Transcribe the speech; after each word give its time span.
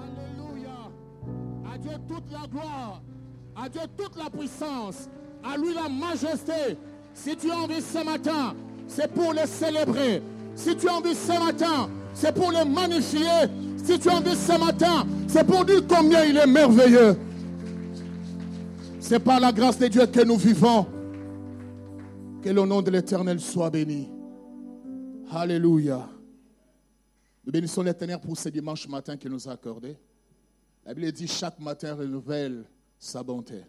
Alléluia. 0.00 0.90
À 1.70 1.78
Dieu 1.78 1.90
toute 2.08 2.30
la 2.30 2.46
gloire. 2.46 3.02
À 3.54 3.68
Dieu 3.68 3.82
toute 3.96 4.16
la 4.16 4.30
puissance. 4.30 5.08
À 5.42 5.56
lui 5.56 5.74
la 5.74 5.88
majesté. 5.88 6.76
Si 7.14 7.36
tu 7.36 7.50
as 7.50 7.56
envie 7.56 7.80
ce 7.80 8.04
matin, 8.04 8.54
c'est 8.86 9.12
pour 9.12 9.32
le 9.32 9.46
célébrer. 9.46 10.22
Si 10.54 10.76
tu 10.76 10.88
as 10.88 10.94
envie 10.94 11.14
ce 11.14 11.38
matin, 11.38 11.88
c'est 12.14 12.34
pour 12.34 12.50
le 12.50 12.64
magnifier. 12.64 13.48
Si 13.84 13.98
tu 13.98 14.08
as 14.08 14.16
envie 14.16 14.34
ce 14.34 14.58
matin, 14.58 15.06
c'est 15.28 15.44
pour 15.44 15.64
dire 15.64 15.82
combien 15.88 16.24
il 16.24 16.36
est 16.36 16.46
merveilleux. 16.46 17.16
C'est 19.00 19.20
par 19.20 19.40
la 19.40 19.52
grâce 19.52 19.78
de 19.78 19.86
Dieu 19.88 20.06
que 20.06 20.24
nous 20.24 20.36
vivons. 20.36 20.86
Que 22.42 22.50
le 22.50 22.64
nom 22.64 22.82
de 22.82 22.90
l'Éternel 22.90 23.40
soit 23.40 23.70
béni. 23.70 24.08
Alléluia. 25.30 26.08
Nous 27.44 27.52
bénissons 27.52 27.82
l'Éternel 27.82 28.18
pour 28.20 28.36
ce 28.36 28.48
dimanche 28.48 28.86
matin 28.88 29.16
qu'il 29.16 29.30
nous 29.30 29.48
a 29.48 29.52
accordé. 29.52 29.96
La 30.84 30.94
Bible 30.94 31.12
dit 31.12 31.26
chaque 31.26 31.58
matin 31.60 31.94
renouvelle 31.94 32.64
sa 32.98 33.22
bonté. 33.22 33.62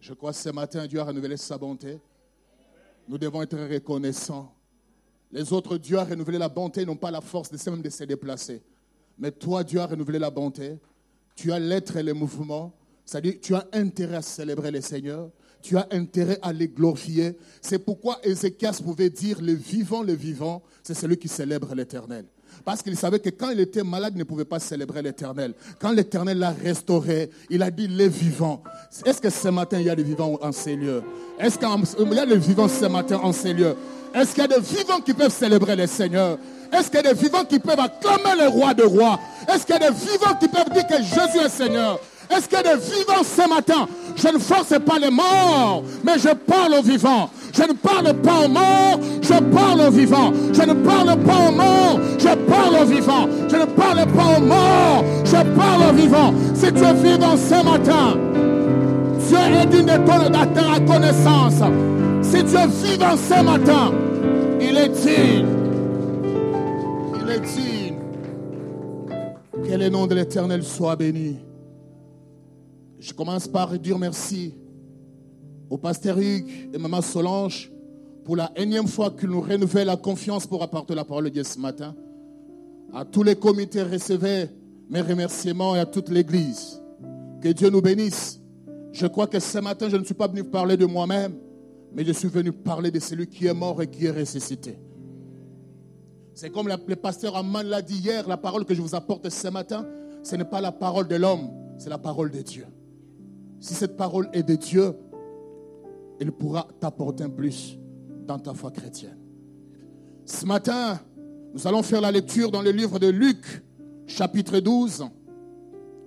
Je 0.00 0.12
crois 0.14 0.32
que 0.32 0.38
ce 0.38 0.50
matin, 0.50 0.86
Dieu 0.86 1.00
a 1.00 1.04
renouvelé 1.04 1.36
sa 1.36 1.58
bonté. 1.58 1.98
Nous 3.08 3.18
devons 3.18 3.42
être 3.42 3.56
reconnaissants. 3.56 4.52
Les 5.32 5.52
autres, 5.52 5.78
Dieu 5.78 5.98
a 5.98 6.04
renouvelé 6.04 6.38
la 6.38 6.48
bonté, 6.48 6.84
n'ont 6.84 6.96
pas 6.96 7.10
la 7.10 7.20
force 7.20 7.50
de 7.50 7.70
même 7.70 7.82
de 7.82 7.90
se 7.90 8.04
déplacer. 8.04 8.62
Mais 9.18 9.32
toi, 9.32 9.64
Dieu 9.64 9.80
a 9.80 9.86
renouvelé 9.86 10.18
la 10.18 10.30
bonté. 10.30 10.78
Tu 11.34 11.52
as 11.52 11.58
l'être 11.58 11.96
et 11.96 12.02
le 12.02 12.14
mouvement. 12.14 12.74
C'est-à-dire, 13.04 13.34
tu 13.40 13.54
as 13.54 13.66
intérêt 13.72 14.16
à 14.16 14.22
célébrer 14.22 14.70
le 14.70 14.80
Seigneur. 14.80 15.30
Tu 15.62 15.76
as 15.76 15.86
intérêt 15.90 16.38
à 16.42 16.52
les 16.52 16.68
glorifier. 16.68 17.36
C'est 17.60 17.78
pourquoi 17.78 18.18
Ézéchias 18.24 18.80
pouvait 18.82 19.10
dire, 19.10 19.40
le 19.40 19.52
vivant, 19.52 20.02
le 20.02 20.12
vivant, 20.12 20.62
c'est 20.82 20.94
celui 20.94 21.16
qui 21.16 21.28
célèbre 21.28 21.74
l'éternel. 21.74 22.26
Parce 22.64 22.82
qu'il 22.82 22.96
savait 22.96 23.18
que 23.18 23.30
quand 23.30 23.50
il 23.50 23.60
était 23.60 23.82
malade, 23.82 24.12
il 24.16 24.18
ne 24.18 24.24
pouvait 24.24 24.44
pas 24.44 24.58
célébrer 24.58 25.02
l'éternel. 25.02 25.54
Quand 25.80 25.92
l'éternel 25.92 26.38
l'a 26.38 26.50
restauré, 26.50 27.30
il 27.50 27.62
a 27.62 27.70
dit 27.70 27.88
les 27.88 28.08
vivants. 28.08 28.62
Est-ce 29.04 29.20
que 29.20 29.30
ce 29.30 29.48
matin, 29.48 29.78
il 29.78 29.86
y 29.86 29.90
a 29.90 29.96
des 29.96 30.02
vivants 30.02 30.38
en 30.40 30.52
ces 30.52 30.76
lieux? 30.76 31.02
Est-ce 31.38 31.58
qu'il 31.58 31.68
y 31.68 32.18
a 32.18 32.26
des 32.26 32.38
vivants 32.38 32.68
ce 32.68 32.86
matin 32.86 33.20
en 33.22 33.32
ces 33.32 33.52
lieux? 33.52 33.76
Est-ce 34.14 34.30
qu'il 34.32 34.42
y 34.42 34.44
a 34.44 34.48
des 34.48 34.60
vivants 34.60 35.00
qui 35.00 35.12
peuvent 35.12 35.32
célébrer 35.32 35.76
le 35.76 35.86
Seigneur? 35.86 36.38
Est-ce 36.72 36.90
qu'il 36.90 36.96
y 36.96 37.06
a 37.06 37.14
des 37.14 37.20
vivants 37.20 37.44
qui 37.44 37.58
peuvent 37.58 37.78
acclamer 37.78 38.40
le 38.40 38.48
roi 38.48 38.74
de 38.74 38.82
rois? 38.82 39.20
Est-ce 39.48 39.66
qu'il 39.66 39.74
y 39.74 39.78
a 39.78 39.90
des 39.90 39.94
vivants 39.94 40.34
qui 40.40 40.48
peuvent 40.48 40.70
dire 40.72 40.86
que 40.86 40.96
Jésus 40.96 41.44
est 41.44 41.48
Seigneur? 41.48 42.00
Est-ce 42.30 42.48
qu'il 42.48 42.58
y 42.58 42.60
a 42.60 42.76
des 42.76 42.82
vivants 42.82 43.22
ce 43.22 43.48
matin? 43.48 43.86
Je 44.16 44.28
ne 44.28 44.38
force 44.38 44.74
pas 44.84 44.98
les 44.98 45.10
morts, 45.10 45.84
mais 46.02 46.18
je 46.18 46.30
parle 46.34 46.74
aux 46.74 46.82
vivants. 46.82 47.30
Je 47.56 47.62
ne 47.62 47.72
parle 47.72 48.12
pas 48.20 48.44
aux 48.44 48.48
morts, 48.48 49.00
je 49.22 49.42
parle 49.54 49.80
aux 49.80 49.90
vivants. 49.90 50.30
Je 50.52 50.60
ne 50.60 50.74
parle 50.74 51.18
pas 51.22 51.48
aux 51.48 51.52
morts, 51.52 52.00
je 52.18 52.34
parle 52.44 52.82
aux 52.82 52.84
vivants. 52.84 53.26
Je 53.48 53.56
ne 53.56 53.64
parle 53.64 54.06
pas 54.12 54.36
aux 54.36 54.42
morts, 54.42 55.04
je 55.24 55.56
parle 55.56 55.90
aux 55.90 55.94
vivants. 55.94 56.34
Si 56.54 56.70
tu 56.70 56.84
es 56.84 56.92
vivant 56.92 57.36
ce 57.36 57.64
matin, 57.64 58.18
Dieu 59.26 59.38
est 59.38 59.66
digne 59.66 59.86
de 59.86 60.86
connaissance. 60.86 61.62
Si 62.20 62.44
tu 62.44 62.56
es 62.56 62.66
vivant 62.66 63.16
ce 63.16 63.42
matin, 63.42 63.92
il 64.60 64.76
est 64.76 64.88
digne. 64.90 65.46
Il 67.22 67.30
est 67.30 67.40
digne. 67.40 67.94
Que 69.66 69.74
le 69.78 69.88
nom 69.88 70.06
de 70.06 70.14
l'Éternel 70.14 70.62
soit 70.62 70.96
béni. 70.96 71.38
Je 73.00 73.14
commence 73.14 73.48
par 73.48 73.78
dire 73.78 73.98
merci 73.98 74.54
au 75.70 75.78
pasteur 75.78 76.18
Hugues 76.18 76.70
et 76.72 76.78
maman 76.78 77.00
Solange 77.00 77.70
pour 78.24 78.36
la 78.36 78.50
énième 78.56 78.88
fois 78.88 79.10
qu'ils 79.10 79.28
nous 79.28 79.40
renouvellent 79.40 79.86
la 79.86 79.96
confiance 79.96 80.46
pour 80.46 80.62
apporter 80.62 80.94
la 80.94 81.04
parole 81.04 81.24
de 81.24 81.28
Dieu 81.30 81.44
ce 81.44 81.58
matin. 81.58 81.94
À 82.92 83.04
tous 83.04 83.22
les 83.22 83.36
comités, 83.36 83.82
recevez 83.82 84.48
mes 84.88 85.00
remerciements 85.00 85.76
et 85.76 85.80
à 85.80 85.86
toute 85.86 86.08
l'Église. 86.08 86.80
Que 87.40 87.48
Dieu 87.48 87.70
nous 87.70 87.82
bénisse. 87.82 88.40
Je 88.92 89.06
crois 89.06 89.26
que 89.26 89.38
ce 89.38 89.58
matin, 89.58 89.88
je 89.88 89.96
ne 89.96 90.04
suis 90.04 90.14
pas 90.14 90.26
venu 90.26 90.42
parler 90.42 90.76
de 90.76 90.86
moi-même, 90.86 91.34
mais 91.92 92.04
je 92.04 92.12
suis 92.12 92.28
venu 92.28 92.52
parler 92.52 92.90
de 92.90 92.98
celui 92.98 93.26
qui 93.26 93.46
est 93.46 93.54
mort 93.54 93.80
et 93.82 93.86
qui 93.86 94.06
est 94.06 94.10
ressuscité. 94.10 94.78
C'est 96.34 96.50
comme 96.50 96.68
le 96.68 96.96
pasteur 96.96 97.36
Amman 97.36 97.62
l'a 97.62 97.82
dit 97.82 97.96
hier, 97.98 98.28
la 98.28 98.36
parole 98.36 98.64
que 98.64 98.74
je 98.74 98.82
vous 98.82 98.94
apporte 98.94 99.28
ce 99.30 99.48
matin, 99.48 99.86
ce 100.22 100.36
n'est 100.36 100.44
pas 100.44 100.60
la 100.60 100.72
parole 100.72 101.08
de 101.08 101.16
l'homme, 101.16 101.48
c'est 101.78 101.90
la 101.90 101.98
parole 101.98 102.30
de 102.30 102.42
Dieu. 102.42 102.66
Si 103.60 103.74
cette 103.74 103.96
parole 103.96 104.28
est 104.32 104.42
de 104.42 104.54
Dieu, 104.54 104.92
elle 106.20 106.32
pourra 106.32 106.66
t'apporter 106.80 107.24
un 107.24 107.30
plus 107.30 107.78
dans 108.26 108.38
ta 108.38 108.54
foi 108.54 108.70
chrétienne. 108.70 109.18
Ce 110.24 110.44
matin, 110.44 110.98
nous 111.54 111.66
allons 111.66 111.82
faire 111.82 112.00
la 112.00 112.10
lecture 112.10 112.50
dans 112.50 112.62
le 112.62 112.70
livre 112.70 112.98
de 112.98 113.08
Luc, 113.08 113.62
chapitre 114.06 114.58
12, 114.58 115.04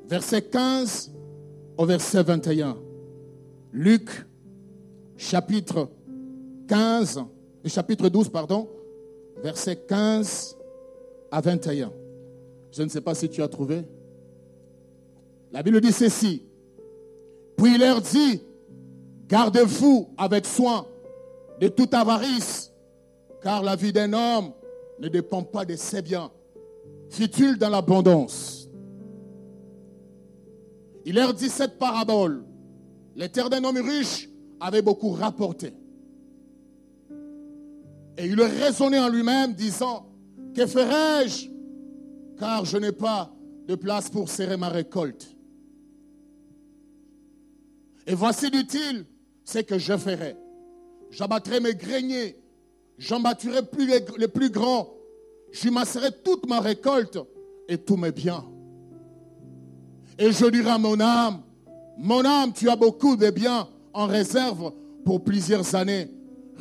verset 0.07 0.41
15 0.43 1.11
au 1.77 1.85
verset 1.85 2.23
21. 2.23 2.77
Luc, 3.71 4.09
chapitre 5.15 5.89
15, 6.67 7.23
chapitre 7.65 8.09
12, 8.09 8.29
pardon, 8.29 8.67
verset 9.41 9.75
15 9.87 10.57
à 11.31 11.41
21. 11.41 11.91
Je 12.71 12.83
ne 12.83 12.89
sais 12.89 13.01
pas 13.01 13.15
si 13.15 13.29
tu 13.29 13.41
as 13.41 13.47
trouvé. 13.47 13.83
La 15.51 15.63
Bible 15.63 15.81
dit 15.81 15.91
ceci. 15.91 16.43
Puis 17.57 17.75
il 17.75 17.79
leur 17.79 18.01
dit, 18.01 18.41
Gardez-vous 19.29 20.09
avec 20.17 20.47
soin 20.47 20.87
de 21.61 21.67
toute 21.67 21.93
avarice, 21.93 22.71
car 23.43 23.61
la 23.61 23.75
vie 23.75 23.93
d'un 23.93 24.11
homme 24.11 24.51
ne 24.99 25.07
dépend 25.07 25.43
pas 25.43 25.65
de 25.65 25.75
ses 25.75 26.01
biens. 26.01 26.31
Fit-il 27.09 27.57
dans 27.57 27.69
l'abondance? 27.69 28.67
Il 31.05 31.15
leur 31.15 31.35
dit 31.35 31.49
cette 31.49 31.77
parabole. 31.77 32.43
L'éternel 33.15 33.63
homme 33.63 33.77
riche 33.77 34.27
avait 34.59 34.81
beaucoup 34.81 35.11
rapporté. 35.11 35.73
Et 38.17 38.25
il 38.25 38.41
raisonnait 38.41 38.99
en 38.99 39.09
lui-même, 39.09 39.53
disant, 39.53 40.07
que 40.55 40.65
ferai-je? 40.65 41.49
Car 42.39 42.65
je 42.65 42.77
n'ai 42.77 42.91
pas 42.91 43.31
de 43.67 43.75
place 43.75 44.09
pour 44.09 44.27
serrer 44.27 44.57
ma 44.57 44.69
récolte. 44.69 45.35
Et 48.07 48.15
voici, 48.15 48.49
dit-il, 48.49 49.05
ce 49.49 49.59
que 49.59 49.79
je 49.79 49.97
ferai. 49.97 50.35
J'abattrai 51.09 51.59
mes 51.59 51.73
greniers, 51.73 52.35
j'en 52.97 53.21
plus 53.71 53.87
les, 54.17 54.27
plus 54.27 54.51
grands, 54.51 54.93
j'y 55.51 55.71
masserai 55.71 56.09
toute 56.23 56.47
ma 56.47 56.59
récolte 56.59 57.17
et 57.67 57.77
tous 57.77 57.97
mes 57.97 58.11
biens. 58.11 58.45
Et 60.19 60.31
je 60.31 60.45
dirai 60.45 60.69
à 60.69 60.77
mon 60.77 60.99
âme, 60.99 61.41
mon 61.97 62.23
âme, 62.23 62.53
tu 62.53 62.69
as 62.69 62.75
beaucoup 62.75 63.15
de 63.15 63.29
biens 63.31 63.67
en 63.91 64.05
réserve 64.05 64.71
pour 65.03 65.23
plusieurs 65.23 65.73
années. 65.73 66.09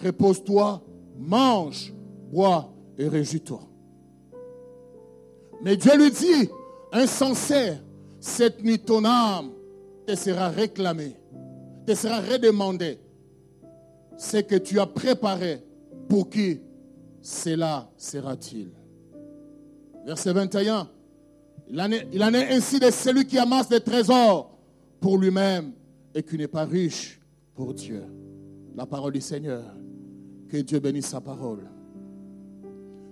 Repose-toi, 0.03 0.83
mange, 1.19 1.93
bois 2.31 2.73
et 2.97 3.07
réjouis-toi. 3.07 3.61
Mais 5.63 5.77
Dieu 5.77 5.97
lui 5.97 6.11
dit, 6.11 6.49
insensé, 6.93 7.75
cette 8.19 8.65
nuit 8.65 8.79
ton 8.79 9.05
âme 9.05 9.51
te 10.07 10.15
sera 10.15 10.49
réclamée 10.49 11.18
te 11.89 11.95
sera 11.95 12.21
redemandé 12.21 12.99
ce 14.19 14.37
que 14.39 14.57
tu 14.57 14.79
as 14.79 14.87
préparé, 14.87 15.65
pour 16.07 16.29
qui 16.29 16.61
cela 17.23 17.91
sera-t-il 17.97 18.69
Verset 20.05 20.35
21. 20.35 20.87
Il 21.71 21.81
en, 21.81 21.91
est, 21.91 22.07
il 22.13 22.23
en 22.23 22.35
est 22.35 22.55
ainsi 22.55 22.79
de 22.79 22.91
celui 22.91 23.27
qui 23.27 23.39
amasse 23.39 23.71
des 23.71 23.81
trésors 23.81 24.59
pour 25.01 25.17
lui-même 25.17 25.73
et 26.15 26.23
qui 26.23 26.37
n'est 26.37 26.49
pas 26.49 26.67
riche 26.67 27.21
pour 27.55 27.73
Dieu. 27.73 28.05
La 28.77 28.85
parole 28.85 29.13
du 29.13 29.21
Seigneur. 29.23 29.65
Que 30.49 30.59
Dieu 30.59 30.81
bénisse 30.81 31.07
sa 31.07 31.21
parole. 31.21 31.69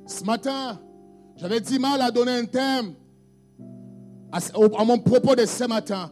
Ce 0.06 0.22
matin, 0.24 0.80
j'avais 1.36 1.60
dit 1.60 1.78
mal 1.78 2.00
à 2.00 2.10
donner 2.10 2.32
un 2.32 2.44
thème 2.44 2.94
à, 4.32 4.38
à 4.38 4.84
mon 4.84 4.98
propos 4.98 5.34
de 5.34 5.44
ce 5.46 5.64
matin. 5.64 6.10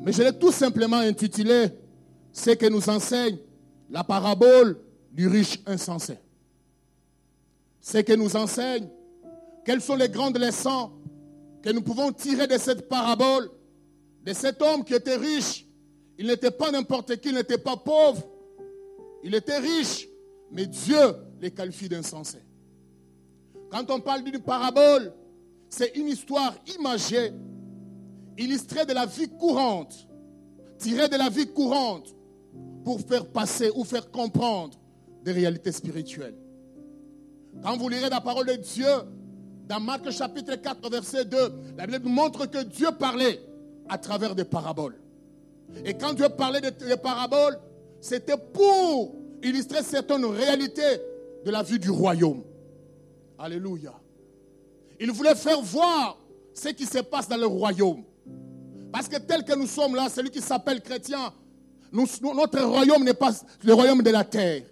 Mais 0.00 0.12
je 0.12 0.22
l'ai 0.22 0.32
tout 0.38 0.52
simplement 0.52 0.98
intitulé 0.98 1.68
Ce 2.32 2.50
que 2.50 2.66
nous 2.66 2.88
enseigne 2.88 3.38
la 3.90 4.02
parabole 4.02 4.78
du 5.12 5.28
riche 5.28 5.60
insensé. 5.66 6.18
Ce 7.80 7.98
que 7.98 8.12
nous 8.14 8.34
enseigne, 8.34 8.88
quelles 9.64 9.80
sont 9.80 9.94
les 9.94 10.08
grandes 10.08 10.38
leçons 10.38 10.90
que 11.62 11.70
nous 11.70 11.82
pouvons 11.82 12.12
tirer 12.12 12.46
de 12.46 12.58
cette 12.58 12.88
parabole, 12.88 13.50
de 14.24 14.32
cet 14.32 14.60
homme 14.60 14.84
qui 14.84 14.94
était 14.94 15.16
riche 15.16 15.66
Il 16.18 16.26
n'était 16.26 16.50
pas 16.50 16.70
n'importe 16.70 17.16
qui, 17.16 17.28
il 17.28 17.34
n'était 17.34 17.58
pas 17.58 17.76
pauvre. 17.76 18.22
Il 19.22 19.34
était 19.34 19.58
riche, 19.58 20.08
mais 20.50 20.66
Dieu 20.66 21.14
les 21.40 21.50
qualifie 21.50 21.88
d'insensés. 21.88 22.42
Quand 23.70 23.90
on 23.90 24.00
parle 24.00 24.22
d'une 24.22 24.40
parabole, 24.40 25.12
c'est 25.68 25.96
une 25.96 26.08
histoire 26.08 26.54
imagée, 26.78 27.32
illustrée 28.38 28.84
de 28.84 28.92
la 28.92 29.06
vie 29.06 29.28
courante, 29.28 30.08
tirée 30.78 31.08
de 31.08 31.16
la 31.16 31.28
vie 31.28 31.46
courante 31.46 32.14
pour 32.84 33.00
faire 33.00 33.26
passer 33.26 33.70
ou 33.74 33.84
faire 33.84 34.10
comprendre 34.10 34.78
des 35.22 35.32
réalités 35.32 35.72
spirituelles. 35.72 36.36
Quand 37.62 37.76
vous 37.76 37.88
lirez 37.88 38.10
la 38.10 38.20
parole 38.20 38.46
de 38.46 38.54
Dieu, 38.54 38.86
dans 39.68 39.80
Marc 39.80 40.10
chapitre 40.10 40.56
4, 40.56 40.90
verset 40.90 41.24
2, 41.24 41.38
la 41.78 41.86
Bible 41.86 42.08
montre 42.08 42.46
que 42.46 42.62
Dieu 42.64 42.88
parlait 42.98 43.40
à 43.88 43.96
travers 43.96 44.34
des 44.34 44.44
paraboles. 44.44 44.96
Et 45.84 45.94
quand 45.94 46.12
Dieu 46.12 46.28
parlait 46.28 46.60
des 46.60 46.96
paraboles, 46.96 47.58
c'était 48.00 48.36
pour 48.36 49.14
illustrer 49.42 49.82
certaines 49.82 50.24
réalités 50.24 51.00
de 51.44 51.50
la 51.50 51.62
vie 51.62 51.78
du 51.78 51.90
royaume. 51.90 52.42
Alléluia. 53.38 53.94
Il 55.00 55.10
voulait 55.10 55.34
faire 55.34 55.60
voir 55.60 56.18
ce 56.52 56.68
qui 56.68 56.86
se 56.86 56.98
passe 56.98 57.28
dans 57.28 57.36
le 57.36 57.46
royaume. 57.46 58.04
Parce 58.94 59.08
que 59.08 59.16
tel 59.16 59.42
que 59.42 59.56
nous 59.56 59.66
sommes 59.66 59.96
là, 59.96 60.08
celui 60.08 60.30
qui 60.30 60.40
s'appelle 60.40 60.80
chrétien, 60.80 61.32
notre 61.90 62.62
royaume 62.62 63.02
n'est 63.02 63.12
pas 63.12 63.32
le 63.64 63.74
royaume 63.74 64.04
de 64.04 64.10
la 64.10 64.22
terre. 64.22 64.62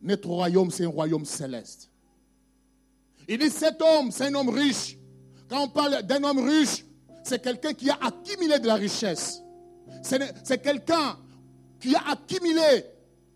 Notre 0.00 0.28
royaume, 0.28 0.70
c'est 0.70 0.84
un 0.84 0.88
royaume 0.88 1.24
céleste. 1.24 1.90
Il 3.26 3.38
dit 3.38 3.50
cet 3.50 3.82
homme, 3.82 4.12
c'est 4.12 4.26
un 4.26 4.34
homme 4.36 4.50
riche. 4.50 4.96
Quand 5.48 5.64
on 5.64 5.68
parle 5.68 6.04
d'un 6.04 6.22
homme 6.22 6.48
riche, 6.48 6.84
c'est 7.24 7.42
quelqu'un 7.42 7.74
qui 7.74 7.90
a 7.90 7.98
accumulé 8.00 8.60
de 8.60 8.68
la 8.68 8.76
richesse. 8.76 9.42
C'est 10.00 10.62
quelqu'un 10.62 11.18
qui 11.80 11.92
a 11.96 12.10
accumulé 12.12 12.84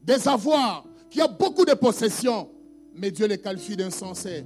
des 0.01 0.29
avoirs, 0.29 0.85
qui 1.11 1.21
a 1.21 1.27
beaucoup 1.27 1.65
de 1.65 1.75
possessions. 1.75 2.49
Mais 2.95 3.11
Dieu 3.11 3.27
les 3.27 3.39
qualifie 3.39 3.77
d'insensés. 3.77 4.45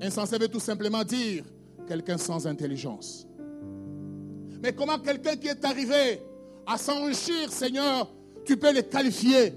Insensé 0.00 0.38
veut 0.38 0.48
tout 0.48 0.58
simplement 0.58 1.04
dire 1.04 1.44
quelqu'un 1.86 2.16
sans 2.16 2.46
intelligence. 2.46 3.26
Mais 4.62 4.72
comment 4.72 4.98
quelqu'un 4.98 5.34
qui 5.34 5.48
est 5.48 5.64
arrivé 5.64 6.22
à 6.66 6.78
s'enrichir, 6.78 7.50
Seigneur, 7.50 8.08
tu 8.44 8.56
peux 8.56 8.72
le 8.72 8.82
qualifier 8.82 9.52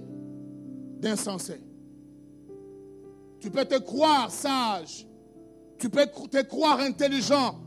d'insensé 1.00 1.62
Tu 3.40 3.52
peux 3.52 3.66
te 3.66 3.78
croire 3.78 4.32
sage, 4.32 5.08
tu 5.78 5.90
peux 5.90 6.08
te 6.08 6.42
croire 6.42 6.80
intelligent, 6.80 7.62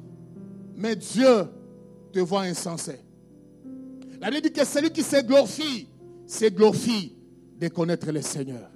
mais 0.74 0.96
Dieu 0.96 1.46
te 2.12 2.18
voit 2.18 2.42
insensé. 2.42 2.98
La 4.20 4.30
Bible 4.30 4.42
dit 4.42 4.52
que 4.52 4.64
celui 4.64 4.90
qui 4.90 5.04
se 5.04 5.22
glorifie, 5.22 5.88
se 6.26 6.46
glorifie 6.46 7.16
de 7.56 7.68
connaître 7.68 8.10
le 8.10 8.20
Seigneur. 8.20 8.68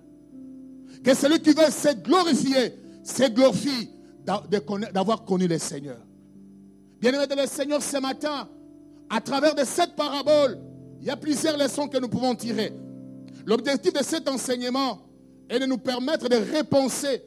Que 1.03 1.15
celui 1.15 1.41
qui 1.41 1.51
veut 1.51 1.71
se 1.71 1.95
glorifier, 1.95 2.75
se 3.03 3.29
glorifie 3.29 3.91
d'avoir 4.25 5.25
connu 5.25 5.49
le 5.49 5.59
Seigneur. 5.59 5.99
Bien-aimé 7.03 7.27
de 7.27 7.35
le 7.35 7.49
Seigneur, 7.49 7.83
ce 7.83 7.97
matin, 7.97 8.49
à 9.11 9.21
travers 9.21 9.57
de 9.57 9.65
cette 9.65 9.97
parabole, 9.97 10.57
il 11.01 11.09
y 11.09 11.11
a 11.11 11.17
plusieurs 11.17 11.59
leçons 11.59 11.89
que 11.89 11.99
nous 11.99 12.09
pouvons 12.09 12.33
tirer. 12.37 12.73
L'objectif 13.45 13.93
de 13.93 14.05
cet 14.05 14.29
enseignement 14.29 15.01
est 15.49 15.59
de 15.59 15.67
nous 15.67 15.79
permettre 15.79 16.29
de 16.29 16.37
repenser 16.57 17.25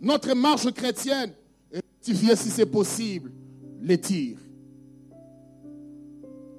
notre 0.00 0.34
marche 0.34 0.68
chrétienne 0.72 1.30
et 1.70 1.76
rectifier, 1.76 2.34
si 2.34 2.50
c'est 2.50 2.66
possible, 2.66 3.30
les 3.82 4.00
tirs. 4.00 4.38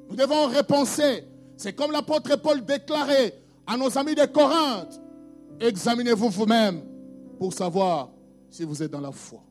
Nous 0.10 0.16
devons 0.16 0.48
repenser. 0.48 1.26
C'est 1.58 1.74
comme 1.74 1.92
l'apôtre 1.92 2.38
Paul 2.38 2.64
déclarait 2.64 3.34
à 3.68 3.76
nos 3.76 3.98
amis 3.98 4.16
de 4.16 4.24
Corinthe. 4.28 5.02
Examinez-vous 5.60 6.30
vous-même 6.30 6.84
pour 7.38 7.52
savoir 7.52 8.12
si 8.50 8.64
vous 8.64 8.82
êtes 8.82 8.92
dans 8.92 9.02
la 9.02 9.12
foi. 9.12 9.44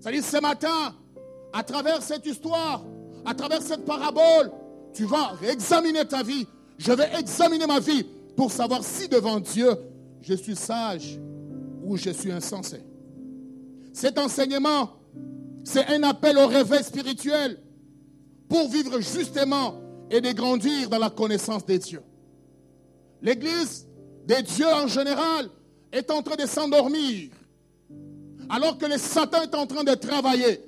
C'est-à-dire 0.00 0.24
ce 0.24 0.40
matin, 0.40 0.96
à 1.52 1.62
travers 1.62 2.02
cette 2.02 2.26
histoire, 2.26 2.84
à 3.24 3.34
travers 3.34 3.62
cette 3.62 3.84
parabole, 3.84 4.50
tu 4.94 5.04
vas 5.04 5.32
examiner 5.48 6.04
ta 6.04 6.22
vie. 6.22 6.46
Je 6.78 6.92
vais 6.92 7.08
examiner 7.18 7.66
ma 7.66 7.80
vie 7.80 8.04
pour 8.36 8.50
savoir 8.50 8.82
si 8.82 9.08
devant 9.08 9.40
Dieu, 9.40 9.70
je 10.22 10.34
suis 10.34 10.56
sage 10.56 11.18
ou 11.84 11.96
je 11.96 12.10
suis 12.10 12.32
insensé. 12.32 12.80
Cet 13.92 14.18
enseignement, 14.18 14.90
c'est 15.64 15.86
un 15.86 16.02
appel 16.02 16.38
au 16.38 16.46
réveil 16.46 16.82
spirituel 16.82 17.58
pour 18.48 18.68
vivre 18.68 19.00
justement 19.00 19.80
et 20.10 20.20
de 20.20 20.32
grandir 20.32 20.88
dans 20.88 20.98
la 20.98 21.10
connaissance 21.10 21.64
des 21.64 21.78
dieux. 21.78 22.02
L'Église 23.22 23.86
des 24.26 24.42
dieux 24.42 24.72
en 24.72 24.86
général 24.86 25.48
est 25.92 26.10
en 26.10 26.22
train 26.22 26.36
de 26.36 26.46
s'endormir, 26.46 27.30
alors 28.48 28.78
que 28.78 28.86
le 28.86 28.98
Satan 28.98 29.42
est 29.42 29.54
en 29.54 29.66
train 29.66 29.84
de 29.84 29.94
travailler. 29.94 30.60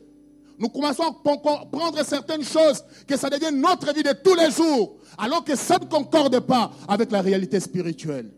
Nous 0.58 0.68
commençons 0.68 1.02
à 1.02 1.12
comprendre 1.12 2.04
certaines 2.04 2.44
choses, 2.44 2.84
que 3.06 3.16
ça 3.16 3.28
devient 3.28 3.52
notre 3.52 3.92
vie 3.92 4.02
de 4.02 4.12
tous 4.12 4.34
les 4.34 4.50
jours, 4.50 4.96
alors 5.18 5.44
que 5.44 5.56
ça 5.56 5.78
ne 5.78 5.84
concorde 5.84 6.40
pas 6.40 6.70
avec 6.86 7.10
la 7.10 7.20
réalité 7.20 7.58
spirituelle. 7.58 8.30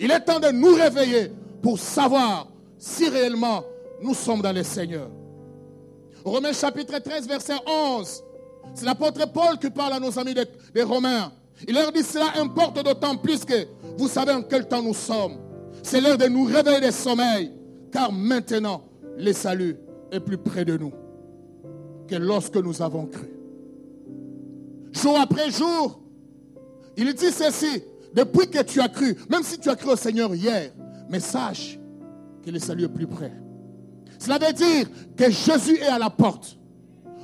Il 0.00 0.10
est 0.10 0.20
temps 0.20 0.40
de 0.40 0.50
nous 0.50 0.74
réveiller 0.74 1.32
pour 1.60 1.78
savoir 1.78 2.48
si 2.78 3.08
réellement 3.08 3.64
nous 4.00 4.14
sommes 4.14 4.42
dans 4.42 4.52
le 4.52 4.62
Seigneur. 4.62 5.08
Romains 6.24 6.52
chapitre 6.52 6.98
13, 6.98 7.26
verset 7.26 7.54
11. 7.66 8.24
C'est 8.74 8.84
l'apôtre 8.84 9.30
Paul 9.32 9.58
qui 9.58 9.70
parle 9.70 9.94
à 9.94 10.00
nos 10.00 10.16
amis 10.18 10.34
des, 10.34 10.82
Romains. 10.82 11.32
Il 11.66 11.74
leur 11.74 11.92
dit 11.92 12.02
cela 12.02 12.32
importe 12.36 12.82
d'autant 12.84 13.16
plus 13.16 13.44
que 13.44 13.66
vous 13.98 14.08
savez 14.08 14.32
en 14.32 14.42
quel 14.42 14.66
temps 14.66 14.82
nous 14.82 14.94
sommes. 14.94 15.38
C'est 15.82 16.00
l'heure 16.00 16.18
de 16.18 16.26
nous 16.26 16.44
réveiller 16.44 16.80
des 16.80 16.92
sommeils, 16.92 17.52
car 17.92 18.12
maintenant 18.12 18.84
le 19.16 19.32
salut 19.32 19.76
plus 20.20 20.38
près 20.38 20.64
de 20.64 20.76
nous 20.76 20.92
que 22.08 22.16
lorsque 22.16 22.56
nous 22.56 22.82
avons 22.82 23.06
cru. 23.06 23.30
Jour 24.92 25.18
après 25.18 25.50
jour, 25.50 26.00
il 26.96 27.12
dit 27.14 27.30
ceci, 27.30 27.82
depuis 28.14 28.48
que 28.48 28.62
tu 28.62 28.80
as 28.80 28.88
cru, 28.88 29.16
même 29.30 29.42
si 29.42 29.58
tu 29.58 29.68
as 29.70 29.76
cru 29.76 29.90
au 29.90 29.96
Seigneur 29.96 30.34
hier, 30.34 30.70
mais 31.08 31.20
sache 31.20 31.78
que 32.44 32.50
le 32.50 32.58
salut 32.58 32.84
est 32.84 32.88
plus 32.88 33.06
près. 33.06 33.32
Cela 34.18 34.38
veut 34.38 34.52
dire 34.52 34.86
que 35.16 35.30
Jésus 35.30 35.78
est 35.78 35.88
à 35.88 35.98
la 35.98 36.10
porte. 36.10 36.58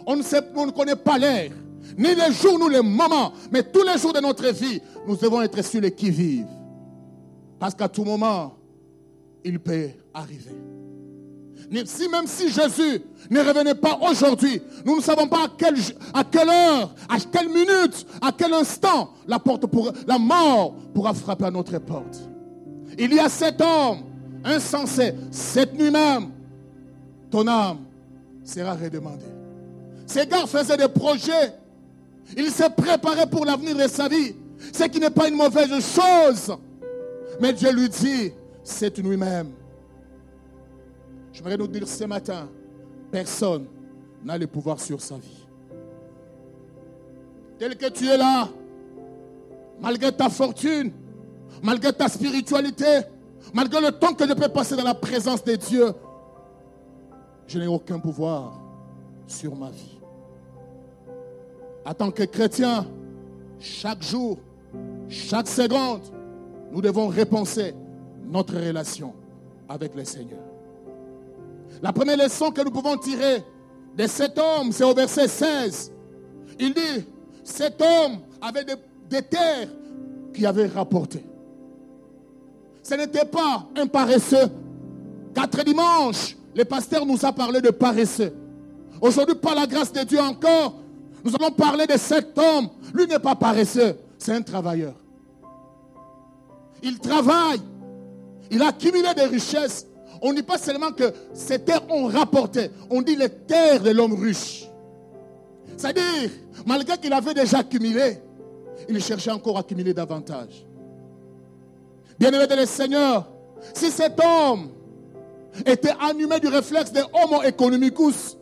On 0.06 0.16
ne, 0.16 0.22
sait, 0.22 0.40
on 0.56 0.66
ne 0.66 0.70
connaît 0.70 0.96
pas 0.96 1.18
l'heure, 1.18 1.50
ni 1.96 2.14
les 2.14 2.32
jours, 2.32 2.58
ni 2.58 2.74
les 2.74 2.82
moments, 2.82 3.32
mais 3.52 3.62
tous 3.62 3.84
les 3.84 3.98
jours 3.98 4.12
de 4.12 4.20
notre 4.20 4.48
vie, 4.48 4.80
nous 5.06 5.16
devons 5.16 5.42
être 5.42 5.62
sur 5.62 5.80
les 5.80 5.92
qui-vivent. 5.92 6.46
Parce 7.58 7.74
qu'à 7.74 7.88
tout 7.88 8.04
moment, 8.04 8.54
il 9.44 9.58
peut 9.58 9.90
arriver. 10.14 10.56
Si, 11.84 12.08
même 12.08 12.26
si 12.26 12.50
Jésus 12.50 13.02
ne 13.30 13.40
revenait 13.40 13.74
pas 13.74 13.98
aujourd'hui, 14.08 14.62
nous 14.84 14.96
ne 14.96 15.02
savons 15.02 15.26
pas 15.26 15.44
à 15.44 15.48
quelle, 16.24 16.48
heure, 16.48 16.94
à 17.08 17.18
quelle 17.30 17.48
minute, 17.48 18.06
à 18.22 18.32
quel 18.36 18.52
instant 18.54 19.12
la, 19.26 19.38
porte 19.38 19.64
mort 20.18 20.74
pourra 20.94 21.12
frapper 21.12 21.44
à 21.44 21.50
notre 21.50 21.78
porte. 21.78 22.20
Il 22.98 23.12
y 23.12 23.18
a 23.18 23.28
cet 23.28 23.60
homme 23.60 23.98
insensé, 24.44 25.14
cette 25.30 25.78
nuit 25.78 25.90
même, 25.90 26.30
ton 27.30 27.46
âme 27.46 27.78
sera 28.44 28.74
redemandée. 28.74 29.24
Ces 30.06 30.26
gars 30.26 30.46
faisaient 30.46 30.78
des 30.78 30.88
projets. 30.88 31.52
Il 32.36 32.50
s'est 32.50 32.70
préparé 32.70 33.26
pour 33.26 33.44
l'avenir 33.44 33.76
de 33.76 33.88
sa 33.88 34.08
vie. 34.08 34.34
Ce 34.72 34.84
qui 34.84 34.98
n'est 34.98 35.10
pas 35.10 35.28
une 35.28 35.36
mauvaise 35.36 35.68
chose. 35.68 36.56
Mais 37.40 37.52
Dieu 37.52 37.70
lui 37.72 37.88
dit, 37.90 38.32
c'est 38.64 38.96
lui-même. 38.98 39.50
Je 41.38 41.42
voudrais 41.44 41.56
nous 41.56 41.68
dire 41.68 41.86
ce 41.86 42.02
matin, 42.02 42.48
personne 43.12 43.66
n'a 44.24 44.36
le 44.36 44.48
pouvoir 44.48 44.80
sur 44.80 45.00
sa 45.00 45.14
vie. 45.14 45.46
Tel 47.60 47.76
que 47.76 47.88
tu 47.90 48.08
es 48.08 48.16
là, 48.16 48.48
malgré 49.80 50.10
ta 50.10 50.30
fortune, 50.30 50.90
malgré 51.62 51.92
ta 51.92 52.08
spiritualité, 52.08 53.02
malgré 53.54 53.80
le 53.80 53.92
temps 53.92 54.14
que 54.14 54.26
je 54.26 54.32
peux 54.32 54.48
passer 54.48 54.74
dans 54.74 54.82
la 54.82 54.94
présence 54.94 55.44
de 55.44 55.54
Dieu, 55.54 55.92
je 57.46 57.60
n'ai 57.60 57.68
aucun 57.68 58.00
pouvoir 58.00 58.60
sur 59.28 59.54
ma 59.54 59.70
vie. 59.70 60.00
En 61.86 61.94
tant 61.94 62.10
que 62.10 62.24
chrétien, 62.24 62.84
chaque 63.60 64.02
jour, 64.02 64.38
chaque 65.08 65.46
seconde, 65.46 66.02
nous 66.72 66.80
devons 66.80 67.06
repenser 67.06 67.76
notre 68.26 68.56
relation 68.56 69.14
avec 69.68 69.94
le 69.94 70.04
Seigneur. 70.04 70.57
La 71.82 71.92
première 71.92 72.16
leçon 72.16 72.50
que 72.50 72.62
nous 72.62 72.70
pouvons 72.70 72.96
tirer 72.96 73.44
de 73.96 74.06
cet 74.06 74.38
homme, 74.38 74.72
c'est 74.72 74.84
au 74.84 74.94
verset 74.94 75.28
16. 75.28 75.92
Il 76.58 76.74
dit, 76.74 77.04
cet 77.44 77.80
homme 77.80 78.18
avait 78.40 78.64
des, 78.64 79.22
terres 79.22 79.68
qui 80.34 80.44
avaient 80.46 80.66
rapporté. 80.66 81.24
Ce 82.82 82.94
n'était 82.94 83.24
pas 83.24 83.66
un 83.76 83.86
paresseux. 83.86 84.50
Quatre 85.34 85.64
dimanches, 85.64 86.36
le 86.54 86.64
pasteur 86.64 87.04
nous 87.06 87.24
a 87.24 87.32
parlé 87.32 87.60
de 87.60 87.70
paresseux. 87.70 88.32
Aujourd'hui, 89.00 89.36
par 89.36 89.54
la 89.54 89.66
grâce 89.66 89.92
de 89.92 90.02
Dieu 90.02 90.20
encore, 90.20 90.74
Nous 91.24 91.34
allons 91.34 91.50
parler 91.50 91.86
de 91.86 91.96
cet 91.96 92.38
homme. 92.38 92.68
Lui 92.94 93.06
n'est 93.06 93.18
pas 93.18 93.34
paresseux, 93.34 93.96
c'est 94.18 94.32
un 94.32 94.42
travailleur. 94.42 94.94
Il 96.82 96.98
travaille. 96.98 97.60
Il 98.50 98.62
a 98.62 98.72
des 99.14 99.24
richesses. 99.24 99.86
On 100.22 100.32
ne 100.32 100.36
dit 100.36 100.42
pas 100.42 100.58
seulement 100.58 100.92
que 100.92 101.12
ces 101.32 101.58
terres 101.58 101.88
ont 101.90 102.06
rapporté. 102.06 102.70
On 102.90 103.02
dit 103.02 103.16
les 103.16 103.28
terres 103.28 103.82
de 103.82 103.90
l'homme 103.90 104.14
riche. 104.14 104.68
C'est-à-dire, 105.76 106.30
malgré 106.66 106.98
qu'il 106.98 107.12
avait 107.12 107.34
déjà 107.34 107.58
accumulé, 107.58 108.18
il 108.88 109.02
cherchait 109.02 109.30
encore 109.30 109.56
à 109.56 109.60
accumuler 109.60 109.94
davantage. 109.94 110.66
Bien-aimé 112.18 112.46
de 112.46 112.54
le 112.54 112.66
Seigneur, 112.66 113.28
si 113.74 113.90
cet 113.90 114.18
homme 114.20 114.70
était 115.64 115.94
animé 116.00 116.40
du 116.40 116.48
réflexe 116.48 116.92
de 116.92 117.00
homo 117.12 117.42
economicus, 117.42 118.36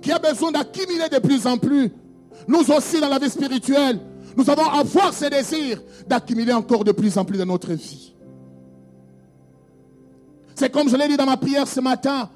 qui 0.00 0.12
a 0.12 0.18
besoin 0.18 0.52
d'accumuler 0.52 1.08
de 1.10 1.18
plus 1.18 1.46
en 1.46 1.58
plus, 1.58 1.90
nous 2.46 2.70
aussi 2.70 3.00
dans 3.00 3.08
la 3.08 3.18
vie 3.18 3.30
spirituelle, 3.30 3.98
nous 4.36 4.48
avons 4.48 4.62
à 4.62 4.80
avoir 4.80 5.12
ce 5.12 5.26
désir 5.26 5.82
d'accumuler 6.06 6.52
encore 6.52 6.84
de 6.84 6.92
plus 6.92 7.18
en 7.18 7.24
plus 7.24 7.38
dans 7.38 7.46
notre 7.46 7.72
vie. 7.72 8.14
C'est 10.58 10.70
comme 10.70 10.88
je 10.88 10.96
l'ai 10.96 11.06
dit 11.06 11.16
dans 11.16 11.24
ma 11.24 11.36
prière 11.36 11.68
ce 11.68 11.78
matin, 11.78 12.28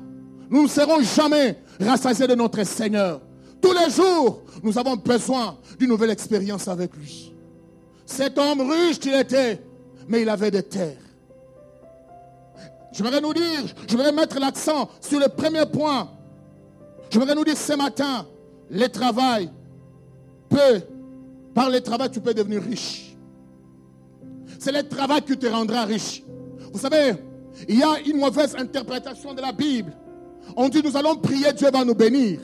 nous 0.49 0.63
ne 0.63 0.69
serons 0.69 1.03
jamais 1.03 1.59
rassasiés 1.81 2.29
de 2.29 2.37
notre 2.37 2.63
Seigneur. 2.63 3.21
Tous 3.61 3.73
les 3.73 3.91
jours, 3.91 4.43
nous 4.63 4.79
avons 4.79 4.95
besoin 4.95 5.59
d'une 5.77 5.89
nouvelle 5.89 6.11
expérience 6.11 6.69
avec 6.69 6.95
lui. 6.95 7.33
Cet 8.07 8.39
homme 8.39 8.61
riche 8.71 9.01
qu'il 9.01 9.15
était, 9.15 9.61
mais 10.07 10.23
il 10.23 10.29
avait 10.29 10.53
des 10.53 10.63
terres. 10.63 11.03
Je 12.93 13.03
voudrais 13.03 13.21
nous 13.21 13.35
dire, 13.35 13.65
je 13.89 13.97
voudrais 13.97 14.13
mettre 14.13 14.39
l'accent 14.39 14.89
sur 15.01 15.19
le 15.19 15.27
premier 15.27 15.67
point. 15.67 16.09
Je 17.11 17.19
voudrais 17.19 17.35
nous 17.35 17.45
dire 17.45 17.57
ce 17.57 17.73
matin, 17.73 18.25
le 18.71 18.87
travail 18.87 19.51
peut, 20.49 20.81
par 21.53 21.71
le 21.71 21.81
travail, 21.81 22.09
tu 22.13 22.21
peux 22.21 22.35
devenir 22.35 22.63
riche. 22.63 23.17
C'est 24.61 24.71
le 24.71 24.89
travail 24.89 25.23
qui 25.23 25.37
te 25.37 25.47
rendra 25.49 25.85
riche. 25.87 26.23
Vous 26.73 26.79
savez, 26.79 27.15
il 27.69 27.79
y 27.79 27.83
a 27.83 28.01
une 28.07 28.19
mauvaise 28.19 28.55
interprétation 28.59 29.35
de 29.35 29.41
la 29.41 29.53
Bible. 29.53 29.93
On 30.57 30.69
dit 30.69 30.83
nous 30.83 30.97
allons 30.97 31.17
prier, 31.17 31.53
Dieu 31.53 31.71
va 31.71 31.85
nous 31.85 31.95
bénir. 31.95 32.41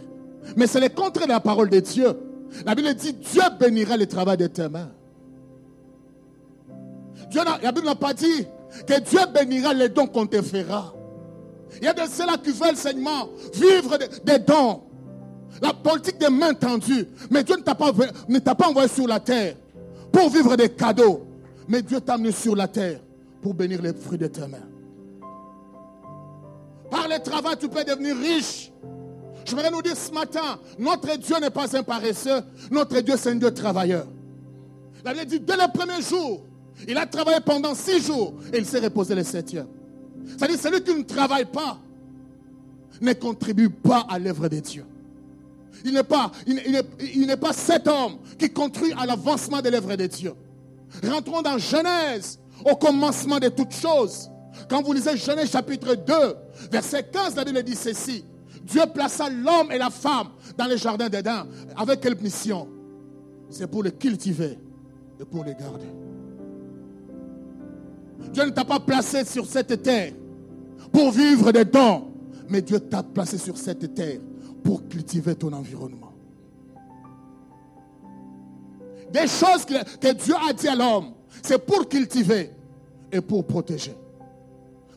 Mais 0.56 0.66
c'est 0.66 0.80
le 0.80 0.88
contraire 0.88 1.26
de 1.26 1.32
la 1.32 1.40
parole 1.40 1.68
de 1.68 1.80
Dieu. 1.80 2.16
La 2.64 2.74
Bible 2.74 2.94
dit 2.94 3.12
Dieu 3.12 3.42
bénira 3.58 3.96
le 3.96 4.06
travail 4.06 4.36
de 4.36 4.46
tes 4.46 4.68
mains. 4.68 4.90
Dieu 7.30 7.42
la 7.44 7.72
Bible 7.72 7.86
n'a 7.86 7.94
pas 7.94 8.14
dit 8.14 8.46
que 8.86 9.00
Dieu 9.00 9.20
bénira 9.34 9.74
les 9.74 9.88
dons 9.88 10.06
qu'on 10.06 10.26
te 10.26 10.40
fera. 10.40 10.94
Il 11.76 11.84
y 11.84 11.88
a 11.88 11.92
de 11.92 12.08
ceux-là 12.10 12.36
qui 12.42 12.50
veulent 12.50 12.76
seulement 12.76 13.28
vivre 13.54 13.98
des 14.24 14.38
dons. 14.38 14.82
La 15.60 15.72
politique 15.72 16.18
des 16.18 16.30
mains 16.30 16.54
tendues. 16.54 17.06
Mais 17.30 17.42
Dieu 17.42 17.56
ne 17.56 17.62
t'a 17.62 17.74
pas, 17.74 17.92
pas 17.92 18.68
envoyé 18.68 18.88
sur 18.88 19.06
la 19.06 19.20
terre 19.20 19.56
pour 20.12 20.30
vivre 20.30 20.56
des 20.56 20.68
cadeaux. 20.68 21.26
Mais 21.66 21.82
Dieu 21.82 22.00
t'a 22.00 22.14
amené 22.14 22.32
sur 22.32 22.56
la 22.56 22.68
terre 22.68 23.00
pour 23.42 23.54
bénir 23.54 23.82
les 23.82 23.92
fruits 23.92 24.18
de 24.18 24.26
tes 24.26 24.46
mains. 24.46 24.58
Par 26.90 27.08
le 27.08 27.22
travail, 27.22 27.56
tu 27.58 27.68
peux 27.68 27.84
devenir 27.84 28.16
riche. 28.16 28.70
Je 29.44 29.54
voudrais 29.54 29.70
nous 29.70 29.82
dire 29.82 29.96
ce 29.96 30.12
matin, 30.12 30.58
notre 30.78 31.16
Dieu 31.16 31.36
n'est 31.40 31.50
pas 31.50 31.74
un 31.76 31.82
paresseux, 31.82 32.42
notre 32.70 33.00
Dieu 33.00 33.14
c'est 33.16 33.30
un 33.30 33.36
Dieu 33.36 33.52
travailleur. 33.52 34.06
La 35.04 35.14
Bible 35.14 35.26
dit, 35.26 35.40
dès 35.40 35.56
le 35.56 35.72
premier 35.72 36.02
jour, 36.02 36.42
il 36.86 36.96
a 36.98 37.06
travaillé 37.06 37.38
pendant 37.40 37.74
six 37.74 38.04
jours 38.04 38.34
et 38.52 38.58
il 38.58 38.66
s'est 38.66 38.80
reposé 38.80 39.14
le 39.14 39.24
septième. 39.24 39.66
C'est-à-dire, 40.26 40.58
celui 40.58 40.82
qui 40.82 40.94
ne 40.94 41.02
travaille 41.02 41.46
pas 41.46 41.78
ne 43.00 43.12
contribue 43.14 43.70
pas 43.70 44.06
à 44.08 44.18
l'œuvre 44.18 44.48
de 44.48 44.58
Dieu. 44.58 44.84
Il 45.84 45.94
n'est 45.94 46.02
pas, 46.02 46.32
pas 47.40 47.52
cet 47.52 47.88
homme 47.88 48.18
qui 48.38 48.50
contribue 48.50 48.92
à 48.98 49.06
l'avancement 49.06 49.62
de 49.62 49.68
l'œuvre 49.70 49.96
de 49.96 50.06
Dieu. 50.06 50.34
Rentrons 51.06 51.42
dans 51.42 51.58
Genèse, 51.58 52.38
au 52.64 52.74
commencement 52.76 53.38
de 53.38 53.48
toutes 53.48 53.74
choses. 53.74 54.28
Quand 54.68 54.82
vous 54.82 54.92
lisez 54.92 55.16
Genèse 55.16 55.50
chapitre 55.50 55.94
2, 55.94 56.12
verset 56.70 57.04
15, 57.12 57.36
la 57.36 57.44
Bible 57.44 57.62
dit 57.62 57.74
ceci. 57.74 58.24
Dieu 58.62 58.82
plaça 58.92 59.30
l'homme 59.30 59.72
et 59.72 59.78
la 59.78 59.90
femme 59.90 60.28
dans 60.56 60.66
le 60.66 60.76
jardin 60.76 61.08
d'Éden. 61.08 61.46
Avec 61.76 62.00
quelle 62.00 62.20
mission? 62.20 62.68
C'est 63.50 63.66
pour 63.66 63.82
les 63.82 63.92
cultiver 63.92 64.58
et 65.20 65.24
pour 65.24 65.44
les 65.44 65.54
garder. 65.54 65.86
Dieu 68.32 68.44
ne 68.44 68.50
t'a 68.50 68.64
pas 68.64 68.80
placé 68.80 69.24
sur 69.24 69.46
cette 69.46 69.82
terre 69.82 70.12
pour 70.92 71.10
vivre 71.12 71.52
des 71.52 71.64
dons, 71.64 72.12
mais 72.48 72.60
Dieu 72.60 72.80
t'a 72.80 73.02
placé 73.02 73.38
sur 73.38 73.56
cette 73.56 73.94
terre 73.94 74.20
pour 74.62 74.86
cultiver 74.88 75.34
ton 75.34 75.52
environnement. 75.52 76.12
Des 79.10 79.26
choses 79.26 79.64
que 79.64 80.12
Dieu 80.12 80.34
a 80.48 80.52
dit 80.52 80.68
à 80.68 80.74
l'homme, 80.74 81.12
c'est 81.42 81.64
pour 81.64 81.88
cultiver 81.88 82.50
et 83.10 83.20
pour 83.20 83.46
protéger. 83.46 83.96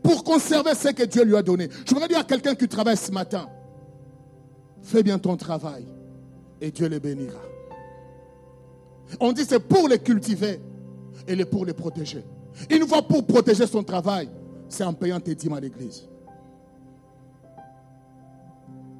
Pour 0.04 0.24
conserver 0.24 0.74
ce 0.76 0.90
que 0.90 1.04
Dieu 1.04 1.24
lui 1.24 1.36
a 1.36 1.42
donné. 1.42 1.70
Je 1.86 1.94
voudrais 1.94 2.08
dire 2.08 2.20
à 2.20 2.24
quelqu'un 2.24 2.56
qui 2.56 2.68
travaille 2.68 2.98
ce 2.98 3.12
matin, 3.12 3.48
fais 4.82 5.04
bien 5.04 5.20
ton 5.20 5.38
travail 5.38 5.86
et 6.60 6.72
Dieu 6.72 6.88
les 6.88 7.00
bénira. 7.00 7.40
On 9.20 9.32
dit 9.32 9.46
c'est 9.46 9.60
pour 9.60 9.88
les 9.88 10.00
cultiver 10.00 10.60
et 11.28 11.46
pour 11.46 11.66
les 11.66 11.74
protéger. 11.74 12.24
Une 12.70 12.88
fois 12.88 13.02
pour 13.02 13.26
protéger 13.26 13.68
son 13.68 13.84
travail, 13.84 14.30
c'est 14.70 14.84
en 14.84 14.94
payant 14.94 15.20
tes 15.20 15.36
dîmes 15.36 15.54
à 15.54 15.60
l'église. 15.60 16.08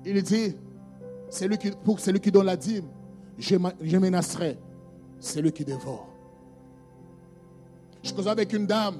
Il 0.06 0.22
dit, 0.24 0.56
celui 1.30 1.58
qui, 1.58 1.72
pour 1.72 2.00
celui 2.00 2.20
qui 2.20 2.32
donne 2.32 2.48
la 2.48 2.58
dîme, 2.58 2.86
je, 3.38 3.56
je 3.82 3.98
menacerai 3.98 4.58
celui 5.20 5.52
qui 5.52 5.64
dévore. 5.64 6.08
Je 8.04 8.14
causais 8.14 8.30
avec 8.30 8.52
une 8.54 8.66
dame. 8.66 8.96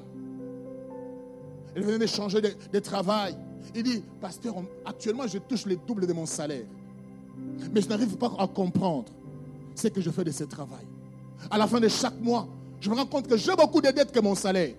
Elle 1.74 1.84
venait 1.84 1.98
de 1.98 2.06
changer 2.06 2.40
de, 2.40 2.78
travail. 2.78 3.36
Il 3.74 3.82
dit, 3.82 4.02
pasteur, 4.20 4.54
actuellement 4.84 5.26
je 5.26 5.38
touche 5.38 5.66
le 5.66 5.76
double 5.76 6.06
de 6.06 6.12
mon 6.12 6.26
salaire. 6.26 6.64
Mais 7.72 7.80
je 7.80 7.88
n'arrive 7.88 8.16
pas 8.16 8.32
à 8.38 8.46
comprendre 8.46 9.06
ce 9.74 9.88
que 9.88 10.00
je 10.00 10.10
fais 10.10 10.24
de 10.24 10.30
ce 10.30 10.44
travail. 10.44 10.86
À 11.50 11.58
la 11.58 11.66
fin 11.66 11.80
de 11.80 11.88
chaque 11.88 12.20
mois, 12.20 12.46
je 12.80 12.90
me 12.90 12.94
rends 12.94 13.06
compte 13.06 13.26
que 13.26 13.36
j'ai 13.36 13.54
beaucoup 13.56 13.80
de 13.80 13.90
dettes 13.90 14.12
que 14.12 14.20
mon 14.20 14.34
salaire. 14.34 14.74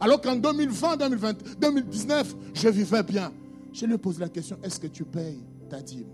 Alors 0.00 0.20
qu'en 0.20 0.36
2020, 0.36 0.96
2020, 0.96 1.58
2019, 1.60 2.36
je 2.52 2.68
vivais 2.68 3.02
bien. 3.02 3.32
Je 3.72 3.86
lui 3.86 3.96
pose 3.96 4.18
la 4.18 4.28
question, 4.28 4.58
est-ce 4.62 4.78
que 4.78 4.86
tu 4.88 5.04
payes 5.04 5.40
ta 5.70 5.80
dîme? 5.80 6.08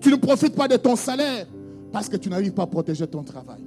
Tu 0.00 0.10
ne 0.10 0.16
profites 0.16 0.54
pas 0.54 0.68
de 0.68 0.76
ton 0.76 0.96
salaire 0.96 1.46
parce 1.90 2.08
que 2.08 2.16
tu 2.16 2.28
n'arrives 2.28 2.52
pas 2.52 2.64
à 2.64 2.66
protéger 2.66 3.06
ton 3.06 3.22
travail. 3.22 3.64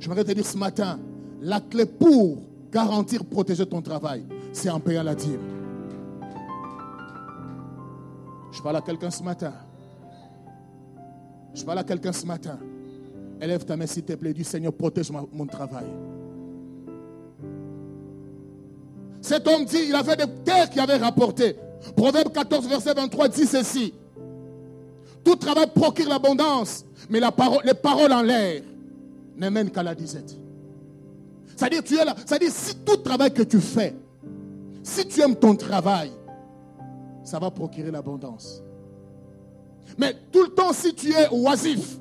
Je 0.00 0.08
voudrais 0.08 0.24
te 0.24 0.32
dire 0.32 0.44
ce 0.44 0.56
matin, 0.58 0.98
la 1.44 1.60
clé 1.60 1.84
pour 1.84 2.38
garantir, 2.72 3.24
protéger 3.24 3.66
ton 3.66 3.82
travail, 3.82 4.24
c'est 4.52 4.70
en 4.70 4.80
payant 4.80 5.02
la 5.02 5.14
dîme. 5.14 5.40
Je 8.50 8.62
parle 8.62 8.76
à 8.76 8.80
quelqu'un 8.80 9.10
ce 9.10 9.22
matin. 9.22 9.52
Je 11.52 11.62
parle 11.62 11.78
à 11.78 11.84
quelqu'un 11.84 12.12
ce 12.12 12.24
matin. 12.24 12.58
Élève 13.40 13.64
ta 13.64 13.76
main 13.76 13.86
s'il 13.86 14.04
te 14.04 14.14
plaît. 14.14 14.32
Dis 14.32 14.44
Seigneur, 14.44 14.72
protège 14.72 15.10
mon 15.10 15.46
travail. 15.46 15.86
Cet 19.20 19.46
homme 19.46 19.64
dit, 19.64 19.84
il 19.88 19.94
avait 19.94 20.16
des 20.16 20.32
terres 20.44 20.70
qui 20.70 20.80
avaient 20.80 20.96
rapporté. 20.96 21.56
Proverbe 21.94 22.32
14, 22.32 22.68
verset 22.68 22.94
23 22.94 23.28
dit 23.28 23.46
ceci. 23.46 23.92
Tout 25.22 25.36
travail 25.36 25.66
procure 25.74 26.08
l'abondance, 26.08 26.84
mais 27.10 27.20
la 27.20 27.32
parole, 27.32 27.62
les 27.64 27.74
paroles 27.74 28.12
en 28.12 28.22
l'air 28.22 28.62
ne 29.36 29.48
mènent 29.50 29.70
qu'à 29.70 29.82
la 29.82 29.94
disette. 29.94 30.43
C'est-à-dire, 31.56 31.82
tu 31.82 31.96
es 31.96 32.04
là. 32.04 32.14
Si 32.50 32.76
tout 32.76 32.96
travail 32.98 33.32
que 33.32 33.42
tu 33.42 33.60
fais, 33.60 33.94
si 34.82 35.06
tu 35.06 35.20
aimes 35.20 35.36
ton 35.36 35.54
travail, 35.54 36.12
ça 37.22 37.38
va 37.38 37.50
procurer 37.50 37.90
l'abondance. 37.90 38.62
Mais 39.98 40.14
tout 40.32 40.42
le 40.42 40.50
temps, 40.50 40.72
si 40.72 40.94
tu 40.94 41.12
es 41.12 41.28
oisif, 41.30 41.98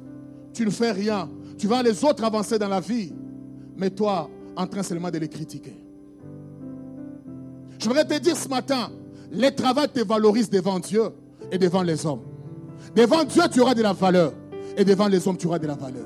tu 0.54 0.66
ne 0.66 0.72
fais 0.72 0.92
rien. 0.92 1.30
Tu 1.58 1.68
vas 1.68 1.84
les 1.84 2.04
autres 2.04 2.24
avancer 2.24 2.58
dans 2.58 2.68
la 2.68 2.80
vie, 2.80 3.14
mais 3.78 3.90
toi, 3.90 4.30
en 4.56 4.68
train 4.68 4.84
seulement 4.84 5.12
de 5.12 5.18
les 5.18 5.30
critiquer. 5.30 5.76
Je 7.80 7.88
voudrais 7.88 8.06
te 8.06 8.18
dire 8.18 8.36
ce 8.36 8.48
matin, 8.48 8.92
les 9.32 9.54
travail 9.54 9.90
te 9.90 10.00
valorise 10.02 10.50
devant 10.50 10.80
Dieu 10.80 11.10
et 11.52 11.58
devant 11.58 11.84
les 11.84 12.06
hommes. 12.06 12.22
Devant 12.96 13.24
Dieu, 13.24 13.44
tu 13.52 13.62
auras 13.62 13.74
de 13.74 13.82
la 13.82 13.94
valeur. 13.94 14.34
Et 14.76 14.84
devant 14.84 15.08
les 15.08 15.28
hommes, 15.28 15.38
tu 15.38 15.48
auras 15.48 15.60
de 15.60 15.68
la 15.68 15.76
valeur. 15.76 16.06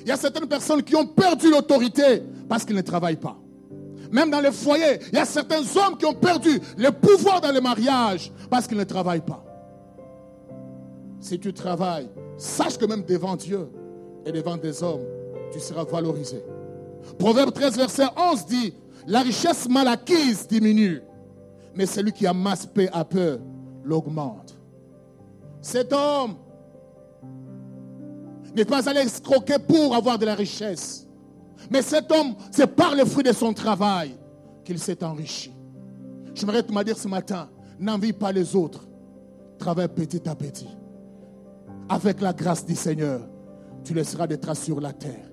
Il 0.00 0.08
y 0.08 0.12
a 0.12 0.16
certaines 0.16 0.46
personnes 0.46 0.82
qui 0.82 0.94
ont 0.96 1.06
perdu 1.06 1.50
l'autorité 1.50 2.22
parce 2.48 2.64
qu'ils 2.64 2.76
ne 2.76 2.80
travaillent 2.80 3.16
pas. 3.16 3.36
Même 4.10 4.30
dans 4.30 4.40
les 4.40 4.50
foyers, 4.50 4.98
il 5.12 5.16
y 5.16 5.18
a 5.18 5.24
certains 5.24 5.60
hommes 5.76 5.96
qui 5.96 6.04
ont 6.04 6.14
perdu 6.14 6.60
le 6.76 6.90
pouvoir 6.90 7.40
dans 7.40 7.52
le 7.52 7.60
mariage 7.60 8.32
parce 8.48 8.66
qu'ils 8.66 8.78
ne 8.78 8.84
travaillent 8.84 9.24
pas. 9.24 9.44
Si 11.20 11.38
tu 11.38 11.52
travailles, 11.52 12.08
sache 12.36 12.78
que 12.78 12.86
même 12.86 13.04
devant 13.04 13.36
Dieu 13.36 13.68
et 14.24 14.32
devant 14.32 14.56
des 14.56 14.82
hommes, 14.82 15.04
tu 15.52 15.60
seras 15.60 15.84
valorisé. 15.84 16.42
Proverbe 17.18 17.52
13, 17.52 17.76
verset 17.76 18.06
11 18.16 18.46
dit, 18.46 18.74
la 19.06 19.20
richesse 19.20 19.68
mal 19.68 19.88
acquise 19.88 20.46
diminue, 20.46 21.02
mais 21.74 21.86
celui 21.86 22.12
qui 22.12 22.26
amasse 22.26 22.66
peu 22.66 22.88
à 22.92 23.04
peu 23.04 23.38
l'augmente. 23.84 24.56
Cet 25.60 25.92
homme 25.92 26.36
n'est 28.54 28.64
pas 28.64 28.88
allé 28.88 29.00
escroquer 29.00 29.58
pour 29.58 29.94
avoir 29.94 30.18
de 30.18 30.26
la 30.26 30.34
richesse. 30.34 31.06
Mais 31.70 31.82
cet 31.82 32.10
homme, 32.10 32.34
c'est 32.50 32.66
par 32.66 32.94
le 32.94 33.04
fruit 33.04 33.24
de 33.24 33.32
son 33.32 33.52
travail 33.52 34.16
qu'il 34.64 34.78
s'est 34.78 35.02
enrichi. 35.04 35.52
J'aimerais 36.34 36.62
te 36.62 36.84
dire 36.84 36.96
ce 36.96 37.08
matin, 37.08 37.48
n'envie 37.78 38.12
pas 38.12 38.32
les 38.32 38.56
autres. 38.56 38.86
Travaille 39.58 39.88
petit 39.88 40.28
à 40.28 40.34
petit. 40.34 40.68
Avec 41.88 42.20
la 42.20 42.32
grâce 42.32 42.64
du 42.64 42.74
Seigneur, 42.74 43.20
tu 43.84 43.94
laisseras 43.94 44.26
des 44.26 44.38
traces 44.38 44.64
sur 44.64 44.80
la 44.80 44.92
terre. 44.92 45.30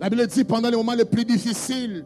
La 0.00 0.10
Bible 0.10 0.26
dit 0.26 0.44
pendant 0.44 0.68
les 0.68 0.76
moments 0.76 0.94
les 0.94 1.04
plus 1.04 1.24
difficiles, 1.24 2.04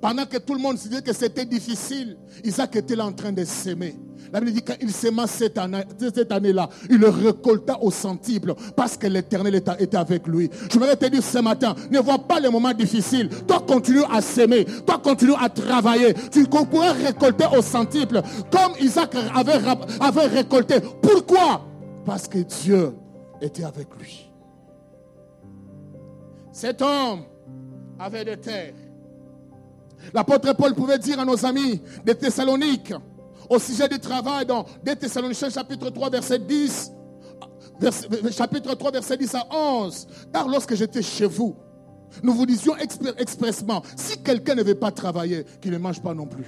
pendant 0.00 0.26
que 0.26 0.38
tout 0.38 0.54
le 0.54 0.60
monde 0.60 0.78
se 0.78 0.88
disait 0.88 1.02
que 1.02 1.12
c'était 1.12 1.44
difficile, 1.44 2.16
Isaac 2.44 2.76
était 2.76 2.96
là 2.96 3.06
en 3.06 3.12
train 3.12 3.32
de 3.32 3.44
s'aimer. 3.44 3.96
La 4.32 4.40
Bible 4.40 4.52
dit 4.52 4.62
qu'il 4.62 4.90
s'aima 4.90 5.26
cette 5.26 5.58
année-là, 5.58 6.68
il 6.90 6.98
le 6.98 7.08
récolta 7.08 7.80
au 7.80 7.90
centuple 7.90 8.54
parce 8.74 8.96
que 8.96 9.06
l'éternel 9.06 9.62
était 9.78 9.96
avec 9.96 10.26
lui. 10.26 10.50
Je 10.68 10.78
voudrais 10.78 10.96
te 10.96 11.06
dire 11.06 11.22
ce 11.22 11.38
matin, 11.38 11.74
ne 11.90 11.98
vois 12.00 12.18
pas 12.18 12.40
les 12.40 12.48
moments 12.48 12.72
difficiles. 12.72 13.28
Toi, 13.46 13.64
continue 13.66 14.02
à 14.10 14.20
s'aimer. 14.20 14.64
Toi, 14.84 14.98
continue 15.02 15.34
à 15.40 15.48
travailler. 15.48 16.14
Tu 16.32 16.44
pourras 16.44 16.92
récolter 16.92 17.46
au 17.56 17.62
centuple 17.62 18.20
comme 18.50 18.72
Isaac 18.80 19.14
avait, 19.34 19.60
avait 20.00 20.26
récolté. 20.26 20.80
Pourquoi? 21.00 21.64
Parce 22.04 22.26
que 22.26 22.38
Dieu 22.38 22.94
était 23.40 23.64
avec 23.64 23.88
lui. 23.98 24.30
Cet 26.52 26.82
homme 26.82 27.24
avait 27.98 28.24
des 28.24 28.36
terres. 28.38 28.74
L'apôtre 30.12 30.52
Paul 30.54 30.74
pouvait 30.74 30.98
dire 30.98 31.20
à 31.20 31.24
nos 31.24 31.44
amis 31.44 31.80
des 32.04 32.14
Thessaloniques, 32.14 32.94
au 33.48 33.58
sujet 33.58 33.88
du 33.88 33.98
travail 33.98 34.46
dans 34.46 34.64
des 34.82 34.96
Thessaloniciens 34.96 35.50
chapitre 35.50 35.90
3 35.90 36.10
verset 36.10 36.38
10, 36.38 36.92
chapitre 38.30 38.74
3 38.74 38.90
verset 38.90 39.16
10 39.16 39.34
à 39.34 39.46
11. 39.52 40.06
Car 40.32 40.48
lorsque 40.48 40.74
j'étais 40.74 41.02
chez 41.02 41.26
vous, 41.26 41.56
nous 42.22 42.32
vous 42.32 42.46
disions 42.46 42.74
expressement, 43.18 43.82
si 43.96 44.22
quelqu'un 44.22 44.54
ne 44.54 44.62
veut 44.62 44.74
pas 44.74 44.90
travailler, 44.90 45.44
qu'il 45.60 45.72
ne 45.72 45.78
mange 45.78 46.00
pas 46.00 46.14
non 46.14 46.26
plus. 46.26 46.46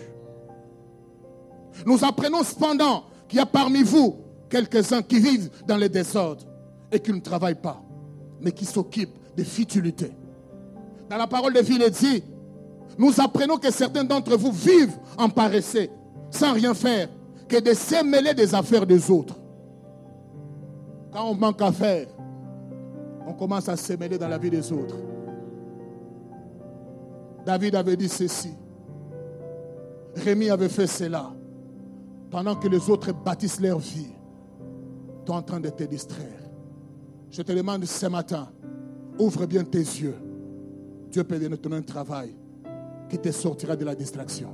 Nous 1.84 2.04
apprenons 2.04 2.42
cependant 2.42 3.04
qu'il 3.28 3.38
y 3.38 3.42
a 3.42 3.46
parmi 3.46 3.82
vous 3.82 4.16
quelques-uns 4.48 5.02
qui 5.02 5.18
vivent 5.20 5.50
dans 5.66 5.76
le 5.76 5.88
désordre 5.88 6.44
et 6.90 7.00
qui 7.00 7.12
ne 7.12 7.20
travaillent 7.20 7.60
pas, 7.60 7.82
mais 8.40 8.52
qui 8.52 8.64
s'occupent 8.64 9.18
des 9.36 9.44
futilités. 9.44 10.12
Dans 11.10 11.16
la 11.16 11.26
parole 11.26 11.52
de 11.52 11.60
vie, 11.60 11.74
il 11.74 11.82
est 11.82 11.90
dit, 11.90 12.22
nous 12.96 13.20
apprenons 13.20 13.56
que 13.56 13.70
certains 13.70 14.04
d'entre 14.04 14.36
vous 14.36 14.52
vivent 14.52 14.96
en 15.16 15.28
paresseux, 15.28 15.88
sans 16.30 16.52
rien 16.52 16.74
faire, 16.74 17.08
que 17.48 17.60
de 17.60 17.74
se 17.74 18.04
mêler 18.04 18.34
des 18.34 18.54
affaires 18.54 18.86
des 18.86 19.10
autres. 19.10 19.36
Quand 21.12 21.30
on 21.30 21.34
manque 21.34 21.62
à 21.62 21.72
faire, 21.72 22.06
on 23.26 23.32
commence 23.32 23.68
à 23.68 23.76
se 23.76 23.92
mêler 23.94 24.18
dans 24.18 24.28
la 24.28 24.38
vie 24.38 24.50
des 24.50 24.72
autres. 24.72 24.96
David 27.44 27.74
avait 27.74 27.96
dit 27.96 28.08
ceci. 28.08 28.52
Rémi 30.16 30.50
avait 30.50 30.68
fait 30.68 30.86
cela. 30.86 31.30
Pendant 32.30 32.56
que 32.56 32.68
les 32.68 32.90
autres 32.90 33.12
bâtissent 33.12 33.60
leur 33.60 33.78
vie, 33.78 34.12
tu 35.24 35.32
es 35.32 35.34
en 35.34 35.42
train 35.42 35.60
de 35.60 35.70
te 35.70 35.84
distraire. 35.84 36.42
Je 37.30 37.42
te 37.42 37.52
demande 37.52 37.84
ce 37.84 38.06
matin, 38.06 38.48
ouvre 39.18 39.46
bien 39.46 39.64
tes 39.64 39.78
yeux. 39.78 40.16
Dieu 41.10 41.24
peut 41.24 41.38
donner 41.38 41.56
ton 41.56 41.80
travail 41.82 42.34
qui 43.08 43.18
te 43.18 43.30
sortira 43.30 43.76
de 43.76 43.84
la 43.84 43.94
distraction. 43.94 44.52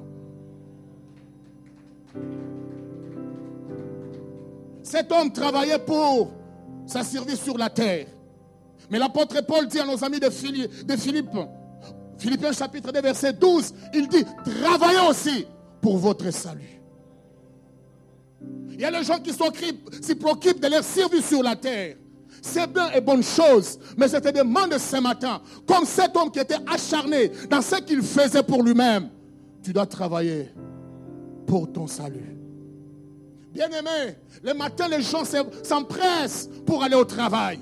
Cet 4.82 5.10
homme 5.10 5.32
travaillait 5.32 5.78
pour 5.78 6.30
sa 6.86 7.02
service 7.02 7.40
sur 7.42 7.56
la 7.56 7.70
terre. 7.70 8.06
Mais 8.90 8.98
l'apôtre 8.98 9.44
Paul 9.46 9.66
dit 9.66 9.80
à 9.80 9.86
nos 9.86 10.02
amis 10.04 10.20
de 10.20 10.28
Philippe, 10.30 11.30
Philippiens 12.18 12.52
chapitre 12.52 12.92
2, 12.92 13.00
verset 13.00 13.32
12, 13.32 13.74
il 13.94 14.08
dit, 14.08 14.24
travaillez 14.44 15.08
aussi 15.08 15.46
pour 15.80 15.98
votre 15.98 16.30
salut. 16.30 16.80
Il 18.70 18.80
y 18.80 18.84
a 18.84 18.90
les 18.90 19.04
gens 19.04 19.18
qui 19.18 19.32
s'y 19.32 20.14
préoccupent 20.14 20.60
de 20.60 20.68
leur 20.68 20.84
service 20.84 21.28
sur 21.28 21.42
la 21.42 21.56
terre. 21.56 21.96
C'est 22.42 22.72
bien 22.72 22.90
et 22.92 23.00
bonne 23.00 23.22
chose. 23.22 23.78
Mais 23.96 24.08
je 24.08 24.16
te 24.16 24.30
demande 24.30 24.76
ce 24.78 24.96
matin, 25.00 25.40
comme 25.66 25.84
cet 25.84 26.16
homme 26.16 26.30
qui 26.30 26.38
était 26.38 26.58
acharné 26.66 27.30
dans 27.48 27.62
ce 27.62 27.76
qu'il 27.76 28.02
faisait 28.02 28.42
pour 28.42 28.62
lui-même, 28.62 29.08
tu 29.62 29.72
dois 29.72 29.86
travailler 29.86 30.50
pour 31.46 31.70
ton 31.72 31.86
salut. 31.86 32.36
Bien-aimé, 33.52 34.16
le 34.42 34.52
matin, 34.52 34.88
les 34.88 35.00
gens 35.00 35.22
s'empressent 35.62 36.50
pour 36.66 36.82
aller 36.82 36.96
au 36.96 37.04
travail. 37.04 37.60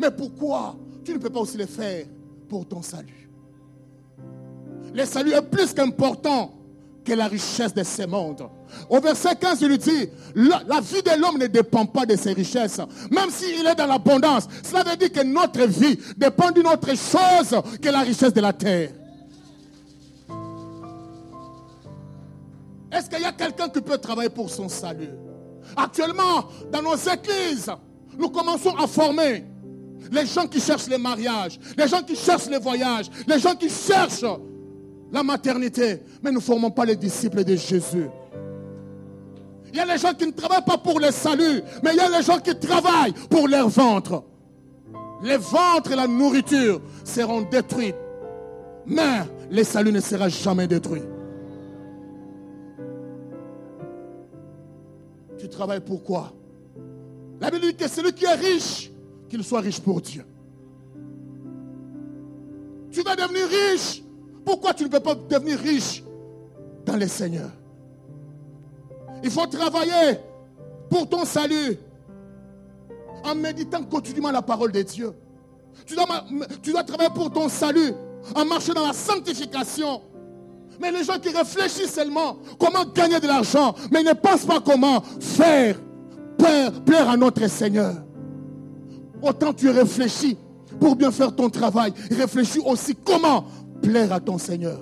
Mais 0.00 0.10
pourquoi 0.10 0.76
tu 1.04 1.12
ne 1.12 1.18
peux 1.18 1.30
pas 1.30 1.40
aussi 1.40 1.58
le 1.58 1.66
faire 1.66 2.06
pour 2.48 2.66
ton 2.66 2.82
salut? 2.82 3.28
Le 4.94 5.04
salut 5.04 5.32
est 5.32 5.42
plus 5.42 5.74
qu'important 5.74 6.54
que 7.04 7.12
la 7.12 7.26
richesse 7.26 7.74
de 7.74 7.82
ce 7.82 8.06
monde. 8.06 8.48
Au 8.88 9.00
verset 9.00 9.36
15, 9.36 9.60
il 9.62 9.68
lui 9.68 9.78
dit, 9.78 10.08
la, 10.34 10.80
vie 10.80 11.02
de 11.02 11.20
l'homme 11.20 11.38
ne 11.38 11.46
dépend 11.46 11.86
pas 11.86 12.06
de 12.06 12.16
ses 12.16 12.32
richesses. 12.32 12.80
Même 13.10 13.30
s'il 13.30 13.66
est 13.66 13.74
dans 13.74 13.86
l'abondance, 13.86 14.48
cela 14.62 14.84
veut 14.84 14.96
dire 14.96 15.12
que 15.12 15.22
notre 15.24 15.66
vie 15.66 15.98
dépend 16.16 16.50
d'une 16.50 16.66
autre 16.66 16.88
chose 16.88 17.60
que 17.80 17.88
la 17.88 18.00
richesse 18.00 18.32
de 18.32 18.40
la 18.40 18.52
terre. 18.52 18.90
Est-ce 22.90 23.10
qu'il 23.10 23.20
y 23.20 23.24
a 23.24 23.32
quelqu'un 23.32 23.68
qui 23.68 23.80
peut 23.80 23.98
travailler 23.98 24.30
pour 24.30 24.50
son 24.50 24.68
salut? 24.68 25.10
Actuellement, 25.76 26.46
dans 26.72 26.82
nos 26.82 26.96
églises, 26.96 27.70
nous 28.16 28.30
commençons 28.30 28.74
à 28.76 28.86
former 28.86 29.44
les 30.10 30.26
gens 30.26 30.46
qui 30.46 30.60
cherchent 30.60 30.88
le 30.88 30.98
mariage, 30.98 31.58
les 31.76 31.86
gens 31.86 32.02
qui 32.02 32.16
cherchent 32.16 32.48
le 32.48 32.58
voyage, 32.58 33.06
les 33.26 33.38
gens 33.38 33.54
qui 33.54 33.68
cherchent 33.68 34.24
la 35.12 35.22
maternité, 35.22 36.00
mais 36.22 36.30
nous 36.30 36.38
ne 36.38 36.42
formons 36.42 36.70
pas 36.70 36.84
les 36.84 36.96
disciples 36.96 37.44
de 37.44 37.56
Jésus. 37.56 38.08
Il 39.72 39.76
y 39.76 39.80
a 39.80 39.84
les 39.84 39.98
gens 39.98 40.14
qui 40.14 40.26
ne 40.26 40.32
travaillent 40.32 40.64
pas 40.64 40.78
pour 40.78 40.98
le 40.98 41.10
salut, 41.10 41.62
mais 41.82 41.90
il 41.92 41.96
y 41.96 42.00
a 42.00 42.08
les 42.08 42.22
gens 42.22 42.38
qui 42.38 42.54
travaillent 42.58 43.12
pour 43.28 43.48
leur 43.48 43.68
ventre. 43.68 44.24
Les 45.22 45.36
ventres 45.36 45.92
et 45.92 45.96
la 45.96 46.06
nourriture 46.06 46.80
seront 47.04 47.42
détruits, 47.42 47.94
mais 48.86 49.22
le 49.50 49.64
salut 49.64 49.92
ne 49.92 50.00
sera 50.00 50.28
jamais 50.28 50.66
détruit. 50.66 51.02
Tu 55.38 55.48
travailles 55.48 55.80
pour 55.80 56.02
quoi? 56.02 56.32
La 57.40 57.50
Bible 57.50 57.66
dit 57.66 57.74
que 57.74 57.88
celui 57.88 58.12
qui 58.12 58.24
est 58.24 58.34
riche, 58.34 58.90
qu'il 59.28 59.44
soit 59.44 59.60
riche 59.60 59.80
pour 59.80 60.00
Dieu. 60.00 60.24
Tu 62.90 63.02
vas 63.02 63.14
devenir 63.14 63.46
riche 63.46 64.02
pourquoi 64.44 64.72
tu 64.72 64.84
ne 64.84 64.88
peux 64.88 65.00
pas 65.00 65.14
devenir 65.14 65.58
riche 65.58 66.02
dans 66.86 66.96
le 66.96 67.06
Seigneur? 67.06 67.50
Il 69.22 69.30
faut 69.30 69.46
travailler 69.46 70.18
pour 70.90 71.08
ton 71.08 71.24
salut 71.24 71.78
en 73.24 73.34
méditant 73.34 73.82
continuellement 73.82 74.30
la 74.30 74.42
parole 74.42 74.72
de 74.72 74.82
Dieu. 74.82 75.12
Tu 75.86 75.94
dois, 75.94 76.82
travailler 76.84 77.10
pour 77.14 77.30
ton 77.30 77.48
salut 77.48 77.92
en 78.34 78.44
marchant 78.44 78.74
dans 78.74 78.86
la 78.86 78.92
sanctification. 78.92 80.02
Mais 80.80 80.92
les 80.92 81.02
gens 81.02 81.18
qui 81.18 81.30
réfléchissent 81.30 81.94
seulement 81.94 82.36
comment 82.58 82.84
gagner 82.84 83.18
de 83.18 83.26
l'argent, 83.26 83.74
mais 83.90 84.02
ne 84.02 84.12
pensent 84.12 84.44
pas 84.44 84.60
comment 84.60 85.00
faire 85.20 85.76
plaire, 86.36 86.72
plaire 86.84 87.10
à 87.10 87.16
notre 87.16 87.46
Seigneur. 87.48 87.94
Autant 89.22 89.52
tu 89.52 89.68
réfléchis 89.70 90.36
pour 90.78 90.94
bien 90.94 91.10
faire 91.10 91.34
ton 91.34 91.50
travail, 91.50 91.92
réfléchis 92.10 92.60
aussi 92.64 92.94
comment 92.94 93.44
plaire 93.82 94.12
à 94.12 94.20
ton 94.20 94.38
Seigneur. 94.38 94.80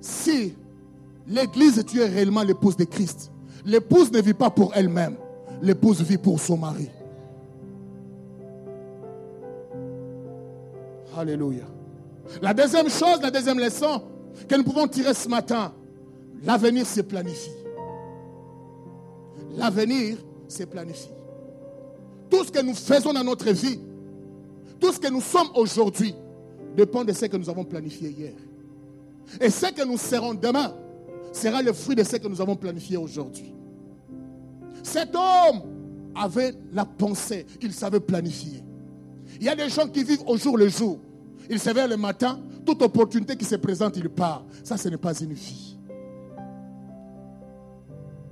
Si 0.00 0.54
l'église, 1.26 1.84
tu 1.86 2.00
es 2.00 2.06
réellement 2.06 2.42
l'épouse 2.42 2.76
de 2.76 2.84
Christ, 2.84 3.30
l'épouse 3.64 4.10
ne 4.12 4.20
vit 4.20 4.34
pas 4.34 4.50
pour 4.50 4.72
elle-même, 4.74 5.16
l'épouse 5.60 6.02
vit 6.02 6.18
pour 6.18 6.40
son 6.40 6.56
mari. 6.56 6.88
Alléluia. 11.16 11.64
La 12.40 12.54
deuxième 12.54 12.88
chose, 12.88 13.20
la 13.20 13.30
deuxième 13.30 13.58
leçon 13.58 14.02
que 14.48 14.54
nous 14.54 14.64
pouvons 14.64 14.88
tirer 14.88 15.14
ce 15.14 15.28
matin, 15.28 15.72
l'avenir 16.42 16.86
se 16.86 17.00
planifie. 17.02 17.50
L'avenir 19.56 20.16
se 20.48 20.64
planifie. 20.64 21.10
Tout 22.30 22.44
ce 22.44 22.50
que 22.50 22.62
nous 22.62 22.74
faisons 22.74 23.12
dans 23.12 23.24
notre 23.24 23.50
vie, 23.50 23.78
tout 24.80 24.92
ce 24.92 24.98
que 24.98 25.08
nous 25.08 25.20
sommes 25.20 25.50
aujourd'hui, 25.54 26.14
dépend 26.74 27.04
de 27.04 27.12
ce 27.12 27.26
que 27.26 27.36
nous 27.36 27.50
avons 27.50 27.64
planifié 27.64 28.08
hier. 28.08 28.32
Et 29.40 29.50
ce 29.50 29.66
que 29.66 29.84
nous 29.84 29.98
serons 29.98 30.34
demain 30.34 30.74
sera 31.32 31.62
le 31.62 31.72
fruit 31.72 31.96
de 31.96 32.04
ce 32.04 32.16
que 32.16 32.28
nous 32.28 32.40
avons 32.40 32.56
planifié 32.56 32.96
aujourd'hui. 32.96 33.54
Cet 34.82 35.14
homme 35.14 35.62
avait 36.14 36.54
la 36.72 36.84
pensée, 36.84 37.46
il 37.60 37.72
savait 37.72 38.00
planifier. 38.00 38.62
Il 39.40 39.46
y 39.46 39.48
a 39.48 39.56
des 39.56 39.68
gens 39.68 39.88
qui 39.88 40.04
vivent 40.04 40.22
au 40.26 40.36
jour 40.36 40.58
le 40.58 40.68
jour. 40.68 40.98
Il 41.48 41.58
se 41.58 41.88
le 41.88 41.96
matin, 41.96 42.38
toute 42.64 42.82
opportunité 42.82 43.36
qui 43.36 43.44
se 43.44 43.56
présente, 43.56 43.96
il 43.96 44.08
part. 44.08 44.44
Ça, 44.62 44.76
ce 44.76 44.88
n'est 44.88 44.96
pas 44.96 45.18
une 45.20 45.32
vie. 45.32 45.76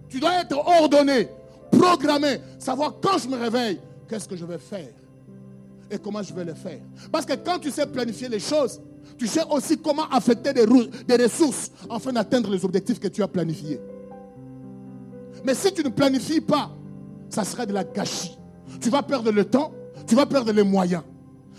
Tu 0.09 0.21
dois 0.21 0.41
être 0.41 0.57
ordonné 0.57 1.29
programmer, 1.71 2.41
savoir 2.59 2.95
quand 3.01 3.19
je 3.19 3.29
me 3.29 3.37
réveille, 3.37 3.81
qu'est-ce 4.09 4.29
que 4.29 4.37
je 4.37 4.45
vais 4.45 4.59
faire 4.59 4.89
et 5.91 5.99
comment 5.99 6.23
je 6.23 6.33
vais 6.33 6.45
le 6.45 6.55
faire. 6.55 6.81
Parce 7.11 7.27
que 7.27 7.35
quand 7.35 7.59
tu 7.59 7.71
sais 7.71 7.87
planifier 7.87 8.29
les 8.29 8.39
choses, 8.39 8.81
tu 9.19 9.27
sais 9.27 9.43
aussi 9.51 9.79
comment 9.79 10.09
affecter 10.11 10.53
des, 10.53 10.65
ressources 11.23 11.71
afin 11.89 12.13
d'atteindre 12.13 12.51
les 12.51 12.65
objectifs 12.65 12.99
que 12.99 13.09
tu 13.09 13.23
as 13.23 13.29
planifiés. 13.29 13.81
Mais 15.45 15.55
si 15.55 15.73
tu 15.73 15.83
ne 15.85 15.91
planifies 15.91 16.41
pas, 16.41 16.71
ça 17.29 17.45
sera 17.45 17.67
de 17.67 17.73
la 17.73 17.85
gâchis. 17.85 18.39
Tu 18.81 18.91
vas 18.91 19.03
perdre 19.03 19.31
le 19.31 19.45
temps, 19.45 19.73
tu 20.07 20.15
vas 20.15 20.27
perdre 20.27 20.53
les 20.53 20.63
moyens. 20.63 21.03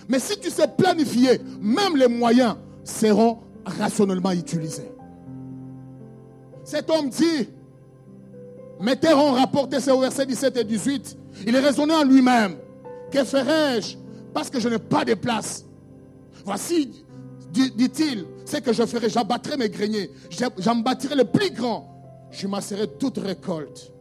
Mais 0.08 0.20
si 0.20 0.40
tu 0.40 0.50
sais 0.50 0.68
planifier, 0.68 1.40
même 1.60 1.96
les 1.96 2.08
moyens 2.08 2.56
seront 2.84 3.40
rationnellement 3.66 4.32
utilisés. 4.32 4.92
Cet 6.64 6.90
homme 6.90 7.10
dit, 7.10 7.48
Mettez-en 8.82 9.34
rapporté, 9.34 9.80
c'est 9.80 9.92
au 9.92 10.00
verset 10.00 10.26
17 10.26 10.58
et 10.58 10.64
18. 10.64 11.18
Il 11.46 11.56
est 11.56 11.60
raisonné 11.60 11.94
en 11.94 12.04
lui-même. 12.04 12.56
Que 13.12 13.24
ferai-je? 13.24 13.96
Parce 14.34 14.50
que 14.50 14.60
je 14.60 14.70
n'ai 14.70 14.80
pas 14.80 15.06
de 15.06 15.14
place 15.14 15.66
Voici, 16.44 17.06
dit-il, 17.52 18.26
ce 18.46 18.58
que 18.58 18.74
je 18.74 18.86
ferai. 18.86 19.10
J'abattrai 19.10 19.58
mes 19.58 19.70
greniers. 19.70 20.10
J'en 20.58 20.76
bâtirai 20.76 21.16
le 21.16 21.26
plus 21.26 21.52
grand. 21.52 21.88
Je 22.32 22.48
masserai 22.48 22.88
toute 23.00 23.18
récolte. 23.18 23.92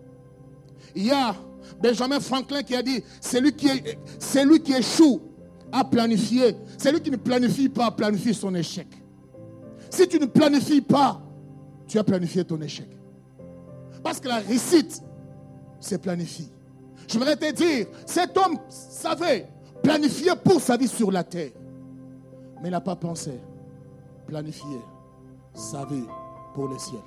Il 0.94 1.06
y 1.06 1.10
a 1.10 1.34
Benjamin 1.82 2.20
Franklin 2.20 2.62
qui 2.62 2.74
a 2.74 2.82
dit, 2.82 3.02
celui 3.20 3.52
qui, 3.52 3.68
celui 4.18 4.60
qui 4.60 4.72
échoue 4.72 5.20
à 5.72 5.84
planifier, 5.84 6.56
celui 6.78 7.00
qui 7.00 7.10
ne 7.10 7.16
planifie 7.16 7.68
pas 7.68 7.90
planifie 7.90 8.34
son 8.34 8.54
échec. 8.54 8.88
Si 9.88 10.06
tu 10.06 10.18
ne 10.18 10.26
planifies 10.26 10.80
pas, 10.80 11.20
tu 11.86 11.98
as 11.98 12.04
planifié 12.04 12.44
ton 12.44 12.60
échec. 12.60 12.88
Parce 14.02 14.20
que 14.20 14.28
la 14.28 14.38
réussite 14.38 15.02
c'est 15.80 16.00
planifié. 16.00 16.46
Je 17.08 17.18
voudrais 17.18 17.36
te 17.36 17.50
dire, 17.52 17.86
cet 18.06 18.36
homme 18.36 18.58
savait 18.68 19.48
planifier 19.82 20.32
pour 20.44 20.60
sa 20.60 20.76
vie 20.76 20.86
sur 20.86 21.10
la 21.10 21.24
terre. 21.24 21.50
Mais 22.60 22.68
il 22.68 22.72
n'a 22.72 22.80
pas 22.80 22.96
pensé 22.96 23.32
planifier 24.26 24.80
sa 25.54 25.84
vie 25.84 26.04
pour 26.54 26.68
le 26.68 26.78
ciel. 26.78 27.00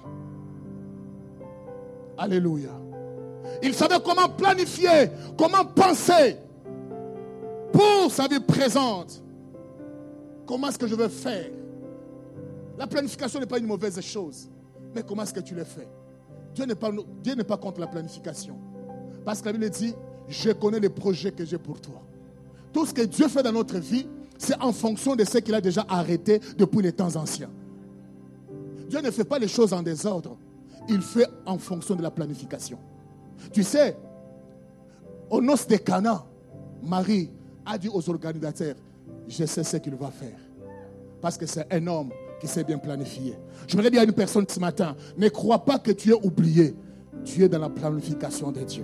Alléluia. 2.17 2.71
Il 3.61 3.73
savait 3.73 3.99
comment 4.03 4.29
planifier, 4.29 5.09
comment 5.37 5.65
penser 5.65 6.37
pour 7.71 8.11
sa 8.11 8.27
vie 8.27 8.39
présente. 8.39 9.21
Comment 10.45 10.67
est-ce 10.69 10.79
que 10.79 10.87
je 10.87 10.95
veux 10.95 11.07
faire? 11.07 11.49
La 12.77 12.87
planification 12.87 13.39
n'est 13.39 13.45
pas 13.45 13.59
une 13.59 13.67
mauvaise 13.67 13.99
chose, 14.01 14.49
mais 14.93 15.03
comment 15.03 15.23
est-ce 15.23 15.33
que 15.33 15.39
tu 15.39 15.55
le 15.55 15.63
fais? 15.63 15.87
Dieu 16.53 16.65
n'est 16.65 16.75
pas, 16.75 16.91
Dieu 17.21 17.35
pas 17.43 17.57
contre 17.57 17.79
la 17.79 17.87
planification. 17.87 18.57
Parce 19.25 19.41
que 19.41 19.45
la 19.45 19.53
Bible 19.53 19.69
dit, 19.69 19.93
je 20.27 20.51
connais 20.51 20.79
les 20.79 20.89
projets 20.89 21.31
que 21.31 21.45
j'ai 21.45 21.57
pour 21.57 21.79
toi. 21.79 22.01
Tout 22.71 22.85
ce 22.85 22.93
que 22.93 23.01
Dieu 23.03 23.27
fait 23.27 23.43
dans 23.43 23.51
notre 23.51 23.77
vie, 23.77 24.07
c'est 24.43 24.61
en 24.61 24.73
fonction 24.73 25.15
de 25.15 25.23
ce 25.23 25.37
qu'il 25.37 25.55
a 25.55 25.61
déjà 25.61 25.85
arrêté 25.87 26.41
depuis 26.57 26.81
les 26.81 26.91
temps 26.91 27.15
anciens. 27.15 27.49
Dieu 28.89 28.99
ne 28.99 29.09
fait 29.09 29.23
pas 29.23 29.39
les 29.39 29.47
choses 29.47 29.71
en 29.71 29.81
désordre. 29.81 30.37
Il 30.89 31.01
fait 31.01 31.27
en 31.45 31.57
fonction 31.57 31.95
de 31.95 32.03
la 32.03 32.11
planification. 32.11 32.77
Tu 33.53 33.63
sais, 33.63 33.95
au 35.29 35.41
noces 35.41 35.65
de 35.65 35.77
Cana, 35.77 36.25
Marie 36.83 37.29
a 37.65 37.77
dit 37.77 37.87
aux 37.87 38.07
organisateurs, 38.09 38.75
je 39.29 39.45
sais 39.45 39.63
ce 39.63 39.77
qu'il 39.77 39.95
va 39.95 40.11
faire. 40.11 40.37
Parce 41.21 41.37
que 41.37 41.45
c'est 41.45 41.65
un 41.73 41.87
homme 41.87 42.09
qui 42.41 42.47
s'est 42.47 42.65
bien 42.65 42.77
planifié. 42.77 43.37
Je 43.65 43.77
voudrais 43.77 43.89
dire 43.89 44.01
à 44.01 44.03
une 44.03 44.11
personne 44.11 44.45
ce 44.49 44.59
matin, 44.59 44.93
ne 45.17 45.29
crois 45.29 45.63
pas 45.63 45.79
que 45.79 45.91
tu 45.91 46.09
es 46.09 46.25
oublié. 46.25 46.75
Tu 47.23 47.43
es 47.45 47.47
dans 47.47 47.59
la 47.59 47.69
planification 47.69 48.51
de 48.51 48.59
Dieu. 48.63 48.83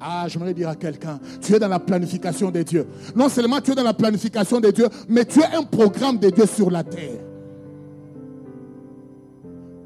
Ah, 0.00 0.26
je 0.28 0.38
voudrais 0.38 0.54
dire 0.54 0.68
à 0.68 0.76
quelqu'un, 0.76 1.18
tu 1.40 1.54
es 1.54 1.58
dans 1.58 1.68
la 1.68 1.78
planification 1.78 2.50
de 2.50 2.62
Dieu. 2.62 2.86
Non 3.14 3.28
seulement 3.28 3.60
tu 3.60 3.72
es 3.72 3.74
dans 3.74 3.82
la 3.82 3.94
planification 3.94 4.60
de 4.60 4.70
Dieu, 4.70 4.88
mais 5.08 5.24
tu 5.24 5.40
es 5.40 5.54
un 5.54 5.62
programme 5.62 6.18
de 6.18 6.28
Dieu 6.28 6.44
sur 6.46 6.70
la 6.70 6.84
terre. 6.84 7.20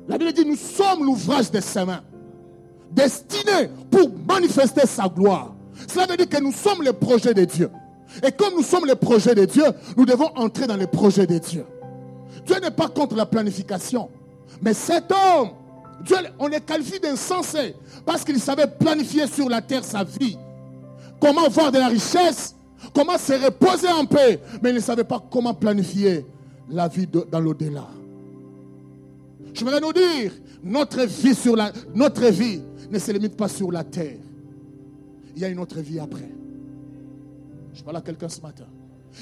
La 0.08 0.18
Bible 0.18 0.32
dit, 0.32 0.44
nous 0.44 0.56
sommes 0.56 1.04
l'ouvrage 1.04 1.52
de 1.52 1.60
ses 1.60 1.84
mains, 1.84 2.02
destiné 2.90 3.70
pour 3.90 4.10
manifester 4.28 4.84
sa 4.84 5.08
gloire. 5.08 5.54
Cela 5.86 6.06
veut 6.06 6.16
dire 6.16 6.28
que 6.28 6.42
nous 6.42 6.52
sommes 6.52 6.82
le 6.82 6.92
projet 6.92 7.32
de 7.32 7.44
Dieu. 7.44 7.70
Et 8.26 8.32
comme 8.32 8.54
nous 8.54 8.64
sommes 8.64 8.86
le 8.86 8.96
projet 8.96 9.36
de 9.36 9.44
Dieu, 9.44 9.64
nous 9.96 10.04
devons 10.04 10.30
entrer 10.34 10.66
dans 10.66 10.76
le 10.76 10.88
projet 10.88 11.28
de 11.28 11.38
Dieu. 11.38 11.64
Dieu 12.44 12.56
n'est 12.60 12.72
pas 12.72 12.88
contre 12.88 13.14
la 13.14 13.26
planification. 13.26 14.08
Mais 14.60 14.74
cet 14.74 15.12
homme, 15.12 15.50
Dieu, 16.04 16.16
on 16.38 16.48
est 16.50 16.64
qualifié 16.64 16.98
d'insensé 16.98 17.74
parce 18.04 18.24
qu'il 18.24 18.40
savait 18.40 18.66
planifier 18.66 19.26
sur 19.26 19.48
la 19.48 19.60
terre 19.60 19.84
sa 19.84 20.04
vie. 20.04 20.36
Comment 21.20 21.48
voir 21.48 21.70
de 21.70 21.78
la 21.78 21.88
richesse, 21.88 22.54
comment 22.94 23.18
se 23.18 23.32
reposer 23.32 23.88
en 23.88 24.06
paix. 24.06 24.40
Mais 24.62 24.70
il 24.70 24.76
ne 24.76 24.80
savait 24.80 25.04
pas 25.04 25.22
comment 25.30 25.54
planifier 25.54 26.24
la 26.70 26.88
vie 26.88 27.06
dans 27.06 27.40
l'au-delà. 27.40 27.88
Je 29.52 29.64
voudrais 29.64 29.80
nous 29.80 29.92
dire, 29.92 30.32
notre 30.62 31.04
vie, 31.04 31.34
sur 31.34 31.56
la, 31.56 31.72
notre 31.94 32.26
vie 32.26 32.62
ne 32.90 32.98
se 32.98 33.12
limite 33.12 33.36
pas 33.36 33.48
sur 33.48 33.70
la 33.70 33.84
terre. 33.84 34.16
Il 35.34 35.42
y 35.42 35.44
a 35.44 35.48
une 35.48 35.58
autre 35.58 35.80
vie 35.80 35.98
après. 35.98 36.30
Je 37.74 37.82
parle 37.82 37.96
à 37.96 38.00
quelqu'un 38.00 38.28
ce 38.28 38.40
matin. 38.40 38.66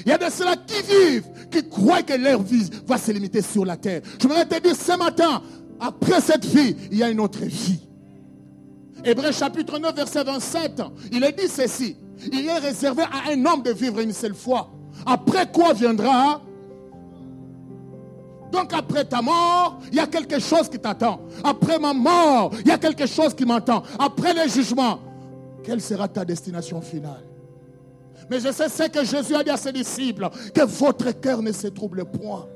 Il 0.05 0.09
y 0.09 0.13
a 0.13 0.19
de 0.19 0.31
ceux-là 0.31 0.57
qui 0.67 0.83
vivent, 0.83 1.27
qui 1.51 1.69
croient 1.69 2.03
que 2.03 2.15
leur 2.15 2.43
vie 2.43 2.69
va 2.87 2.99
se 2.99 3.11
limiter 3.11 3.43
sur 3.43 3.65
la 3.65 3.77
terre. 3.77 4.03
Je 4.21 4.27
voudrais 4.29 4.47
te 4.47 4.61
dire 4.61 4.77
ce 4.77 4.97
matin, 4.97 5.43
après 5.81 6.21
cette 6.21 6.45
vie, 6.45 6.77
il 6.91 6.99
y 6.99 7.03
a 7.03 7.11
une 7.11 7.21
autre 7.21 7.45
vie. 7.45 7.81
Hébreu 9.05 9.31
chapitre 9.33 9.79
9, 9.79 9.95
verset 9.95 10.25
27, 10.25 10.83
il 11.13 11.23
est 11.23 11.33
dit 11.33 11.49
ceci. 11.49 11.97
Il 12.33 12.49
est 12.49 12.59
réservé 12.59 13.03
à 13.03 13.31
un 13.31 13.47
homme 13.47 13.63
de 13.63 13.71
vivre 13.71 14.01
une 14.01 14.13
seule 14.13 14.35
fois. 14.35 14.71
Après 15.07 15.51
quoi 15.51 15.73
viendra? 15.73 16.41
Donc 18.51 18.73
après 18.73 19.05
ta 19.05 19.23
mort, 19.23 19.79
il 19.93 19.97
y 19.97 20.01
a 20.01 20.07
quelque 20.07 20.39
chose 20.39 20.69
qui 20.69 20.79
t'attend. 20.79 21.21
Après 21.45 21.79
ma 21.79 21.93
mort, 21.93 22.51
il 22.61 22.69
y 22.69 22.71
a 22.73 22.79
quelque 22.79 23.07
chose 23.07 23.35
qui 23.35 23.45
m'attend. 23.45 23.83
Après 23.99 24.35
le 24.35 24.51
jugement, 24.51 24.99
quelle 25.63 25.81
sera 25.81 26.09
ta 26.09 26.25
destination 26.25 26.81
finale? 26.81 27.25
Mais 28.31 28.41
je 28.41 28.51
sais 28.51 28.69
ce 28.69 28.89
que 28.89 29.05
Jésus 29.05 29.35
a 29.35 29.45
dit 29.45 29.51
à 29.51 29.57
ses 29.57 29.73
disciples, 29.73 30.29
que 30.55 30.65
votre 30.65 31.13
cœur 31.13 31.41
ne 31.41 31.53
se 31.53 31.69
trouble 31.69 32.05
point. 32.05 32.47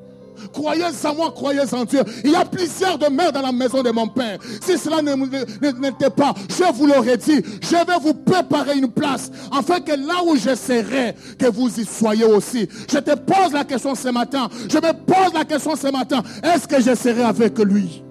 Croyez 0.52 0.85
en 0.85 1.14
moi, 1.14 1.31
croyez 1.33 1.74
en 1.74 1.85
Dieu. 1.85 2.02
Il 2.24 2.31
y 2.31 2.37
a 2.37 2.44
plusieurs 2.44 2.98
demeures 2.98 3.33
dans 3.33 3.42
la 3.42 3.52
maison 3.52 3.83
de 3.83 3.90
mon 3.90 4.09
Père. 4.09 4.38
Si 4.61 4.78
cela 4.78 5.02
n'était 5.02 6.11
pas, 6.11 6.35
je 6.48 6.72
vous 6.72 6.87
l'aurais 6.87 7.16
dit, 7.16 7.42
je 7.61 7.87
vais 7.87 7.98
vous 8.00 8.14
préparer 8.14 8.78
une 8.78 8.90
place, 8.90 9.31
afin 9.52 9.81
que 9.81 9.92
là 9.92 10.22
où 10.26 10.37
je 10.37 10.55
serai, 10.55 11.14
que 11.38 11.46
vous 11.46 11.81
y 11.81 11.85
soyez 11.85 12.24
aussi. 12.24 12.68
Je 12.90 12.98
te 12.98 13.14
pose 13.14 13.52
la 13.52 13.64
question 13.64 13.94
ce 13.94 14.09
matin. 14.09 14.48
Je 14.68 14.76
me 14.76 14.92
pose 14.92 15.33
la 15.35 15.44
question 15.44 15.76
ce 15.76 15.88
matin. 15.88 16.22
Est-ce 16.42 16.66
que 16.66 16.81
je 16.81 16.94
serai 16.94 17.22
avec 17.22 17.59
lui? 17.59 18.02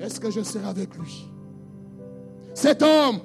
Est-ce 0.00 0.18
que 0.18 0.30
je 0.30 0.40
serai 0.42 0.66
avec 0.66 0.96
lui? 0.96 1.30
Cet 2.54 2.82
homme 2.82 3.20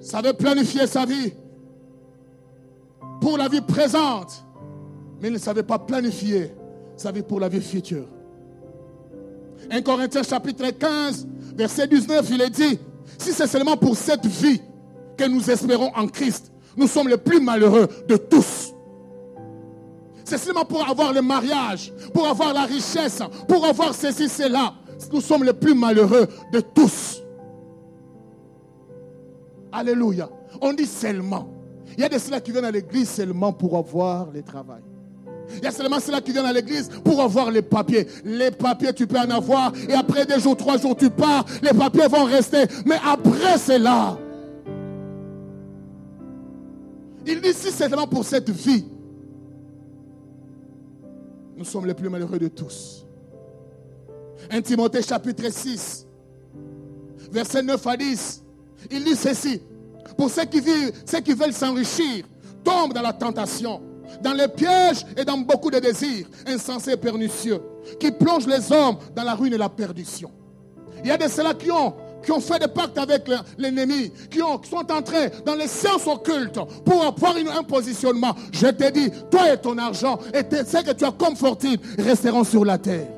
savait 0.00 0.34
planifier 0.34 0.86
sa 0.86 1.06
vie 1.06 1.32
pour 3.20 3.38
la 3.38 3.48
vie 3.48 3.60
présente, 3.60 4.44
mais 5.20 5.28
il 5.28 5.34
ne 5.34 5.38
savait 5.38 5.62
pas 5.62 5.78
planifier 5.78 6.54
sa 6.96 7.12
vie 7.12 7.22
pour 7.22 7.40
la 7.40 7.48
vie 7.48 7.60
future. 7.60 8.06
1 9.70 9.82
Corinthiens 9.82 10.22
chapitre 10.22 10.70
15, 10.70 11.26
verset 11.56 11.86
19, 11.86 12.28
il 12.30 12.42
est 12.42 12.50
dit, 12.50 12.78
si 13.18 13.32
c'est 13.32 13.46
seulement 13.46 13.76
pour 13.76 13.96
cette 13.96 14.26
vie 14.26 14.60
que 15.16 15.24
nous 15.24 15.50
espérons 15.50 15.90
en 15.94 16.06
Christ, 16.06 16.52
nous 16.76 16.86
sommes 16.86 17.08
les 17.08 17.16
plus 17.16 17.40
malheureux 17.40 17.88
de 18.08 18.16
tous. 18.16 18.74
C'est 20.24 20.38
seulement 20.38 20.64
pour 20.64 20.88
avoir 20.88 21.12
le 21.12 21.22
mariage, 21.22 21.92
pour 22.12 22.26
avoir 22.26 22.54
la 22.54 22.64
richesse, 22.64 23.22
pour 23.46 23.64
avoir 23.64 23.94
ceci, 23.94 24.28
cela. 24.28 24.74
Nous 25.12 25.20
sommes 25.20 25.44
les 25.44 25.52
plus 25.52 25.74
malheureux 25.74 26.26
de 26.52 26.60
tous. 26.60 27.22
Alléluia. 29.70 30.30
On 30.60 30.72
dit 30.72 30.86
seulement. 30.86 31.48
Il 31.96 32.00
y 32.00 32.04
a 32.04 32.08
de 32.08 32.18
ceux 32.18 32.38
qui 32.40 32.50
viennent 32.50 32.64
à 32.64 32.70
l'église 32.70 33.08
seulement 33.08 33.52
pour 33.52 33.76
avoir 33.76 34.30
le 34.32 34.42
travail. 34.42 34.82
Il 35.56 35.62
y 35.62 35.66
a 35.66 35.70
seulement 35.70 36.00
ceux 36.00 36.18
qui 36.20 36.32
viennent 36.32 36.46
à 36.46 36.52
l'église 36.52 36.88
pour 37.04 37.20
avoir 37.20 37.50
les 37.50 37.62
papiers. 37.62 38.06
Les 38.24 38.50
papiers, 38.50 38.92
tu 38.92 39.06
peux 39.06 39.18
en 39.18 39.30
avoir. 39.30 39.72
Et 39.88 39.92
après 39.92 40.26
deux 40.26 40.40
jours, 40.40 40.56
trois 40.56 40.78
jours, 40.78 40.96
tu 40.96 41.10
pars. 41.10 41.44
Les 41.62 41.72
papiers 41.72 42.08
vont 42.08 42.24
rester. 42.24 42.64
Mais 42.86 42.96
après 43.04 43.58
cela, 43.58 44.18
il 47.26 47.40
dit 47.40 47.52
si 47.52 47.70
seulement 47.70 48.06
pour 48.06 48.24
cette 48.24 48.50
vie, 48.50 48.84
nous 51.56 51.64
sommes 51.64 51.86
les 51.86 51.94
plus 51.94 52.08
malheureux 52.08 52.38
de 52.38 52.48
tous. 52.48 53.06
1 54.50 54.60
Timothée 54.62 55.02
chapitre 55.02 55.50
6, 55.50 56.06
verset 57.30 57.62
9 57.62 57.86
à 57.86 57.96
10. 57.96 58.42
Il 58.90 59.04
dit 59.04 59.16
ceci. 59.16 59.62
Pour 60.16 60.30
ceux 60.30 60.44
qui, 60.44 60.60
vivent, 60.60 60.92
ceux 61.06 61.20
qui 61.20 61.32
veulent 61.32 61.52
s'enrichir, 61.52 62.24
tombent 62.62 62.92
dans 62.92 63.02
la 63.02 63.12
tentation, 63.12 63.80
dans 64.22 64.32
les 64.32 64.48
pièges 64.48 65.04
et 65.16 65.24
dans 65.24 65.38
beaucoup 65.38 65.70
de 65.70 65.78
désirs 65.78 66.26
insensés 66.46 66.92
et 66.92 66.96
pernicieux, 66.96 67.60
qui 67.98 68.10
plongent 68.10 68.46
les 68.46 68.72
hommes 68.72 68.96
dans 69.14 69.24
la 69.24 69.34
ruine 69.34 69.54
et 69.54 69.58
la 69.58 69.68
perdition. 69.68 70.30
Il 71.02 71.08
y 71.08 71.10
a 71.10 71.16
de 71.18 71.28
ceux-là 71.28 71.54
qui 71.54 71.70
ont, 71.70 71.94
qui 72.24 72.32
ont 72.32 72.40
fait 72.40 72.58
des 72.58 72.68
pactes 72.68 72.96
avec 72.96 73.28
l'ennemi, 73.58 74.10
qui, 74.30 74.38
qui 74.38 74.70
sont 74.70 74.90
entrés 74.90 75.30
dans 75.44 75.54
les 75.54 75.68
sciences 75.68 76.06
occultes 76.06 76.58
pour 76.84 77.04
avoir 77.04 77.34
un 77.36 77.62
positionnement. 77.62 78.34
Je 78.52 78.68
te 78.68 78.90
dis, 78.90 79.10
toi 79.30 79.52
et 79.52 79.58
ton 79.58 79.76
argent, 79.76 80.18
et 80.32 80.38
ce 80.38 80.82
que 80.82 80.92
tu 80.92 81.04
as 81.04 81.12
comme 81.12 81.36
fortune, 81.36 81.76
resteront 81.98 82.44
sur 82.44 82.64
la 82.64 82.78
terre. 82.78 83.08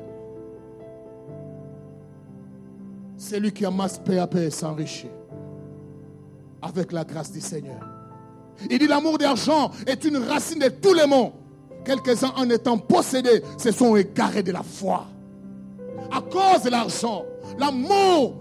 Celui 3.17 3.51
qui 3.51 3.65
amasse 3.65 3.99
peu 3.99 4.19
à 4.19 4.27
peu 4.27 4.49
s'enrichit 4.49 5.09
avec 6.61 6.91
la 6.91 7.03
grâce 7.03 7.31
du 7.31 7.41
Seigneur. 7.41 7.79
Il 8.69 8.79
dit 8.79 8.87
l'amour 8.87 9.17
d'argent 9.17 9.71
est 9.85 10.03
une 10.03 10.17
racine 10.17 10.59
de 10.59 10.69
tous 10.69 10.93
les 10.93 11.05
maux. 11.05 11.33
Quelques-uns 11.85 12.33
en 12.35 12.49
étant 12.49 12.77
possédés 12.77 13.43
se 13.57 13.71
sont 13.71 13.95
égarés 13.95 14.43
de 14.43 14.51
la 14.51 14.63
foi. 14.63 15.05
À 16.11 16.21
cause 16.21 16.63
de 16.63 16.69
l'argent, 16.69 17.23
l'amour 17.57 18.35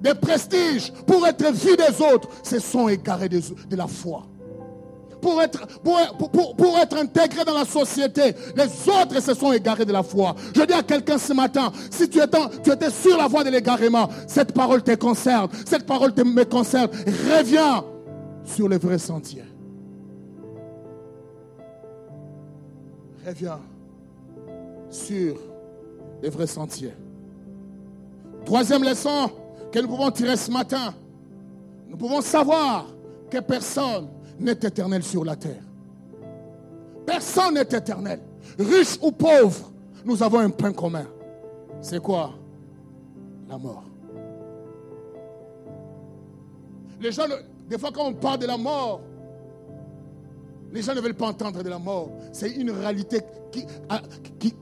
des 0.00 0.14
prestiges 0.14 0.92
pour 1.06 1.26
être 1.26 1.52
vu 1.52 1.76
des 1.76 2.02
autres 2.04 2.28
se 2.42 2.58
sont 2.58 2.88
égarés 2.88 3.28
de, 3.28 3.40
la 3.76 3.86
foi. 3.86 4.26
Pour 5.22 5.40
être, 5.40 5.66
pour, 5.78 6.76
intégré 6.98 7.44
dans 7.44 7.54
la 7.54 7.64
société, 7.64 8.34
les 8.56 8.88
autres 8.88 9.20
se 9.20 9.34
sont 9.34 9.52
égarés 9.52 9.84
de 9.84 9.92
la 9.92 10.02
foi. 10.02 10.34
Je 10.52 10.62
dis 10.62 10.72
à 10.72 10.82
quelqu'un 10.82 11.16
ce 11.16 11.32
matin, 11.32 11.70
si 11.90 12.08
tu 12.08 12.20
étais, 12.20 12.38
tu 12.64 12.72
étais 12.72 12.90
sur 12.90 13.16
la 13.16 13.28
voie 13.28 13.44
de 13.44 13.50
l'égarement, 13.50 14.08
cette 14.26 14.52
parole 14.52 14.82
te 14.82 14.96
concerne, 14.96 15.48
cette 15.64 15.86
parole 15.86 16.12
te, 16.12 16.22
me 16.22 16.44
concerne. 16.44 16.88
Reviens 17.06 17.84
sur 18.44 18.68
les 18.68 18.78
vrais 18.78 18.98
sentiers. 18.98 19.44
Reviens 23.24 23.60
sur 24.90 25.36
les 26.20 26.30
vrais 26.30 26.48
sentiers. 26.48 26.94
Troisième 28.44 28.82
leçon 28.82 29.30
que 29.70 29.78
nous 29.78 29.86
pouvons 29.86 30.10
tirer 30.10 30.36
ce 30.36 30.50
matin. 30.50 30.92
Nous 31.88 31.96
pouvons 31.96 32.20
savoir 32.20 32.86
que 33.30 33.38
personne 33.38 34.08
n'est 34.38 34.52
éternel 34.52 35.02
sur 35.02 35.24
la 35.24 35.36
terre. 35.36 35.62
Personne 37.06 37.54
n'est 37.54 37.60
éternel. 37.62 38.20
Riche 38.58 38.98
ou 39.02 39.12
pauvre, 39.12 39.72
nous 40.04 40.22
avons 40.22 40.38
un 40.38 40.50
point 40.50 40.72
commun. 40.72 41.06
C'est 41.80 42.00
quoi? 42.00 42.32
La 43.48 43.58
mort. 43.58 43.84
Les 47.00 47.10
gens, 47.10 47.24
des 47.68 47.78
fois 47.78 47.90
quand 47.92 48.06
on 48.06 48.14
parle 48.14 48.38
de 48.38 48.46
la 48.46 48.56
mort, 48.56 49.00
les 50.72 50.80
gens 50.82 50.94
ne 50.94 51.00
veulent 51.00 51.14
pas 51.14 51.28
entendre 51.28 51.62
de 51.62 51.68
la 51.68 51.78
mort. 51.78 52.10
C'est 52.32 52.50
une 52.50 52.70
réalité 52.70 53.20
ah, 53.88 54.00
qui, 54.38 54.54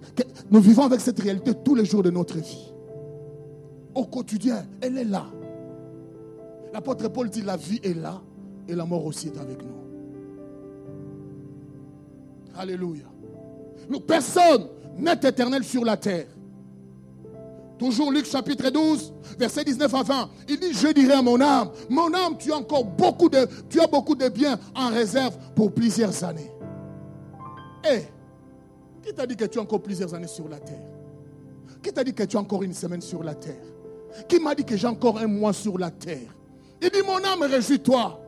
Nous 0.50 0.60
vivons 0.60 0.84
avec 0.84 1.00
cette 1.00 1.20
réalité 1.20 1.52
tous 1.64 1.74
les 1.74 1.84
jours 1.84 2.02
de 2.02 2.10
notre 2.10 2.38
vie. 2.38 2.72
Au 3.94 4.04
quotidien, 4.04 4.64
elle 4.80 4.98
est 4.98 5.04
là. 5.04 5.26
L'apôtre 6.72 7.08
Paul 7.08 7.28
dit 7.28 7.42
la 7.42 7.56
vie 7.56 7.80
est 7.82 7.94
là 7.94 8.20
et 8.70 8.74
la 8.74 8.84
mort 8.84 9.04
aussi 9.04 9.28
est 9.28 9.38
avec 9.38 9.62
nous. 9.62 9.74
Alléluia. 12.56 13.04
Personne 14.06 14.68
n'est 14.96 15.12
éternel 15.12 15.64
sur 15.64 15.84
la 15.84 15.96
terre. 15.96 16.26
Toujours 17.78 18.12
Luc 18.12 18.26
chapitre 18.26 18.68
12, 18.70 19.14
verset 19.38 19.64
19 19.64 19.94
à 19.94 20.02
20. 20.02 20.30
Il 20.48 20.60
dit, 20.60 20.72
je 20.72 20.88
dirai 20.88 21.14
à 21.14 21.22
mon 21.22 21.40
âme, 21.40 21.70
mon 21.88 22.12
âme, 22.12 22.36
tu 22.38 22.52
as 22.52 22.56
encore 22.56 22.84
beaucoup 22.84 23.28
de, 23.30 23.48
tu 23.70 23.80
as 23.80 23.86
beaucoup 23.86 24.14
de 24.14 24.28
biens 24.28 24.58
en 24.74 24.90
réserve 24.90 25.36
pour 25.54 25.72
plusieurs 25.72 26.22
années. 26.22 26.50
Eh, 27.90 28.02
qui 29.02 29.14
t'a 29.14 29.26
dit 29.26 29.34
que 29.34 29.46
tu 29.46 29.58
as 29.58 29.62
encore 29.62 29.80
plusieurs 29.80 30.12
années 30.14 30.26
sur 30.26 30.46
la 30.48 30.58
terre? 30.58 30.76
Qui 31.82 31.90
t'a 31.90 32.04
dit 32.04 32.12
que 32.12 32.24
tu 32.24 32.36
as 32.36 32.40
encore 32.40 32.62
une 32.62 32.74
semaine 32.74 33.00
sur 33.00 33.24
la 33.24 33.34
terre? 33.34 33.64
Qui 34.28 34.38
m'a 34.38 34.54
dit 34.54 34.64
que 34.64 34.76
j'ai 34.76 34.86
encore 34.86 35.18
un 35.18 35.26
mois 35.26 35.54
sur 35.54 35.78
la 35.78 35.90
terre? 35.90 36.36
Il 36.82 36.90
dit, 36.90 37.02
mon 37.06 37.24
âme, 37.24 37.42
réjouis-toi. 37.50 38.20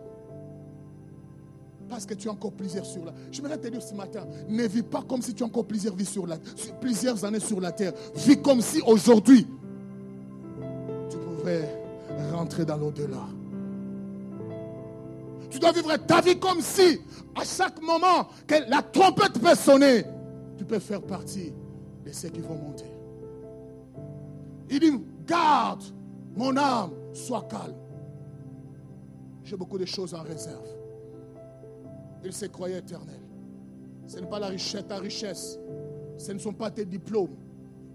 Parce 1.92 2.06
que 2.06 2.14
tu 2.14 2.26
as 2.30 2.32
encore 2.32 2.52
plusieurs 2.52 2.86
sur 2.86 3.04
la 3.04 3.12
Je 3.30 3.42
voudrais 3.42 3.58
te 3.58 3.68
dire 3.68 3.82
ce 3.82 3.92
matin, 3.92 4.26
ne 4.48 4.66
vis 4.66 4.82
pas 4.82 5.02
comme 5.06 5.20
si 5.20 5.34
tu 5.34 5.42
as 5.42 5.46
encore 5.46 5.66
plusieurs 5.66 5.94
vies 5.94 6.06
sur 6.06 6.26
la 6.26 6.38
plusieurs 6.80 7.22
années 7.22 7.38
sur 7.38 7.60
la 7.60 7.70
terre. 7.70 7.92
Vis 8.16 8.40
comme 8.40 8.62
si 8.62 8.80
aujourd'hui 8.80 9.46
tu 11.10 11.18
pouvais 11.18 11.68
rentrer 12.32 12.64
dans 12.64 12.78
l'au-delà. 12.78 13.28
Tu 15.50 15.58
dois 15.58 15.72
vivre 15.72 15.94
ta 16.06 16.22
vie 16.22 16.38
comme 16.38 16.62
si 16.62 16.98
à 17.34 17.44
chaque 17.44 17.78
moment 17.82 18.26
que 18.46 18.54
la 18.70 18.80
trompette 18.80 19.38
peut 19.38 19.54
sonner, 19.54 20.04
tu 20.56 20.64
peux 20.64 20.78
faire 20.78 21.02
partie 21.02 21.52
de 22.06 22.10
ceux 22.10 22.30
qui 22.30 22.40
vont 22.40 22.56
monter. 22.56 22.90
Il 24.70 24.80
dit, 24.80 24.92
garde 25.26 25.82
mon 26.34 26.56
âme, 26.56 26.92
sois 27.12 27.46
calme. 27.50 27.76
J'ai 29.44 29.58
beaucoup 29.58 29.76
de 29.76 29.84
choses 29.84 30.14
en 30.14 30.22
réserve. 30.22 30.81
Il 32.24 32.32
se 32.32 32.46
croyait 32.46 32.78
éternel. 32.78 33.20
Ce 34.06 34.18
n'est 34.18 34.26
pas 34.26 34.38
la 34.38 34.48
richesse, 34.48 34.84
ta 34.86 34.98
richesse. 34.98 35.58
Ce 36.18 36.32
ne 36.32 36.38
sont 36.38 36.52
pas 36.52 36.70
tes 36.70 36.84
diplômes. 36.84 37.36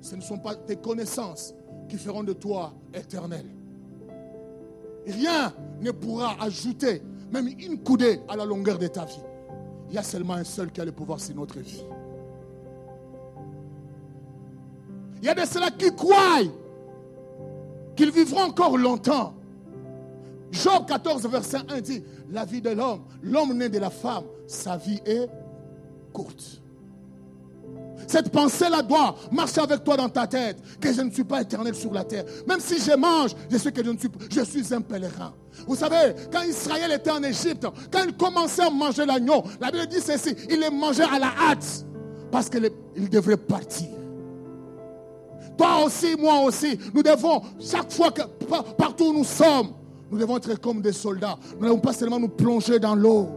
Ce 0.02 0.16
ne 0.16 0.22
sont 0.22 0.38
pas 0.38 0.56
tes 0.56 0.76
connaissances 0.76 1.54
qui 1.88 1.98
feront 1.98 2.24
de 2.24 2.34
toi 2.34 2.74
éternel. 2.94 3.46
Rien 5.06 5.54
ne 5.82 5.92
pourra 5.92 6.36
ajouter 6.42 7.02
même 7.32 7.48
une 7.48 7.80
coudée 7.82 8.22
à 8.28 8.36
la 8.36 8.46
longueur 8.46 8.78
de 8.78 8.88
ta 8.88 9.06
vie. 9.06 9.22
Il 9.90 9.96
y 9.96 9.98
a 9.98 10.04
seulement 10.04 10.34
un 10.34 10.44
seul 10.44 10.72
qui 10.72 10.82
a 10.82 10.86
le 10.86 10.92
pouvoir 10.92 11.20
sur 11.20 11.36
notre 11.36 11.60
vie. 11.60 11.84
Il 15.22 15.26
y 15.26 15.30
a 15.30 15.34
de 15.34 15.46
ceux-là 15.46 15.72
qui 15.72 15.94
croient 15.96 16.42
qu'ils 17.96 18.12
vivront 18.12 18.42
encore 18.42 18.78
longtemps. 18.78 19.34
Job 20.52 20.86
14, 20.88 21.28
verset 21.28 21.58
1 21.70 21.82
dit, 21.82 22.04
la 22.32 22.46
vie 22.46 22.62
de 22.62 22.70
l'homme, 22.70 23.02
l'homme 23.22 23.54
né 23.54 23.70
de 23.70 23.80
la 23.80 23.90
femme, 23.90 24.24
sa 24.48 24.78
vie 24.78 25.00
est 25.06 25.30
courte. 26.14 26.62
Cette 28.08 28.30
pensée-là 28.30 28.82
doit 28.82 29.16
marcher 29.32 29.60
avec 29.60 29.84
toi 29.84 29.98
dans 29.98 30.08
ta 30.08 30.28
tête, 30.28 30.58
que 30.80 30.94
je 30.94 31.02
ne 31.02 31.12
suis 31.12 31.24
pas 31.24 31.42
éternel 31.42 31.76
sur 31.76 31.92
la 31.92 32.04
terre. 32.04 32.24
Même 32.48 32.60
si 32.60 32.80
je 32.80 32.96
mange, 32.96 33.32
je 33.50 33.58
sais 33.58 33.72
que 33.72 33.84
je, 33.84 33.90
ne 33.90 33.98
suis, 33.98 34.10
je 34.32 34.42
suis 34.42 34.74
un 34.74 34.82
pèlerin. 34.82 35.34
Vous 35.68 35.76
savez, 35.76 36.14
quand 36.32 36.44
Israël 36.44 36.92
était 36.92 37.12
en 37.12 37.22
Égypte, 37.24 37.68
quand 37.92 38.04
il 38.06 38.16
commençait 38.16 38.64
à 38.64 38.70
manger 38.70 39.06
l'agneau, 39.06 39.44
la 39.60 39.72
Bible 39.72 39.88
dit 39.88 40.00
ceci, 40.00 40.36
il 40.50 40.60
les 40.60 40.70
mangeait 40.70 41.04
à 41.04 41.20
la 41.20 41.34
hâte, 41.50 41.86
parce 42.32 42.50
qu'il 42.50 42.70
devrait 43.10 43.38
partir. 43.38 43.90
Toi 45.58 45.84
aussi, 45.86 46.16
moi 46.16 46.40
aussi, 46.42 46.80
nous 46.94 47.02
devons, 47.02 47.42
chaque 47.60 47.92
fois 47.92 48.12
que, 48.12 48.22
partout 48.78 49.06
où 49.06 49.14
nous 49.14 49.24
sommes, 49.24 49.74
nous 50.10 50.18
devons 50.18 50.38
être 50.38 50.60
comme 50.60 50.82
des 50.82 50.94
soldats. 50.94 51.38
Nous 51.56 51.62
n'allons 51.62 51.80
pas 51.80 51.94
seulement 51.94 52.20
nous 52.20 52.30
plonger 52.30 52.80
dans 52.80 52.96
l'eau. 52.96 53.30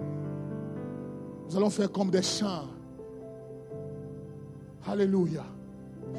Nous 1.48 1.56
allons 1.56 1.70
faire 1.70 1.90
comme 1.90 2.10
des 2.10 2.22
champs. 2.22 2.68
Alléluia. 4.86 5.44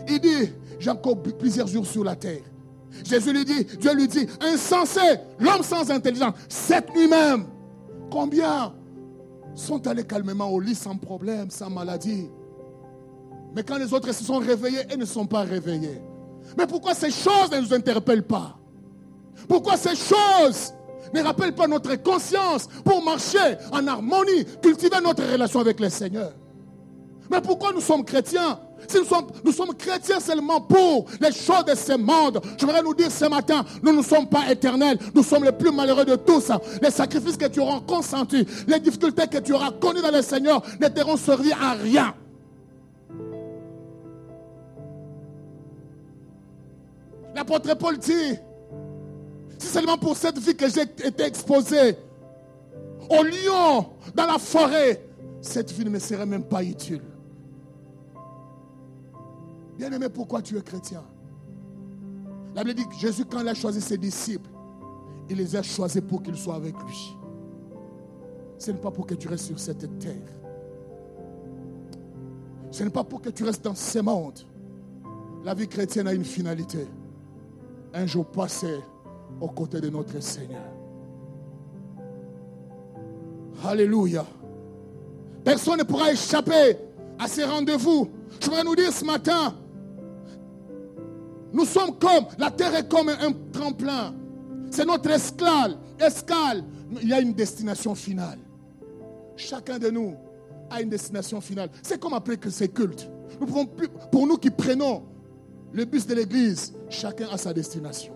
Il 0.08 0.20
dit, 0.20 0.52
j'ai 0.80 0.90
encore 0.90 1.22
plusieurs 1.22 1.68
jours 1.68 1.86
sur 1.86 2.04
la 2.04 2.16
terre. 2.16 2.44
Jésus 3.06 3.32
lui 3.32 3.46
dit, 3.46 3.64
Dieu 3.80 3.94
lui 3.94 4.08
dit, 4.08 4.28
insensé, 4.42 5.00
l'homme 5.40 5.64
sans 5.64 5.90
intelligence, 5.90 6.34
cette 6.50 6.94
nuit 6.94 7.08
même, 7.08 7.46
combien 8.10 8.74
sont 9.56 9.86
allés 9.88 10.04
calmement 10.04 10.50
au 10.50 10.60
lit 10.60 10.76
sans 10.76 10.98
problème, 10.98 11.50
sans 11.50 11.70
maladie? 11.70 12.30
Mais 13.56 13.64
quand 13.64 13.78
les 13.78 13.94
autres 13.94 14.12
se 14.14 14.24
sont 14.24 14.40
réveillés, 14.40 14.82
ils 14.92 15.00
ne 15.00 15.06
sont 15.06 15.26
pas 15.26 15.42
réveillés. 15.42 16.02
Mais 16.58 16.68
pourquoi 16.68 16.94
ces 16.94 17.12
choses 17.12 17.52
ne 17.52 17.62
nous 17.62 17.74
interpellent 17.74 18.28
pas? 18.28 18.58
Pourquoi 19.48 19.78
ces 19.78 19.96
choses 19.96 20.74
ne 21.14 21.22
rappellent 21.22 21.56
pas 21.56 21.68
notre 21.68 21.96
conscience 21.96 22.68
pour 22.84 23.04
marcher 23.04 23.58
en 23.72 23.86
harmonie, 23.88 24.46
cultiver 24.62 25.02
notre 25.04 25.24
relation 25.30 25.60
avec 25.60 25.80
le 25.80 25.90
Seigneur? 25.90 26.34
Mais 27.30 27.42
pourquoi 27.42 27.72
nous 27.74 27.82
sommes 27.82 28.04
chrétiens? 28.04 28.60
Si 28.88 28.98
nous 29.44 29.52
sommes, 29.52 29.76
chrétiens 29.76 30.20
seulement 30.20 30.60
pour 30.60 31.06
les 31.22 31.32
choses 31.32 31.66
de 31.66 31.76
ce 31.76 31.96
monde, 31.96 32.42
je 32.58 32.66
voudrais 32.66 32.82
nous 32.82 32.94
dire 32.94 33.12
ce 33.12 33.26
matin, 33.26 33.64
nous 33.82 33.94
ne 33.94 34.02
sommes 34.02 34.28
pas 34.28 34.52
éternels, 34.52 34.98
nous 35.14 35.24
sommes 35.24 35.44
les 35.44 35.52
plus 35.52 35.72
malheureux 35.72 36.04
de 36.04 36.16
tous. 36.16 36.52
Les 36.82 36.92
sacrifices 36.92 37.38
que 37.38 37.46
tu 37.46 37.60
auras 37.60 37.80
consentis, 37.82 38.46
les 38.68 38.80
difficultés 38.80 39.28
que 39.28 39.38
tu 39.38 39.54
auras 39.54 39.72
connues 39.72 40.02
dans 40.02 40.12
le 40.12 40.22
Seigneur 40.22 40.62
ne 40.80 40.88
t'auront 40.88 41.16
servi 41.16 41.52
à 41.54 41.74
rien. 41.74 42.14
L'apôtre 47.34 47.78
Paul 47.78 47.98
dit, 47.98 48.36
c'est 49.62 49.68
seulement 49.68 49.98
pour 49.98 50.18
cette 50.18 50.40
vie 50.40 50.56
que 50.56 50.68
j'ai 50.68 50.82
été 50.82 51.24
exposé 51.24 51.96
au 53.08 53.24
lion 53.24 53.86
dans 54.16 54.26
la 54.26 54.40
forêt. 54.40 55.08
Cette 55.40 55.72
vie 55.72 55.86
ne 55.86 55.92
me 55.92 56.00
serait 56.00 56.26
même 56.26 56.44
pas 56.44 56.64
utile. 56.64 57.04
Bien-aimé, 59.78 60.10
pourquoi 60.10 60.42
tu 60.42 60.58
es 60.58 60.62
chrétien? 60.62 61.04
La 62.56 62.64
Bible 62.64 62.80
dit 62.80 62.88
que 62.88 62.96
Jésus, 62.96 63.24
quand 63.26 63.40
il 63.40 63.48
a 63.48 63.54
choisi 63.54 63.82
ses 63.82 64.00
disciples, 64.00 64.50
il 65.30 65.38
les 65.38 65.56
a 65.56 65.62
choisis 65.62 66.02
pour 66.02 66.24
qu'ils 66.24 66.38
soient 66.38 66.56
avec 66.56 66.76
lui. 66.84 67.16
Ce 68.58 68.72
n'est 68.72 68.80
pas 68.80 68.92
pour 68.92 69.06
que 69.06 69.14
tu 69.14 69.28
restes 69.28 69.46
sur 69.46 69.60
cette 69.60 70.00
terre. 70.00 70.28
Ce 72.72 72.84
n'est 72.84 72.90
pas 72.90 73.04
pour 73.04 73.22
que 73.22 73.30
tu 73.30 73.44
restes 73.44 73.64
dans 73.64 73.76
ce 73.76 74.00
monde. 74.00 74.40
La 75.44 75.54
vie 75.54 75.68
chrétienne 75.68 76.08
a 76.08 76.14
une 76.14 76.26
finalité. 76.26 76.88
un 77.94 78.06
jour 78.08 78.26
passer 78.26 78.80
aux 79.40 79.48
côtés 79.48 79.82
de 79.82 79.90
notre 79.90 80.20
Seigneur. 80.22 80.62
Alléluia. 83.64 84.26
Personne 85.44 85.80
ne 85.80 85.84
pourra 85.84 86.12
échapper 86.12 86.78
à 87.18 87.28
ces 87.28 87.44
rendez-vous. 87.44 88.10
Je 88.40 88.46
voudrais 88.46 88.64
nous 88.64 88.76
dire 88.76 88.92
ce 88.92 89.06
matin, 89.06 89.56
nous 91.54 91.66
sommes 91.66 91.98
comme, 91.98 92.26
la 92.38 92.50
terre 92.50 92.76
est 92.76 92.88
comme 92.88 93.10
un 93.10 93.34
tremplin. 93.52 94.14
C'est 94.70 94.86
notre 94.86 95.10
escale. 95.10 95.78
Escale. 96.00 96.64
Il 97.02 97.10
y 97.10 97.14
a 97.14 97.20
une 97.20 97.34
destination 97.34 97.94
finale. 97.94 98.40
Chacun 99.36 99.78
de 99.78 99.90
nous 99.90 100.16
a 100.70 100.82
une 100.82 100.90
destination 100.90 101.42
finale. 101.42 101.70
C'est 101.84 102.00
comme 102.00 102.14
après 102.14 102.38
que 102.38 102.50
c'est 102.50 102.70
culte. 102.70 103.10
Nous 103.40 103.66
plus, 103.66 103.90
pour 104.12 104.28
nous 104.28 104.38
qui 104.38 104.50
prenons 104.50 105.04
le 105.74 105.86
bus 105.86 106.06
de 106.06 106.16
l'église, 106.16 106.74
chacun 106.90 107.28
a 107.32 107.38
sa 107.38 107.54
destination. 107.54 108.14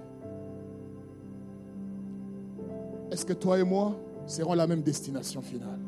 Est-ce 3.11 3.25
que 3.25 3.33
toi 3.33 3.59
et 3.59 3.63
moi 3.63 3.95
serons 4.25 4.53
la 4.53 4.67
même 4.67 4.81
destination 4.81 5.41
finale? 5.41 5.79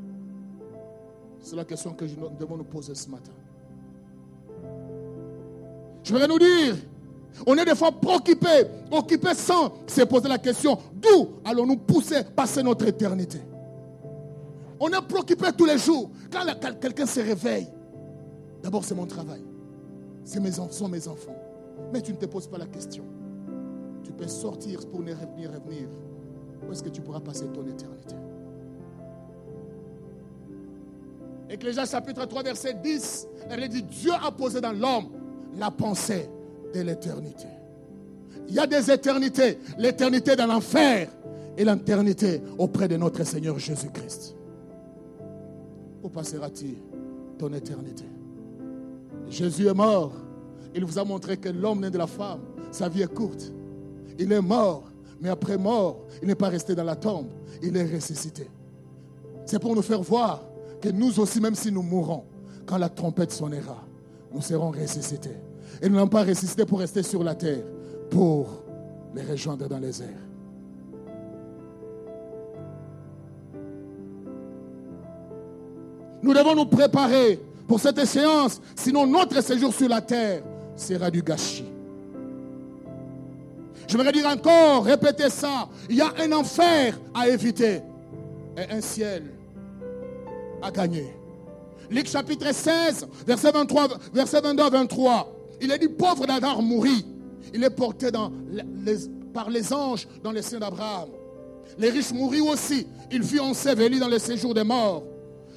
C'est 1.41 1.55
la 1.55 1.65
question 1.65 1.93
que 1.93 2.05
nous 2.05 2.29
devons 2.37 2.57
nous 2.57 2.63
poser 2.63 2.95
ce 2.95 3.09
matin. 3.09 3.31
Je 6.03 6.11
voudrais 6.11 6.27
nous 6.27 6.39
dire, 6.39 6.75
on 7.45 7.57
est 7.57 7.65
des 7.65 7.75
fois 7.75 7.91
préoccupés, 7.91 8.65
occupés 8.91 9.33
sans 9.33 9.73
se 9.85 10.01
poser 10.03 10.27
la 10.27 10.37
question, 10.37 10.77
d'où 10.95 11.29
allons-nous 11.45 11.77
pousser, 11.77 12.23
passer 12.35 12.63
notre 12.63 12.87
éternité? 12.87 13.39
On 14.79 14.89
est 14.89 15.01
préoccupé 15.07 15.47
tous 15.57 15.65
les 15.65 15.77
jours. 15.77 16.09
Quand 16.31 16.45
quelqu'un 16.79 17.05
se 17.05 17.19
réveille, 17.19 17.67
d'abord 18.61 18.83
c'est 18.83 18.95
mon 18.95 19.05
travail, 19.05 19.43
c'est 20.23 20.39
mes 20.39 20.59
enfants, 20.59 20.87
mes 20.87 21.07
enfants. 21.07 21.35
Mais 21.93 22.01
tu 22.01 22.11
ne 22.11 22.17
te 22.17 22.25
poses 22.25 22.47
pas 22.47 22.57
la 22.57 22.67
question. 22.67 23.03
Tu 24.03 24.11
peux 24.11 24.27
sortir 24.27 24.79
pour 24.89 25.01
ne 25.01 25.13
revenir, 25.13 25.51
revenir. 25.51 25.87
Où 26.67 26.71
est-ce 26.71 26.83
que 26.83 26.89
tu 26.89 27.01
pourras 27.01 27.19
passer 27.19 27.45
ton 27.47 27.65
éternité? 27.65 28.15
Ecclésias 31.49 31.85
chapitre 31.85 32.25
3, 32.25 32.43
verset 32.43 32.73
10, 32.73 33.27
elle 33.49 33.69
dit 33.69 33.83
Dieu 33.83 34.11
a 34.21 34.31
posé 34.31 34.59
dans 34.59 34.73
l'homme 34.73 35.07
la 35.57 35.71
pensée 35.71 36.29
de 36.73 36.81
l'éternité. 36.81 37.47
Il 38.49 38.55
y 38.55 38.59
a 38.59 38.67
des 38.67 38.91
éternités. 38.91 39.57
L'éternité 39.77 40.35
dans 40.35 40.47
l'enfer 40.47 41.09
et 41.57 41.65
l'éternité 41.65 42.41
auprès 42.57 42.87
de 42.87 42.97
notre 42.97 43.23
Seigneur 43.23 43.57
Jésus-Christ. 43.57 44.35
Où 46.03 46.09
passera-t-il 46.09 46.75
ton 47.37 47.53
éternité? 47.53 48.05
Jésus 49.29 49.67
est 49.67 49.73
mort. 49.73 50.13
Il 50.75 50.85
vous 50.85 50.99
a 50.99 51.03
montré 51.03 51.37
que 51.37 51.49
l'homme 51.49 51.81
né 51.81 51.89
de 51.89 51.97
la 51.97 52.07
femme, 52.07 52.39
sa 52.71 52.87
vie 52.87 53.01
est 53.01 53.13
courte. 53.13 53.51
Il 54.19 54.31
est 54.31 54.41
mort, 54.41 54.83
mais 55.19 55.29
après 55.29 55.57
mort, 55.57 56.05
il 56.21 56.27
n'est 56.27 56.35
pas 56.35 56.49
resté 56.49 56.75
dans 56.75 56.83
la 56.83 56.95
tombe, 56.95 57.27
il 57.61 57.75
est 57.75 57.95
ressuscité. 57.95 58.47
C'est 59.45 59.59
pour 59.59 59.75
nous 59.75 59.81
faire 59.81 60.01
voir 60.01 60.43
que 60.81 60.89
nous 60.89 61.19
aussi, 61.19 61.39
même 61.39 61.55
si 61.55 61.71
nous 61.71 61.81
mourrons, 61.81 62.23
quand 62.65 62.77
la 62.77 62.89
trompette 62.89 63.31
sonnera, 63.31 63.83
nous 64.33 64.41
serons 64.41 64.71
ressuscités. 64.71 65.37
Et 65.81 65.89
nous 65.89 65.95
n'avons 65.95 66.09
pas 66.09 66.23
ressuscité 66.23 66.65
pour 66.65 66.79
rester 66.79 67.01
sur 67.03 67.23
la 67.23 67.35
terre, 67.35 67.63
pour 68.09 68.63
les 69.15 69.23
rejoindre 69.23 69.67
dans 69.67 69.79
les 69.79 70.01
airs. 70.01 70.27
Nous 76.21 76.33
devons 76.33 76.55
nous 76.55 76.65
préparer 76.65 77.39
pour 77.67 77.79
cette 77.79 77.97
échéance, 77.97 78.61
sinon 78.75 79.07
notre 79.07 79.41
séjour 79.41 79.73
sur 79.73 79.87
la 79.87 80.01
terre 80.01 80.43
sera 80.75 81.09
du 81.09 81.21
gâchis. 81.21 81.76
Je 83.87 83.95
voudrais 83.95 84.11
dire 84.11 84.27
encore, 84.27 84.83
répéter 84.83 85.29
ça. 85.29 85.69
Il 85.89 85.95
y 85.95 86.01
a 86.01 86.13
un 86.19 86.31
enfer 86.33 86.99
à 87.13 87.29
éviter 87.29 87.81
et 88.57 88.71
un 88.71 88.81
ciel 88.81 89.23
à 90.61 90.69
gagner. 90.71 91.13
Luc 91.89 92.07
chapitre 92.07 92.53
16, 92.53 93.07
verset 93.25 93.51
23, 93.51 93.87
verset 94.13 94.41
22 94.41 94.63
à 94.63 94.69
23. 94.69 95.33
Il 95.61 95.71
est 95.71 95.79
dit 95.79 95.87
pauvre 95.87 96.25
d'Adar 96.25 96.61
mourit. 96.61 97.05
Il 97.53 97.63
est 97.63 97.69
porté 97.69 98.09
par 99.33 99.49
les 99.49 99.71
anges 99.71 100.05
dans 100.21 100.31
les 100.31 100.41
seins 100.41 100.59
d'Abraham. 100.59 101.09
Les 101.77 101.89
riches 101.89 102.11
moururent 102.11 102.47
aussi. 102.47 102.85
Il 103.09 103.23
fut 103.23 103.39
enseveli 103.39 103.99
dans 103.99 104.09
le 104.09 104.19
séjour 104.19 104.53
des 104.53 104.63
morts. 104.63 105.03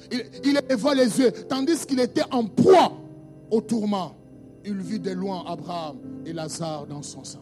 Il, 0.09 0.23
il 0.45 0.61
les 0.95 1.19
yeux, 1.19 1.31
tandis 1.49 1.85
qu'il 1.85 1.99
était 1.99 2.23
en 2.31 2.45
proie 2.45 2.93
au 3.49 3.59
tourment. 3.59 4.15
Il 4.63 4.77
vit 4.77 4.99
de 4.99 5.11
loin 5.11 5.43
Abraham 5.47 5.97
et 6.25 6.31
Lazare 6.31 6.85
dans 6.85 7.01
son 7.01 7.23
sein. 7.23 7.39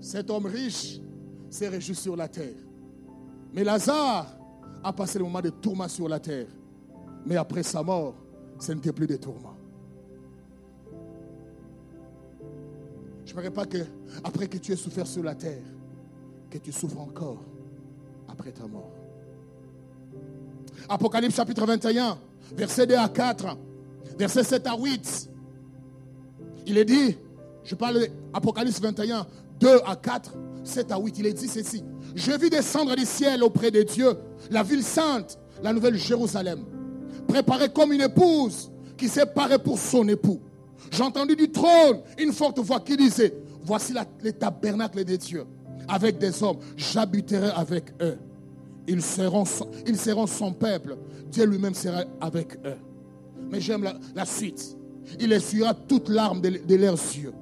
Cet 0.00 0.30
homme 0.30 0.46
riche 0.46 1.00
s'est 1.50 1.68
réjoui 1.68 1.94
sur 1.94 2.16
la 2.16 2.28
terre. 2.28 2.54
Mais 3.52 3.64
Lazare 3.64 4.26
a 4.82 4.92
passé 4.92 5.18
le 5.18 5.24
moment 5.24 5.40
de 5.40 5.50
tourment 5.50 5.88
sur 5.88 6.08
la 6.08 6.20
terre. 6.20 6.46
Mais 7.26 7.36
après 7.36 7.62
sa 7.62 7.82
mort, 7.82 8.14
ce 8.58 8.72
n'était 8.72 8.92
plus 8.92 9.06
de 9.06 9.16
tourment. 9.16 9.54
Je 13.24 13.34
ne 13.34 13.48
pas 13.50 13.66
que, 13.66 13.78
après 14.24 14.46
que 14.48 14.56
tu 14.56 14.72
aies 14.72 14.76
souffert 14.76 15.06
sur 15.06 15.22
la 15.22 15.34
terre, 15.34 15.62
que 16.50 16.58
tu 16.58 16.72
souffres 16.72 16.98
encore 16.98 17.42
après 18.26 18.50
ta 18.52 18.66
mort. 18.66 18.90
Apocalypse 20.88 21.36
chapitre 21.36 21.66
21, 21.66 22.18
verset 22.54 22.86
2 22.86 22.96
à 22.96 23.08
4, 23.08 23.56
verset 24.18 24.42
7 24.42 24.66
à 24.66 24.76
8. 24.76 25.30
Il 26.66 26.78
est 26.78 26.84
dit, 26.84 27.16
je 27.64 27.74
parle 27.74 28.06
d'Apocalypse 28.32 28.80
21, 28.80 29.26
2 29.60 29.80
à 29.86 29.96
4, 29.96 30.32
7 30.64 30.92
à 30.92 30.98
8, 30.98 31.18
il 31.18 31.26
est 31.26 31.32
dit 31.32 31.48
ceci. 31.48 31.84
Je 32.14 32.32
vis 32.32 32.50
descendre 32.50 32.94
du 32.96 33.04
ciel 33.04 33.42
auprès 33.42 33.70
de 33.70 33.82
Dieu, 33.82 34.12
la 34.50 34.62
ville 34.62 34.82
sainte, 34.82 35.38
la 35.62 35.72
nouvelle 35.72 35.96
Jérusalem, 35.96 36.64
préparée 37.26 37.68
comme 37.68 37.92
une 37.92 38.02
épouse 38.02 38.70
qui 38.96 39.08
s'est 39.08 39.26
parée 39.26 39.58
pour 39.58 39.78
son 39.78 40.06
époux. 40.08 40.40
J'ai 40.90 41.02
entendu 41.02 41.36
du 41.36 41.50
trône 41.50 42.00
une 42.18 42.32
forte 42.32 42.58
voix 42.60 42.80
qui 42.80 42.96
disait, 42.96 43.34
voici 43.62 43.94
les 44.22 44.32
tabernacles 44.32 45.04
des 45.04 45.18
dieux 45.18 45.44
avec 45.88 46.18
des 46.18 46.42
hommes, 46.42 46.58
j'habiterai 46.76 47.50
avec 47.50 47.84
eux. 48.02 48.18
Ils 48.86 49.02
seront, 49.02 49.44
ils 49.86 49.98
son 49.98 50.52
peuple. 50.52 50.96
Dieu 51.30 51.44
lui-même 51.44 51.74
sera 51.74 52.04
avec 52.20 52.56
eux. 52.64 52.76
Mais 53.50 53.60
j'aime 53.60 53.86
la, 54.14 54.24
suite. 54.24 54.76
Il 55.18 55.32
essuiera 55.32 55.74
toute 55.74 56.08
larme 56.08 56.40
de, 56.40 56.50
de, 56.66 56.74
leurs 56.74 56.94
yeux. 56.94 57.32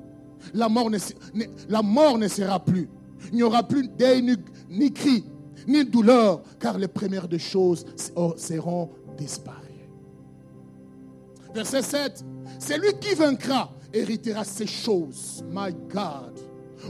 La 0.55 0.69
mort, 0.69 0.91
ne, 0.91 2.29
sera 2.29 2.65
plus. 2.65 2.89
Il 3.31 3.37
n'y 3.37 3.43
aura 3.43 3.63
plus 3.63 3.89
ni, 4.23 4.37
ni 4.69 4.93
cri, 4.93 5.25
ni 5.67 5.85
douleur, 5.85 6.43
car 6.59 6.79
les 6.79 6.89
premières 6.89 7.29
des 7.29 7.39
choses 7.39 7.85
seront 8.37 8.91
disparues. 9.17 9.67
Verset 11.55 11.83
7. 11.83 12.25
Celui 12.59 12.93
qui 13.01 13.15
vaincra 13.15 13.71
héritera 13.93 14.45
ces 14.45 14.67
choses. 14.67 15.43
My 15.51 15.73
God. 15.89 16.39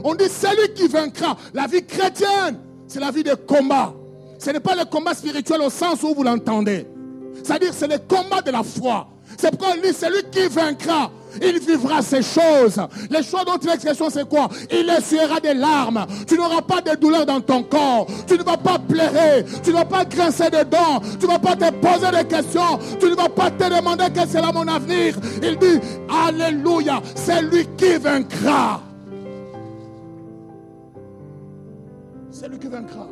On 0.03 0.13
dit 0.13 0.29
celui 0.29 0.73
qui 0.73 0.87
vaincra. 0.87 1.37
La 1.53 1.67
vie 1.67 1.85
chrétienne, 1.85 2.59
c'est 2.87 2.99
la 2.99 3.11
vie 3.11 3.23
de 3.23 3.33
combat. 3.33 3.93
Ce 4.37 4.51
n'est 4.51 4.59
pas 4.59 4.75
le 4.75 4.85
combat 4.85 5.13
spirituel 5.13 5.61
au 5.61 5.69
sens 5.69 6.03
où 6.03 6.13
vous 6.13 6.23
l'entendez. 6.23 6.85
C'est-à-dire 7.43 7.73
c'est 7.73 7.87
le 7.87 7.97
combat 7.99 8.41
de 8.41 8.51
la 8.51 8.63
foi. 8.63 9.07
C'est 9.37 9.51
pourquoi 9.51 9.75
on 9.77 9.81
dit 9.81 9.93
celui 9.93 10.23
qui 10.29 10.47
vaincra 10.47 11.11
il 11.41 11.59
vivra 11.59 12.01
ces 12.01 12.21
choses. 12.21 12.79
Les 13.09 13.23
choses 13.23 13.45
dont 13.45 13.57
il 13.61 13.69
expression, 13.69 14.09
c'est 14.09 14.27
quoi? 14.27 14.49
Il 14.71 14.89
essuiera 14.89 15.39
des 15.39 15.53
larmes. 15.53 16.05
Tu 16.27 16.37
n'auras 16.37 16.61
pas 16.61 16.81
de 16.81 16.95
douleur 16.95 17.25
dans 17.25 17.41
ton 17.41 17.63
corps. 17.63 18.07
Tu 18.27 18.37
ne 18.37 18.43
vas 18.43 18.57
pas 18.57 18.79
pleurer. 18.79 19.45
Tu 19.63 19.69
ne 19.69 19.75
vas 19.75 19.85
pas 19.85 20.05
grincer 20.05 20.49
des 20.49 20.65
dents. 20.65 21.01
Tu 21.19 21.25
ne 21.25 21.31
vas 21.31 21.39
pas 21.39 21.55
te 21.55 21.71
poser 21.71 22.11
des 22.11 22.27
questions. 22.27 22.79
Tu 22.99 23.09
ne 23.09 23.15
vas 23.15 23.29
pas 23.29 23.51
te 23.51 23.63
demander 23.63 24.05
quel 24.13 24.29
sera 24.29 24.51
mon 24.51 24.67
avenir. 24.67 25.15
Il 25.41 25.57
dit, 25.57 25.79
Alléluia, 26.09 27.01
c'est 27.15 27.41
lui 27.41 27.67
qui 27.77 27.97
vaincra. 27.97 28.81
C'est 32.31 32.47
lui 32.47 32.59
qui 32.59 32.67
vaincra. 32.67 33.07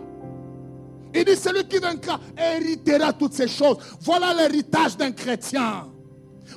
Il 1.15 1.23
dit, 1.23 1.35
celui 1.35 1.63
qui 1.65 1.77
vaincra 1.77 2.19
héritera 2.37 3.13
toutes 3.13 3.33
ces 3.33 3.47
choses. 3.47 3.77
Voilà 4.01 4.33
l'héritage 4.33 4.97
d'un 4.97 5.11
chrétien. 5.11 5.87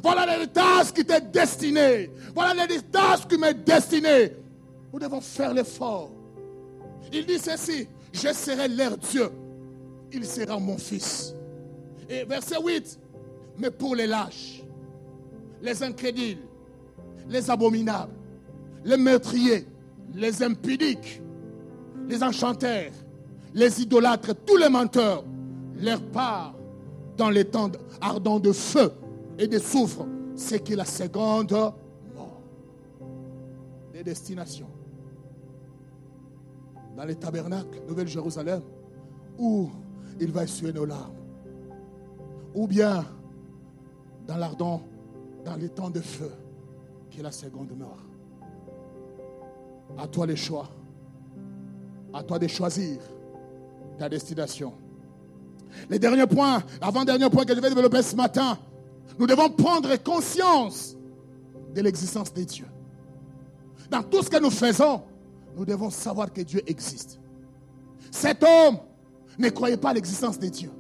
Voilà 0.03 0.26
l'héritage 0.26 0.93
qui 0.93 1.05
t'est 1.05 1.30
destiné. 1.30 2.11
Voilà 2.34 2.55
l'héritage 2.55 3.26
qui 3.26 3.36
m'est 3.36 3.55
destiné. 3.55 4.32
Nous 4.93 4.99
devons 4.99 5.20
faire 5.20 5.53
l'effort. 5.53 6.11
Il 7.12 7.26
dit 7.26 7.39
ceci, 7.39 7.89
je 8.12 8.32
serai 8.32 8.68
leur 8.68 8.97
Dieu. 8.97 9.30
Il 10.12 10.24
sera 10.24 10.59
mon 10.59 10.78
fils. 10.78 11.34
Et 12.09 12.24
verset 12.24 12.57
8, 12.62 12.99
mais 13.59 13.70
pour 13.70 13.95
les 13.95 14.07
lâches, 14.07 14.62
les 15.61 15.82
incrédules, 15.82 16.39
les 17.28 17.51
abominables, 17.51 18.12
les 18.84 18.97
meurtriers, 18.97 19.66
les 20.14 20.43
impudiques, 20.43 21.20
les 22.09 22.22
enchanteurs, 22.22 22.93
les 23.55 23.82
idolâtres, 23.82 24.34
tous 24.47 24.57
les 24.57 24.68
menteurs, 24.68 25.24
leur 25.80 26.01
part 26.01 26.55
dans 27.16 27.28
les 27.28 27.45
temps 27.45 27.70
ardents 28.01 28.41
de 28.41 28.53
feu 28.53 28.91
et 29.39 29.47
de 29.47 29.59
souffre, 29.59 30.05
c'est 30.34 30.62
que 30.62 30.74
la 30.74 30.84
seconde 30.84 31.53
mort. 31.53 32.41
Des 33.93 34.03
destinations. 34.03 34.68
dans 36.97 37.05
les 37.05 37.14
tabernacles, 37.14 37.80
Nouvelle-Jérusalem, 37.86 38.61
où 39.39 39.70
il 40.18 40.32
va 40.32 40.43
essuyer 40.43 40.72
nos 40.72 40.84
larmes. 40.84 41.14
Ou 42.57 42.66
bien 42.66 43.05
dans 44.26 44.36
l'ardent, 44.36 44.82
dans 45.45 45.55
les 45.55 45.68
temps 45.68 45.91
de 45.91 46.01
feu, 46.01 46.32
qui 47.09 47.20
est 47.20 47.22
la 47.22 47.30
seconde 47.30 47.70
mort. 47.78 48.03
À 49.97 50.09
toi 50.09 50.26
les 50.26 50.34
choix. 50.34 50.68
À 52.12 52.24
toi 52.24 52.41
de 52.41 52.49
choisir 52.49 52.99
ta 53.97 54.09
destination. 54.09 54.72
Les 55.89 56.01
derniers 56.01 56.26
points, 56.26 56.64
avant-dernier 56.80 57.30
point 57.30 57.45
que 57.45 57.55
je 57.55 57.61
vais 57.61 57.68
développer 57.68 58.03
ce 58.03 58.16
matin, 58.16 58.59
nous 59.19 59.27
devons 59.27 59.51
prendre 59.51 59.97
conscience 59.97 60.97
de 61.75 61.81
l'existence 61.81 62.33
de 62.33 62.43
Dieu. 62.43 62.67
Dans 63.91 64.03
tout 64.03 64.23
ce 64.23 64.31
que 64.31 64.41
nous 64.41 64.51
faisons, 64.51 65.03
nous 65.57 65.65
devons 65.65 65.91
savoir 65.91 66.33
que 66.33 66.41
Dieu 66.41 66.63
existe. 66.67 67.19
Cet 68.11 68.43
homme 68.43 68.79
ne 69.39 69.49
croyait 69.51 69.77
pas 69.77 69.91
à 69.91 69.95
l'existence 69.95 70.39
de 70.39 70.49
Dieu. 70.49 70.71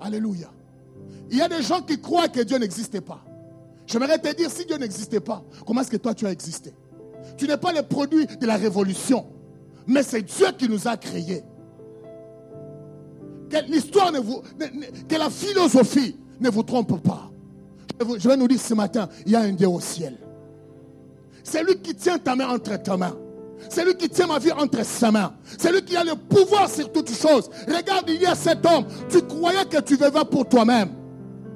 Alléluia. 0.00 0.50
Il 1.30 1.38
y 1.38 1.42
a 1.42 1.48
des 1.48 1.62
gens 1.62 1.82
qui 1.82 2.00
croient 2.00 2.28
que 2.28 2.40
Dieu 2.40 2.58
n'existait 2.58 3.00
pas. 3.00 3.24
J'aimerais 3.86 4.18
te 4.18 4.34
dire, 4.34 4.50
si 4.50 4.64
Dieu 4.64 4.76
n'existait 4.76 5.20
pas, 5.20 5.42
comment 5.66 5.80
est-ce 5.80 5.90
que 5.90 5.96
toi 5.96 6.14
tu 6.14 6.26
as 6.26 6.30
existé? 6.30 6.72
Tu 7.36 7.46
n'es 7.46 7.56
pas 7.56 7.72
le 7.72 7.82
produit 7.82 8.26
de 8.26 8.46
la 8.46 8.56
révolution, 8.56 9.26
mais 9.86 10.02
c'est 10.02 10.22
Dieu 10.22 10.46
qui 10.58 10.68
nous 10.68 10.88
a 10.88 10.96
créés. 10.96 11.42
L'histoire 13.68 14.12
ne 14.12 14.18
vous, 14.18 14.42
que 15.08 15.16
la 15.16 15.28
philosophie 15.28 16.16
ne 16.42 16.50
vous 16.50 16.62
trompe 16.62 17.00
pas. 17.02 17.30
Je 18.18 18.28
vais 18.28 18.36
nous 18.36 18.48
dire 18.48 18.60
ce 18.60 18.74
matin, 18.74 19.08
il 19.24 19.32
y 19.32 19.36
a 19.36 19.40
un 19.40 19.52
Dieu 19.52 19.68
au 19.68 19.80
ciel. 19.80 20.18
C'est 21.44 21.62
lui 21.62 21.78
qui 21.78 21.94
tient 21.94 22.18
ta 22.18 22.36
main 22.36 22.48
entre 22.48 22.76
ta 22.82 22.96
main. 22.96 23.16
C'est 23.68 23.84
lui 23.84 23.96
qui 23.96 24.08
tient 24.08 24.26
ma 24.26 24.38
vie 24.38 24.52
entre 24.52 24.84
ses 24.84 25.10
mains. 25.10 25.34
C'est 25.58 25.72
lui 25.72 25.82
qui 25.82 25.96
a 25.96 26.04
le 26.04 26.14
pouvoir 26.14 26.68
sur 26.68 26.90
toutes 26.90 27.12
choses. 27.12 27.48
Regarde, 27.66 28.08
il 28.08 28.20
y 28.20 28.26
a 28.26 28.34
cet 28.34 28.64
homme. 28.66 28.84
Tu 29.08 29.22
croyais 29.22 29.64
que 29.66 29.80
tu 29.80 29.94
vivais 29.94 30.24
pour 30.30 30.48
toi-même. 30.48 30.90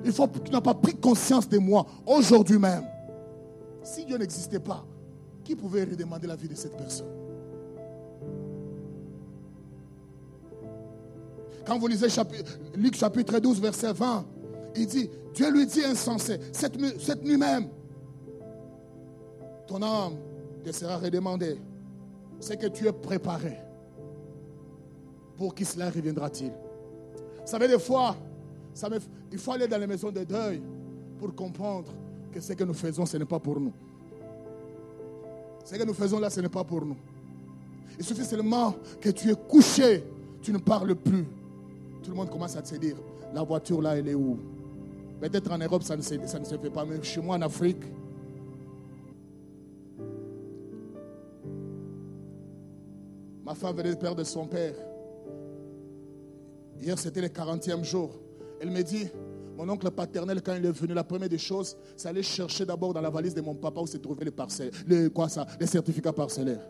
Il 0.04 0.12
faut 0.12 0.28
que 0.28 0.38
tu 0.38 0.52
n'as 0.52 0.60
pas 0.60 0.74
pris 0.74 0.94
conscience 0.94 1.48
de 1.48 1.58
moi 1.58 1.84
aujourd'hui 2.06 2.58
même. 2.58 2.84
Si 3.82 4.04
Dieu 4.04 4.16
n'existait 4.16 4.60
pas, 4.60 4.84
qui 5.44 5.56
pouvait 5.56 5.84
redemander 5.84 6.26
la 6.26 6.36
vie 6.36 6.48
de 6.48 6.54
cette 6.54 6.76
personne? 6.76 7.06
Quand 11.66 11.78
vous 11.78 11.88
lisez 11.88 12.06
Luc 12.76 12.94
chapitre 12.94 13.40
12, 13.40 13.60
verset 13.60 13.92
20, 13.92 14.24
il 14.78 14.86
dit, 14.86 15.10
Dieu 15.34 15.50
lui 15.50 15.66
dit 15.66 15.84
insensé, 15.84 16.38
cette, 16.52 16.76
cette 17.00 17.24
nuit 17.24 17.36
même, 17.36 17.68
ton 19.66 19.82
âme 19.82 20.14
te 20.64 20.72
sera 20.72 20.96
redemandée. 20.98 21.58
C'est 22.40 22.56
que 22.56 22.66
tu 22.66 22.86
es 22.86 22.92
préparé. 22.92 23.56
Pour 25.36 25.54
qui 25.54 25.64
cela 25.64 25.90
reviendra-t-il? 25.90 26.50
Vous 26.50 27.46
savez, 27.46 27.68
des 27.68 27.78
fois, 27.78 28.16
ça 28.74 28.88
il 29.32 29.38
faut 29.38 29.52
aller 29.52 29.66
dans 29.66 29.78
les 29.78 29.86
maisons 29.86 30.10
de 30.10 30.24
deuil 30.24 30.62
pour 31.18 31.34
comprendre 31.34 31.92
que 32.32 32.40
ce 32.40 32.52
que 32.52 32.64
nous 32.64 32.74
faisons, 32.74 33.06
ce 33.06 33.16
n'est 33.16 33.24
pas 33.24 33.38
pour 33.38 33.60
nous. 33.60 33.72
Ce 35.64 35.74
que 35.74 35.84
nous 35.84 35.94
faisons 35.94 36.20
là, 36.20 36.30
ce 36.30 36.40
n'est 36.40 36.48
pas 36.48 36.64
pour 36.64 36.84
nous. 36.84 36.96
Il 37.98 38.04
suffit 38.04 38.24
seulement 38.24 38.74
que 39.00 39.10
tu 39.10 39.30
es 39.30 39.34
couché, 39.34 40.04
tu 40.42 40.52
ne 40.52 40.58
parles 40.58 40.94
plus. 40.94 41.24
Tout 42.02 42.10
le 42.10 42.16
monde 42.16 42.30
commence 42.30 42.56
à 42.56 42.62
te 42.62 42.76
dire, 42.76 42.96
la 43.34 43.42
voiture 43.42 43.82
là, 43.82 43.96
elle 43.96 44.08
est 44.08 44.14
où? 44.14 44.38
Peut-être 45.20 45.50
en 45.50 45.58
Europe, 45.58 45.82
ça 45.82 45.96
ne, 45.96 46.02
se, 46.02 46.14
ça 46.26 46.38
ne 46.38 46.44
se 46.44 46.56
fait 46.56 46.70
pas, 46.70 46.84
mais 46.84 47.02
chez 47.02 47.20
moi 47.20 47.36
en 47.36 47.42
Afrique, 47.42 47.82
Ma 53.46 53.54
femme 53.54 53.76
venait 53.76 53.94
de 53.94 53.94
perdre 53.94 54.24
son 54.24 54.44
père. 54.48 54.74
Hier, 56.80 56.98
c'était 56.98 57.20
le 57.20 57.28
40e 57.28 57.84
jour. 57.84 58.10
Elle 58.60 58.70
me 58.70 58.82
dit, 58.82 59.06
mon 59.56 59.68
oncle 59.68 59.88
paternel, 59.92 60.42
quand 60.42 60.54
il 60.54 60.66
est 60.66 60.72
venu, 60.72 60.94
la 60.94 61.04
première 61.04 61.28
des 61.28 61.38
choses, 61.38 61.76
c'est 61.96 62.08
aller 62.08 62.24
chercher 62.24 62.66
d'abord 62.66 62.92
dans 62.92 63.00
la 63.00 63.08
valise 63.08 63.34
de 63.34 63.40
mon 63.40 63.54
papa 63.54 63.80
où 63.80 63.86
se 63.86 63.98
trouvaient 63.98 64.24
les 64.24 64.32
parcelles, 64.32 64.72
les, 64.88 65.08
quoi 65.10 65.28
ça, 65.28 65.46
les 65.60 65.66
certificats 65.68 66.12
parcellaires. 66.12 66.68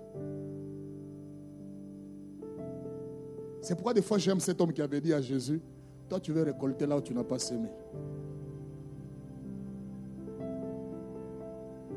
C'est 3.63 3.75
pourquoi 3.75 3.95
des 3.95 4.03
fois 4.03 4.19
j'aime 4.19 4.39
cet 4.39 4.61
homme 4.61 4.73
qui 4.75 4.83
avait 4.83 5.01
dit 5.01 5.15
à 5.15 5.23
Jésus, 5.23 5.63
toi 6.11 6.21
tu 6.21 6.31
veux 6.31 6.43
récolter 6.43 6.87
là 6.87 6.99
où 6.99 7.01
tu 7.01 7.15
n'as 7.15 7.25
pas 7.25 7.39
semé. 7.39 7.69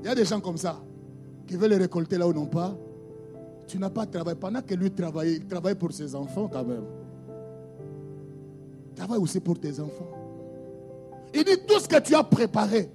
Il 0.01 0.05
y 0.05 0.09
a 0.09 0.15
des 0.15 0.25
gens 0.25 0.39
comme 0.39 0.57
ça 0.57 0.81
qui 1.47 1.55
veulent 1.55 1.73
récolter 1.73 2.17
là 2.17 2.27
où 2.27 2.33
n'ont 2.33 2.45
pas 2.45 2.75
tu 3.69 3.77
n'as 3.77 3.89
pas 3.89 4.05
travaillé. 4.05 4.35
Pendant 4.35 4.61
que 4.61 4.73
lui 4.73 4.91
travaillait, 4.91 5.35
il 5.37 5.45
travaille 5.45 5.75
pour 5.75 5.91
ses 5.91 6.15
enfants 6.15 6.49
quand 6.51 6.65
même. 6.65 6.83
Travaille 8.95 9.19
aussi 9.19 9.39
pour 9.39 9.59
tes 9.59 9.79
enfants. 9.79 10.09
Il 11.33 11.43
dit 11.43 11.57
tout 11.67 11.79
ce 11.79 11.87
que 11.87 11.99
tu 12.01 12.15
as 12.15 12.23
préparé, 12.23 12.89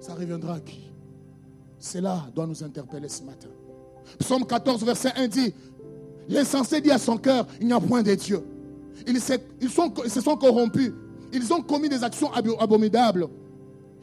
ça 0.00 0.14
reviendra 0.14 0.54
à 0.54 0.60
qui? 0.60 0.88
Cela 1.78 2.26
doit 2.34 2.46
nous 2.46 2.62
interpeller 2.62 3.08
ce 3.08 3.24
matin. 3.24 3.48
Psaume 4.18 4.46
14, 4.46 4.84
verset 4.84 5.10
1 5.16 5.28
dit 5.28 5.52
L'insensé 6.28 6.80
dit 6.80 6.92
à 6.92 6.98
son 6.98 7.16
cœur 7.18 7.46
Il 7.60 7.66
n'y 7.66 7.72
a 7.72 7.80
point 7.80 8.02
de 8.02 8.14
Dieu. 8.14 8.44
Ils 9.06 9.20
se 9.20 10.20
sont 10.20 10.36
corrompus. 10.36 10.92
Ils 11.32 11.52
ont 11.52 11.62
commis 11.62 11.88
des 11.88 12.04
actions 12.04 12.30
abominables. 12.32 13.26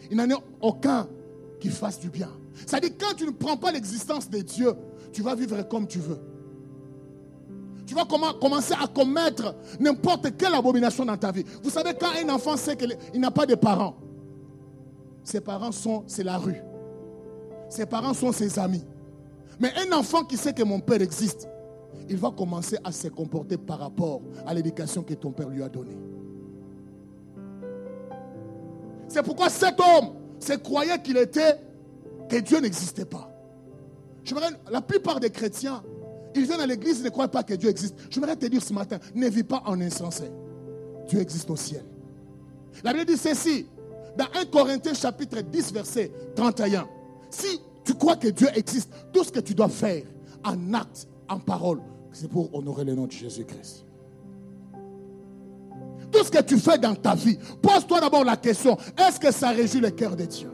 Il 0.09 0.17
n'en 0.17 0.29
a 0.29 0.39
aucun 0.61 1.07
qui 1.59 1.69
fasse 1.69 1.99
du 1.99 2.09
bien. 2.09 2.29
C'est-à-dire 2.65 2.91
quand 2.99 3.15
tu 3.15 3.25
ne 3.25 3.31
prends 3.31 3.57
pas 3.57 3.71
l'existence 3.71 4.29
de 4.29 4.39
Dieu, 4.39 4.73
tu 5.11 5.21
vas 5.21 5.35
vivre 5.35 5.61
comme 5.67 5.87
tu 5.87 5.99
veux. 5.99 6.19
Tu 7.85 7.95
vas 7.95 8.05
commencer 8.05 8.75
à 8.79 8.85
commettre 8.85 9.55
n'importe 9.79 10.37
quelle 10.37 10.53
abomination 10.53 11.05
dans 11.05 11.17
ta 11.17 11.31
vie. 11.31 11.43
Vous 11.63 11.71
savez, 11.71 11.91
quand 11.99 12.11
un 12.23 12.29
enfant 12.29 12.55
sait 12.55 12.77
qu'il 12.77 13.19
n'a 13.19 13.31
pas 13.31 13.47
de 13.47 13.55
parents, 13.55 13.95
ses 15.23 15.41
parents 15.41 15.71
sont, 15.71 16.03
c'est 16.05 16.23
la 16.23 16.37
rue. 16.37 16.61
Ses 17.69 17.85
parents 17.85 18.13
sont 18.13 18.31
ses 18.31 18.59
amis. 18.59 18.83
Mais 19.59 19.71
un 19.75 19.97
enfant 19.97 20.23
qui 20.23 20.37
sait 20.37 20.53
que 20.53 20.63
mon 20.63 20.79
père 20.79 21.01
existe, 21.01 21.47
il 22.07 22.17
va 22.17 22.31
commencer 22.31 22.77
à 22.83 22.91
se 22.91 23.07
comporter 23.07 23.57
par 23.57 23.79
rapport 23.79 24.21
à 24.45 24.53
l'éducation 24.53 25.03
que 25.03 25.13
ton 25.13 25.31
père 25.31 25.49
lui 25.49 25.61
a 25.61 25.69
donnée. 25.69 25.97
C'est 29.09 29.23
pourquoi 29.23 29.49
cet 29.49 29.79
homme 29.79 30.13
se 30.39 30.53
croyait 30.53 31.01
qu'il 31.01 31.17
était 31.17 31.59
que 32.29 32.37
Dieu 32.37 32.59
n'existait 32.59 33.05
pas. 33.05 33.29
La 34.71 34.81
plupart 34.81 35.19
des 35.19 35.31
chrétiens, 35.31 35.83
ils 36.35 36.45
viennent 36.45 36.61
à 36.61 36.67
l'église, 36.67 36.99
ils 36.99 37.05
ne 37.05 37.09
croient 37.09 37.27
pas 37.27 37.43
que 37.43 37.55
Dieu 37.55 37.69
existe. 37.69 37.95
Je 38.09 38.19
voudrais 38.19 38.35
te 38.35 38.45
dire 38.45 38.61
ce 38.61 38.71
matin, 38.71 38.99
ne 39.15 39.27
vis 39.27 39.43
pas 39.43 39.63
en 39.65 39.81
insensé. 39.81 40.31
Dieu 41.07 41.19
existe 41.19 41.49
au 41.49 41.55
ciel. 41.55 41.83
La 42.83 42.93
Bible 42.93 43.05
dit 43.05 43.17
ceci, 43.17 43.65
dans 44.15 44.27
1 44.39 44.45
Corinthiens 44.45 44.93
chapitre 44.93 45.41
10, 45.41 45.73
verset 45.73 46.11
31. 46.35 46.87
Si 47.31 47.59
tu 47.83 47.95
crois 47.95 48.15
que 48.15 48.27
Dieu 48.27 48.47
existe, 48.53 48.91
tout 49.11 49.23
ce 49.23 49.31
que 49.31 49.39
tu 49.39 49.55
dois 49.55 49.69
faire 49.69 50.03
en 50.43 50.73
acte, 50.73 51.07
en 51.27 51.39
parole, 51.39 51.81
c'est 52.11 52.29
pour 52.29 52.53
honorer 52.53 52.85
le 52.85 52.93
nom 52.93 53.07
de 53.07 53.11
Jésus-Christ. 53.11 53.85
Tout 56.19 56.25
ce 56.25 56.31
que 56.31 56.41
tu 56.41 56.57
fais 56.57 56.77
dans 56.77 56.93
ta 56.95 57.15
vie, 57.15 57.37
pose-toi 57.61 58.01
d'abord 58.01 58.25
la 58.25 58.35
question, 58.35 58.77
est-ce 58.97 59.17
que 59.17 59.31
ça 59.31 59.51
réjouit 59.51 59.79
le 59.79 59.89
cœur 59.89 60.17
de 60.17 60.25
Dieu? 60.25 60.51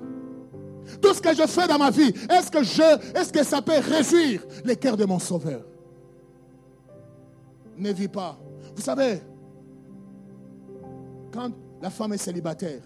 Tout 1.02 1.12
ce 1.16 1.20
que 1.20 1.34
je 1.34 1.48
fais 1.48 1.68
dans 1.68 1.80
ma 1.80 1.90
vie, 1.90 2.14
est-ce 2.30 2.52
que, 2.52 2.62
je, 2.64 3.20
est-ce 3.20 3.34
que 3.34 3.44
ça 3.44 3.64
peut 3.64 3.80
réjouir 3.80 4.46
le 4.64 4.76
cœur 4.76 4.96
de 4.96 5.06
mon 5.06 5.18
Sauveur? 5.18 5.66
Ne 7.80 7.92
vis 7.92 8.08
pas. 8.08 8.38
Vous 8.76 8.82
savez, 8.84 9.22
quand 11.32 11.50
la 11.82 11.90
femme 11.90 12.14
est 12.14 12.18
célibataire, 12.18 12.84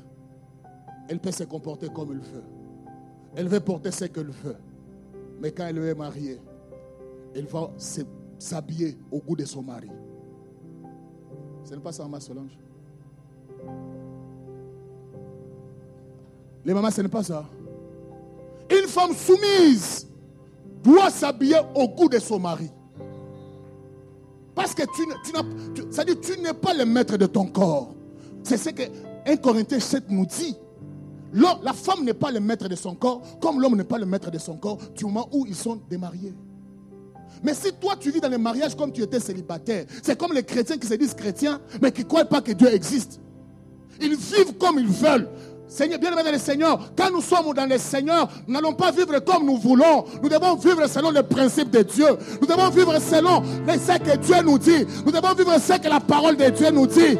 elle 1.10 1.20
peut 1.20 1.32
se 1.32 1.44
comporter 1.44 1.90
comme 1.90 2.14
elle 2.14 2.22
veut. 2.22 2.46
Elle 3.36 3.50
veut 3.50 3.60
porter 3.60 3.92
ce 3.92 4.06
qu'elle 4.06 4.30
veut. 4.30 4.56
Mais 5.42 5.52
quand 5.52 5.68
elle 5.68 5.80
est 5.80 5.96
mariée, 5.96 6.40
elle 7.36 7.46
va 7.46 7.72
s'habiller 8.38 8.98
au 9.12 9.20
goût 9.20 9.36
de 9.36 9.44
son 9.44 9.64
mari. 9.64 9.92
Ce 11.66 11.76
n'est 11.76 11.82
pas 11.82 11.92
ça, 11.92 12.08
ma 12.08 12.22
Solange? 12.22 12.58
Les 16.66 16.74
mamans, 16.74 16.92
ce 16.92 17.02
n'est 17.02 17.08
pas 17.08 17.24
ça. 17.24 17.46
Une 18.70 18.88
femme 18.88 19.14
soumise 19.14 20.08
doit 20.84 21.10
s'habiller 21.10 21.60
au 21.76 21.88
goût 21.88 22.10
de 22.10 22.20
son 22.20 22.40
mari. 22.40 22.70
Parce 24.54 24.74
que 24.74 24.84
tu, 24.84 25.06
tu, 25.24 26.16
tu, 26.22 26.42
n'es 26.42 26.54
pas 26.54 26.74
le 26.74 26.86
maître 26.86 27.18
de 27.18 27.26
ton 27.26 27.46
corps. 27.46 27.96
C'est 28.44 28.58
ce 28.58 28.70
que 28.70 28.84
1 29.26 29.38
Corinthiens 29.38 29.80
7 29.80 30.06
nous 30.10 30.26
dit. 30.26 30.56
La 31.34 31.74
femme 31.74 32.04
n'est 32.04 32.14
pas 32.14 32.32
le 32.32 32.40
maître 32.40 32.68
de 32.68 32.76
son 32.76 32.96
corps, 32.96 33.22
comme 33.40 33.62
l'homme 33.62 33.76
n'est 33.76 33.84
pas 33.84 33.98
le 33.98 34.06
maître 34.06 34.32
de 34.32 34.38
son 34.38 34.58
corps, 34.58 34.78
du 34.96 35.06
moment 35.06 35.30
où 35.32 35.46
ils 35.48 35.56
sont 35.56 35.80
démariés. 35.90 36.34
Mais 37.44 37.54
si 37.54 37.72
toi 37.74 37.96
tu 37.98 38.12
vis 38.12 38.20
dans 38.20 38.30
le 38.30 38.38
mariage 38.38 38.76
comme 38.76 38.92
tu 38.92 39.02
étais 39.02 39.20
célibataire, 39.20 39.86
c'est 40.04 40.18
comme 40.18 40.34
les 40.34 40.44
chrétiens 40.44 40.78
qui 40.78 40.88
se 40.88 40.96
disent 40.96 41.14
chrétiens, 41.14 41.62
mais 41.82 41.92
qui 41.92 42.02
ne 42.02 42.08
croient 42.08 42.26
pas 42.26 42.42
que 42.42 42.52
Dieu 42.52 42.74
existe. 42.74 43.22
Ils 44.02 44.16
vivent 44.16 44.54
comme 44.60 44.80
ils 44.80 44.88
veulent. 44.88 45.28
Seigneur, 45.68 46.00
bien 46.00 46.12
aimé 46.12 46.24
dans 46.24 46.32
le 46.32 46.40
Seigneur, 46.40 46.80
quand 46.98 47.12
nous 47.12 47.22
sommes 47.22 47.54
dans 47.54 47.68
le 47.68 47.78
Seigneur, 47.78 48.28
nous 48.48 48.56
n'allons 48.56 48.74
pas 48.74 48.90
vivre 48.92 49.20
comme 49.20 49.46
nous 49.46 49.58
voulons. 49.58 50.04
Nous 50.22 50.28
devons 50.28 50.56
vivre 50.56 50.88
selon 50.88 51.12
les 51.12 51.22
principes 51.22 51.70
de 51.70 51.84
Dieu. 51.84 52.08
Nous 52.42 52.48
devons 52.48 52.70
vivre 52.70 52.98
selon 53.00 53.44
ce 53.68 53.98
que 54.00 54.18
Dieu 54.18 54.36
nous 54.44 54.58
dit. 54.58 54.86
Nous 55.06 55.12
devons 55.12 55.34
vivre 55.36 55.56
ce 55.60 55.78
que 55.78 55.88
la 55.88 56.00
parole 56.00 56.38
de 56.38 56.50
Dieu 56.50 56.72
nous 56.72 56.88
dit. 56.88 57.18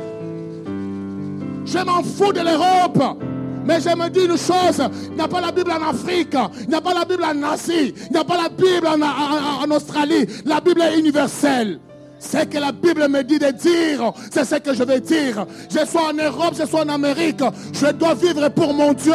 Je 1.64 1.78
m'en 1.86 2.02
fous 2.02 2.34
de 2.34 2.42
l'Europe. 2.42 3.20
Mais 3.66 3.82
je 3.82 3.90
me 3.90 4.10
dis 4.10 4.22
une 4.22 4.38
chose, 4.38 4.82
il 5.12 5.16
n'y 5.16 5.22
a 5.22 5.28
pas 5.28 5.42
la 5.42 5.52
Bible 5.52 5.72
en 5.72 5.90
Afrique, 5.90 6.36
il 6.62 6.70
n'y 6.70 6.76
a 6.76 6.82
pas 6.82 6.94
la 6.94 7.06
Bible 7.06 7.24
en 7.24 7.44
Asie, 7.44 7.94
il 8.08 8.12
n'y 8.12 8.18
a 8.18 8.24
pas 8.24 8.38
la 8.42 8.50
Bible 8.50 8.88
en, 8.88 9.64
en 9.64 9.70
Australie. 9.76 10.26
La 10.46 10.60
Bible 10.60 10.82
est 10.82 10.98
universelle. 10.98 11.80
Ce 12.20 12.44
que 12.46 12.58
la 12.58 12.74
Bible 12.74 13.08
me 13.08 13.24
dit 13.24 13.40
de 13.40 13.50
dire, 13.52 14.14
c'est 14.30 14.44
ce 14.44 14.56
que 14.56 14.74
je 14.74 14.84
vais 14.84 15.00
dire. 15.00 15.46
Je 15.70 15.86
sois 15.86 16.10
en 16.10 16.14
Europe, 16.14 16.54
je 16.58 16.66
sois 16.66 16.82
en 16.82 16.90
Amérique, 16.90 17.42
je 17.74 17.92
dois 17.94 18.14
vivre 18.14 18.50
pour 18.50 18.74
mon 18.74 18.94
Dieu. 18.94 19.14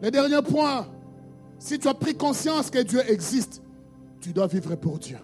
Le 0.00 0.10
dernier 0.10 0.42
point, 0.42 0.86
si 1.58 1.78
tu 1.78 1.88
as 1.88 1.94
pris 1.94 2.14
conscience 2.14 2.70
que 2.70 2.82
Dieu 2.82 3.00
existe, 3.10 3.60
tu 4.20 4.32
dois 4.32 4.46
vivre 4.46 4.76
pour 4.76 4.98
Dieu. 4.98 5.18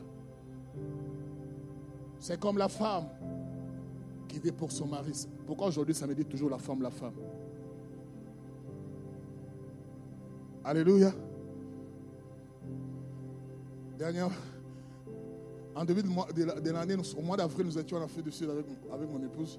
C'est 2.19 2.41
comme 2.41 2.59
la 2.59 2.69
femme 2.69 3.05
qui 4.27 4.39
vit 4.39 4.53
pour 4.53 4.73
son 4.73 4.87
mari. 4.87 5.27
Pourquoi 5.47 5.69
aujourd'hui 5.69 5.95
ça 5.95 6.07
me 6.07 6.15
dit 6.15 6.25
toujours 6.25 6.51
la 6.51 6.59
femme, 6.59 6.83
la 6.83 6.91
femme? 6.91 7.13
Alléluia. 10.65 11.13
Dernière, 13.99 14.31
en 15.75 15.85
début 15.85 16.03
de 16.03 16.71
l'année, 16.71 16.97
au 17.19 17.23
mois 17.23 17.37
d'avril, 17.37 17.67
nous 17.67 17.79
étions 17.79 17.97
en 17.99 18.03
Afrique 18.03 18.25
du 18.25 18.33
Sud 18.33 18.51
avec, 18.51 18.67
avec 18.93 19.11
mon 19.11 19.23
épouse. 19.23 19.59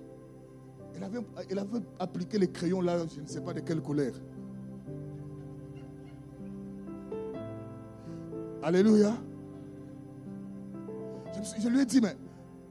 Elle 0.96 1.04
avait, 1.04 1.20
elle 1.50 1.60
avait 1.60 1.80
appliqué 2.00 2.38
les 2.38 2.52
crayons 2.52 2.82
là, 2.82 2.98
je 3.16 3.22
ne 3.22 3.28
sais 3.28 3.42
pas 3.42 3.54
de 3.54 3.62
quelle 3.62 3.82
couleur. 3.82 4.14
Alléluia. 8.62 9.14
Je, 11.34 11.62
je 11.62 11.68
lui 11.68 11.82
ai 11.82 11.86
dit, 11.86 12.02
mais 12.02 12.16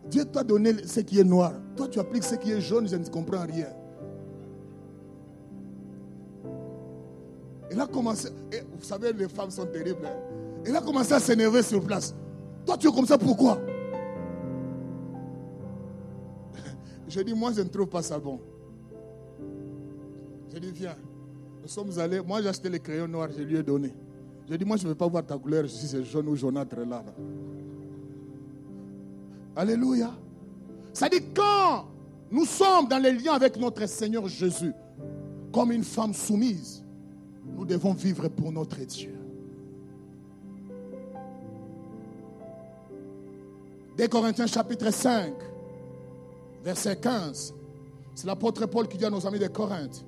Dieu 0.08 0.24
t'a 0.24 0.44
donné 0.44 0.86
ce 0.86 1.00
qui 1.00 1.18
est 1.18 1.24
noir. 1.24 1.52
Toi, 1.76 1.88
tu 1.88 1.98
appliques 1.98 2.24
ce 2.24 2.36
qui 2.36 2.52
est 2.52 2.60
jaune, 2.60 2.88
je 2.88 2.96
ne 2.96 3.04
comprends 3.06 3.44
rien. 3.44 3.68
Il 7.70 7.80
a 7.80 7.86
commencé, 7.86 8.28
vous 8.78 8.84
savez, 8.84 9.12
les 9.12 9.28
femmes 9.28 9.50
sont 9.50 9.66
terribles. 9.66 10.04
Hein. 10.04 10.16
Il 10.66 10.74
a 10.74 10.80
commencé 10.80 11.12
à 11.12 11.20
s'énerver 11.20 11.62
sur 11.62 11.80
place. 11.82 12.14
Toi, 12.66 12.76
tu 12.76 12.88
es 12.88 12.92
comme 12.92 13.06
ça, 13.06 13.16
pourquoi? 13.16 13.58
Je 17.08 17.20
dis, 17.20 17.34
moi, 17.34 17.52
je 17.54 17.62
ne 17.62 17.68
trouve 17.68 17.86
pas 17.86 18.02
ça 18.02 18.18
bon. 18.18 18.40
Je 20.52 20.58
dis, 20.58 20.72
viens. 20.72 20.96
Nous 21.62 21.68
sommes 21.68 21.96
allés. 21.98 22.20
Moi, 22.20 22.42
j'ai 22.42 22.48
acheté 22.48 22.68
les 22.68 22.80
crayons 22.80 23.06
noirs, 23.06 23.28
je 23.36 23.42
lui 23.42 23.56
ai 23.56 23.62
donné. 23.62 23.94
Je 24.48 24.56
dis, 24.56 24.64
moi, 24.64 24.76
je 24.76 24.84
ne 24.84 24.88
veux 24.88 24.94
pas 24.94 25.06
voir 25.06 25.24
ta 25.24 25.38
couleur 25.38 25.68
si 25.68 25.86
c'est 25.86 26.02
jaune 26.04 26.28
ou 26.28 26.34
jaunâtre 26.34 26.76
là. 26.76 26.84
là. 26.84 27.04
Alléluia. 29.54 30.10
Ça 30.92 31.08
dit 31.08 31.20
quand 31.34 31.86
nous 32.30 32.44
sommes 32.44 32.88
dans 32.88 32.98
les 32.98 33.12
liens 33.12 33.34
avec 33.34 33.56
notre 33.56 33.86
Seigneur 33.86 34.26
Jésus, 34.28 34.72
comme 35.52 35.72
une 35.72 35.84
femme 35.84 36.14
soumise, 36.14 36.84
nous 37.56 37.64
devons 37.64 37.92
vivre 37.92 38.28
pour 38.28 38.52
notre 38.52 38.78
Dieu. 38.78 39.14
Des 43.96 44.08
Corinthiens 44.08 44.46
chapitre 44.46 44.90
5, 44.90 45.32
verset 46.64 46.96
15. 46.96 47.54
C'est 48.14 48.26
l'apôtre 48.26 48.66
Paul 48.66 48.88
qui 48.88 48.98
dit 48.98 49.04
à 49.04 49.10
nos 49.10 49.26
amis 49.26 49.38
de 49.38 49.46
Corinthe 49.46 50.04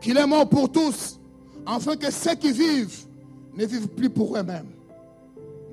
qu'il 0.00 0.16
est 0.16 0.26
mort 0.26 0.48
pour 0.48 0.70
tous, 0.70 1.18
afin 1.66 1.96
que 1.96 2.10
ceux 2.10 2.34
qui 2.34 2.52
vivent 2.52 3.06
ne 3.54 3.66
vivent 3.66 3.88
plus 3.88 4.10
pour 4.10 4.36
eux-mêmes. 4.36 4.70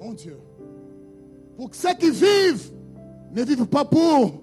Mon 0.02 0.14
Dieu. 0.14 0.38
Pour 1.56 1.70
que 1.70 1.76
ceux 1.76 1.94
qui 1.94 2.10
vivent 2.10 2.72
ne 3.32 3.44
vivent 3.44 3.68
pas 3.68 3.86
pour 3.86 4.42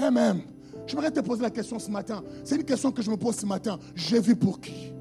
eux-mêmes. 0.00 0.42
J'aimerais 0.86 1.10
te 1.10 1.20
poser 1.20 1.42
la 1.42 1.50
question 1.50 1.78
ce 1.78 1.90
matin. 1.90 2.22
C'est 2.44 2.56
une 2.56 2.64
question 2.64 2.92
que 2.92 3.02
je 3.02 3.10
me 3.10 3.16
pose 3.16 3.36
ce 3.36 3.46
matin. 3.46 3.78
Je 3.94 4.16
vis 4.16 4.34
pour 4.34 4.60
qui? 4.60 4.92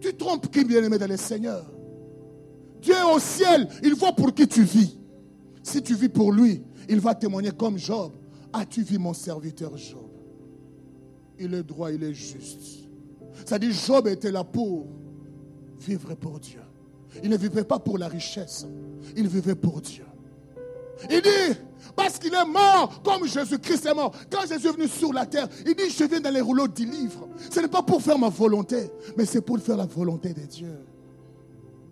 Tu 0.00 0.14
trompes 0.14 0.50
qui, 0.50 0.64
bien-aimé 0.64 0.98
dans 0.98 1.08
le 1.08 1.16
Seigneur 1.16 1.64
Dieu 2.80 2.94
est 2.94 3.14
au 3.14 3.18
ciel, 3.18 3.68
il 3.82 3.94
voit 3.94 4.12
pour 4.12 4.32
qui 4.34 4.46
tu 4.46 4.62
vis. 4.62 4.98
Si 5.62 5.82
tu 5.82 5.94
vis 5.94 6.08
pour 6.08 6.30
lui, 6.30 6.62
il 6.88 7.00
va 7.00 7.14
témoigner 7.14 7.50
comme 7.50 7.78
Job. 7.78 8.12
As-tu 8.52 8.82
vu 8.82 8.98
mon 8.98 9.12
serviteur 9.12 9.76
Job? 9.76 10.08
Il 11.38 11.52
est 11.54 11.62
droit, 11.62 11.90
il 11.90 12.02
est 12.04 12.14
juste. 12.14 12.86
Ça 13.44 13.58
dit, 13.58 13.72
Job 13.72 14.06
était 14.06 14.30
là 14.30 14.44
pour 14.44 14.86
vivre 15.80 16.14
pour 16.14 16.38
Dieu. 16.38 16.60
Il 17.22 17.30
ne 17.30 17.36
vivait 17.36 17.64
pas 17.64 17.78
pour 17.78 17.98
la 17.98 18.08
richesse, 18.08 18.66
il 19.16 19.26
vivait 19.26 19.54
pour 19.54 19.80
Dieu. 19.80 20.04
Il 21.10 21.20
dit, 21.20 21.58
parce 21.94 22.18
qu'il 22.18 22.34
est 22.34 22.44
mort 22.44 23.00
comme 23.02 23.26
Jésus-Christ 23.26 23.86
est 23.86 23.94
mort. 23.94 24.12
Quand 24.30 24.46
Jésus 24.46 24.68
est 24.68 24.72
venu 24.72 24.88
sur 24.88 25.12
la 25.12 25.26
terre, 25.26 25.48
il 25.66 25.74
dit, 25.74 25.90
je 25.90 26.04
viens 26.04 26.20
dans 26.20 26.30
les 26.32 26.40
rouleaux 26.40 26.68
du 26.68 26.84
livre. 26.84 27.28
Ce 27.50 27.60
n'est 27.60 27.68
pas 27.68 27.82
pour 27.82 28.02
faire 28.02 28.18
ma 28.18 28.28
volonté, 28.28 28.90
mais 29.16 29.24
c'est 29.24 29.40
pour 29.40 29.58
faire 29.58 29.76
la 29.76 29.86
volonté 29.86 30.32
de 30.32 30.42
Dieu. 30.42 30.78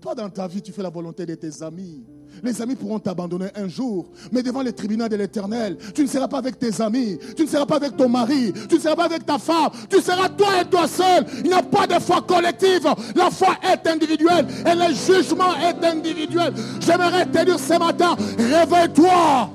Toi, 0.05 0.15
dans 0.15 0.29
ta 0.29 0.47
vie, 0.47 0.61
tu 0.61 0.71
fais 0.71 0.83
la 0.83 0.91
volonté 0.91 1.25
de 1.25 1.35
tes 1.35 1.63
amis. 1.63 2.05
Les 2.43 2.61
amis 2.61 2.75
pourront 2.75 2.99
t'abandonner 2.99 3.49
un 3.55 3.69
jour, 3.69 4.05
mais 4.31 4.43
devant 4.43 4.63
le 4.63 4.71
tribunal 4.71 5.09
de 5.09 5.17
l'éternel, 5.17 5.79
tu 5.95 6.03
ne 6.03 6.07
seras 6.07 6.29
pas 6.29 6.37
avec 6.37 6.59
tes 6.59 6.79
amis, 6.83 7.19
tu 7.35 7.45
ne 7.45 7.49
seras 7.49 7.65
pas 7.65 7.77
avec 7.77 7.97
ton 7.97 8.07
mari, 8.11 8.53
tu 8.69 8.75
ne 8.75 8.81
seras 8.81 8.97
pas 8.97 9.07
avec 9.07 9.25
ta 9.25 9.39
femme, 9.39 9.71
tu 9.89 10.03
seras 10.03 10.29
toi 10.29 10.61
et 10.61 10.67
toi 10.67 10.87
seul. 10.87 11.25
Il 11.39 11.45
n'y 11.45 11.55
a 11.55 11.63
pas 11.63 11.87
de 11.87 11.95
foi 11.95 12.21
collective, 12.21 12.87
la 13.17 13.31
foi 13.31 13.57
est 13.63 13.89
individuelle 13.89 14.47
et 14.67 14.75
le 14.75 14.93
jugement 14.93 15.55
est 15.57 15.83
individuel. 15.83 16.53
J'aimerais 16.81 17.25
te 17.25 17.43
dire 17.43 17.59
ce 17.59 17.79
matin, 17.79 18.15
réveille-toi, 18.37 19.51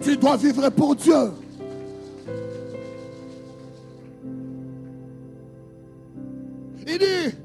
tu 0.00 0.16
dois 0.16 0.36
vivre 0.36 0.70
pour 0.70 0.94
Dieu. 0.94 1.32
Il 6.86 6.98
dit, 6.98 7.36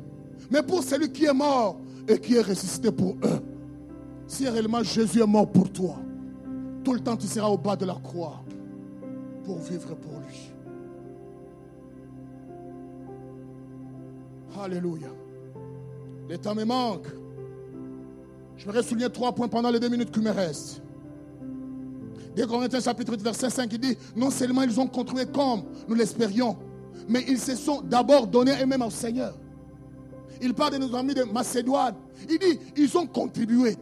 mais 0.52 0.62
pour 0.62 0.84
celui 0.84 1.12
qui 1.12 1.26
est 1.26 1.34
mort, 1.34 1.80
et 2.08 2.20
qui 2.20 2.36
est 2.36 2.42
ressuscité 2.42 2.92
pour 2.92 3.16
eux. 3.24 3.40
Si 4.28 4.48
réellement 4.48 4.84
Jésus 4.84 5.22
est 5.22 5.28
mort 5.28 5.50
pour 5.50 5.72
toi, 5.72 5.96
tout 6.84 6.94
le 6.94 7.00
temps 7.00 7.18
tu 7.18 7.28
seras 7.28 7.48
au 7.48 7.58
bas 7.58 7.76
de 7.76 7.86
la 7.86 7.96
croix 7.96 8.44
pour 9.44 9.60
vivre 9.60 9.96
pour 9.96 10.20
lui. 10.20 10.54
Alléluia. 14.60 15.08
Le 16.30 16.38
temps 16.38 16.56
me 16.56 16.64
manque. 16.64 17.08
Je 18.58 18.70
vais 18.70 18.82
souligner 18.82 19.10
trois 19.10 19.34
points 19.34 19.48
pendant 19.48 19.70
les 19.70 19.80
deux 19.80 19.90
minutes 19.90 20.12
qui 20.12 20.20
me 20.20 20.32
restent. 20.32 20.82
Des 22.36 22.46
Corinthiens 22.46 22.80
chapitre 22.80 23.14
8, 23.14 23.22
verset 23.22 23.50
5, 23.50 23.72
il 23.74 23.80
dit, 23.80 23.98
non 24.16 24.30
seulement 24.30 24.64
ils 24.64 24.80
ont 24.80 24.88
contribué 24.88 25.26
comme 25.26 25.64
nous 25.88 25.96
l'espérions, 25.96 26.58
mais 27.08 27.24
ils 27.28 27.40
se 27.40 27.56
sont 27.56 27.82
d'abord 27.82 28.28
donnés 28.28 28.54
eux-mêmes 28.62 28.82
au 28.82 28.90
Seigneur. 28.90 29.34
Il 30.42 30.54
parle 30.54 30.74
de 30.74 30.78
nos 30.78 30.96
amis 30.96 31.14
de 31.14 31.24
Macédoine. 31.24 31.96
Il 32.30 32.38
dit, 32.38 32.60
ils 32.76 32.98
ont 32.98 33.08
contribué. 33.08 33.76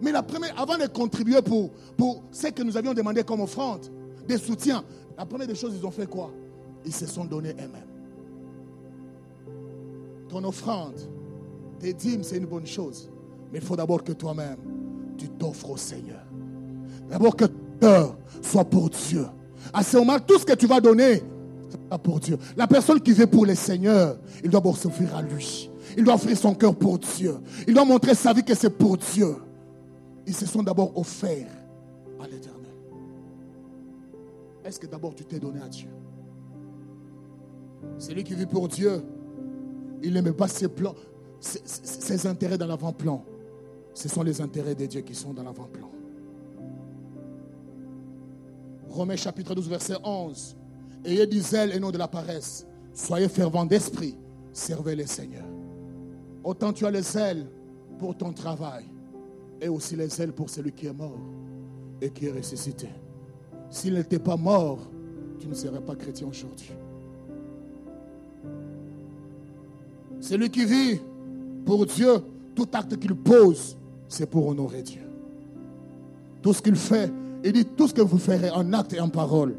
Mais 0.00 0.12
la 0.12 0.22
première, 0.22 0.58
avant 0.60 0.78
de 0.78 0.86
contribuer 0.86 1.42
pour, 1.42 1.70
pour 1.96 2.22
ce 2.30 2.48
que 2.48 2.62
nous 2.62 2.76
avions 2.76 2.94
demandé 2.94 3.22
comme 3.24 3.40
offrande, 3.40 3.86
des 4.26 4.38
soutiens, 4.38 4.84
la 5.16 5.26
première 5.26 5.48
des 5.48 5.54
choses, 5.54 5.74
ils 5.76 5.84
ont 5.84 5.90
fait 5.90 6.06
quoi? 6.06 6.30
Ils 6.84 6.94
se 6.94 7.06
sont 7.06 7.24
donnés 7.24 7.50
eux-mêmes. 7.50 7.88
Ton 10.28 10.44
offrande, 10.44 11.00
tes 11.80 11.92
dîmes, 11.92 12.22
c'est 12.22 12.36
une 12.36 12.46
bonne 12.46 12.66
chose. 12.66 13.10
Mais 13.52 13.58
il 13.58 13.64
faut 13.64 13.76
d'abord 13.76 14.04
que 14.04 14.12
toi-même, 14.12 14.58
tu 15.16 15.28
t'offres 15.30 15.70
au 15.70 15.76
Seigneur. 15.76 16.22
D'abord 17.08 17.34
que 17.34 17.46
ton 17.80 18.14
soit 18.42 18.64
pour 18.64 18.90
Dieu. 18.90 19.26
À 19.72 19.82
ce 19.82 19.96
moment, 19.96 20.18
tout 20.20 20.38
ce 20.38 20.44
que 20.44 20.54
tu 20.54 20.66
vas 20.66 20.80
donner, 20.80 21.22
pas 21.76 21.98
pour 21.98 22.20
Dieu. 22.20 22.38
La 22.56 22.66
personne 22.66 23.00
qui 23.00 23.12
vit 23.12 23.26
pour 23.26 23.46
le 23.46 23.54
Seigneur, 23.54 24.18
il 24.42 24.50
doit 24.50 24.62
s'offrir 24.74 25.14
à 25.14 25.22
lui. 25.22 25.70
Il 25.96 26.04
doit 26.04 26.14
offrir 26.14 26.36
son 26.36 26.54
cœur 26.54 26.74
pour 26.74 26.98
Dieu. 26.98 27.36
Il 27.66 27.74
doit 27.74 27.84
montrer 27.84 28.14
sa 28.14 28.32
vie 28.32 28.44
que 28.44 28.54
c'est 28.54 28.70
pour 28.70 28.96
Dieu. 28.96 29.36
Ils 30.26 30.34
se 30.34 30.46
sont 30.46 30.62
d'abord 30.62 30.96
offerts 30.96 31.50
à 32.20 32.26
l'éternel. 32.26 32.72
Est-ce 34.64 34.78
que 34.78 34.86
d'abord 34.86 35.14
tu 35.14 35.24
t'es 35.24 35.38
donné 35.38 35.60
à 35.60 35.68
Dieu? 35.68 35.88
Celui 37.98 38.24
qui 38.24 38.34
vit 38.34 38.46
pour 38.46 38.68
Dieu, 38.68 39.02
il 40.02 40.12
n'aime 40.12 40.32
pas 40.32 40.48
ses 40.48 40.68
plans, 40.68 40.94
ses, 41.40 41.60
ses 41.64 42.26
intérêts 42.26 42.58
dans 42.58 42.66
l'avant-plan. 42.66 43.24
Ce 43.94 44.08
sont 44.08 44.22
les 44.22 44.40
intérêts 44.40 44.74
de 44.74 44.86
Dieu 44.86 45.00
qui 45.00 45.14
sont 45.14 45.32
dans 45.32 45.42
l'avant-plan. 45.42 45.90
Romains 48.90 49.16
chapitre 49.16 49.54
12, 49.54 49.68
verset 49.68 49.94
11. 50.04 50.57
Ayez 51.04 51.26
du 51.26 51.40
zèle 51.40 51.72
et 51.74 51.80
non 51.80 51.90
de 51.90 51.98
la 51.98 52.08
paresse. 52.08 52.66
Soyez 52.92 53.28
fervents 53.28 53.66
d'esprit. 53.66 54.16
Servez 54.52 54.96
le 54.96 55.06
Seigneur. 55.06 55.44
Autant 56.42 56.72
tu 56.72 56.86
as 56.86 56.90
le 56.90 57.02
zèle 57.02 57.46
pour 57.98 58.16
ton 58.16 58.32
travail, 58.32 58.84
et 59.60 59.68
aussi 59.68 59.96
les 59.96 60.20
ailes 60.20 60.32
pour 60.32 60.48
celui 60.48 60.72
qui 60.72 60.86
est 60.86 60.92
mort 60.92 61.18
et 62.00 62.10
qui 62.10 62.26
est 62.26 62.30
ressuscité. 62.30 62.88
S'il 63.70 63.94
n'était 63.94 64.18
pas 64.18 64.36
mort, 64.36 64.78
tu 65.38 65.48
ne 65.48 65.54
serais 65.54 65.80
pas 65.80 65.94
chrétien 65.94 66.28
aujourd'hui. 66.28 66.70
Celui 70.20 70.50
qui 70.50 70.64
vit 70.64 71.00
pour 71.64 71.86
Dieu, 71.86 72.14
tout 72.54 72.68
acte 72.72 72.96
qu'il 72.98 73.14
pose, 73.14 73.76
c'est 74.08 74.26
pour 74.26 74.48
honorer 74.48 74.82
Dieu. 74.82 75.02
Tout 76.42 76.52
ce 76.52 76.62
qu'il 76.62 76.76
fait, 76.76 77.12
il 77.44 77.52
dit 77.52 77.64
tout 77.64 77.88
ce 77.88 77.94
que 77.94 78.00
vous 78.00 78.18
ferez 78.18 78.50
en 78.50 78.72
acte 78.72 78.94
et 78.94 79.00
en 79.00 79.08
parole, 79.08 79.54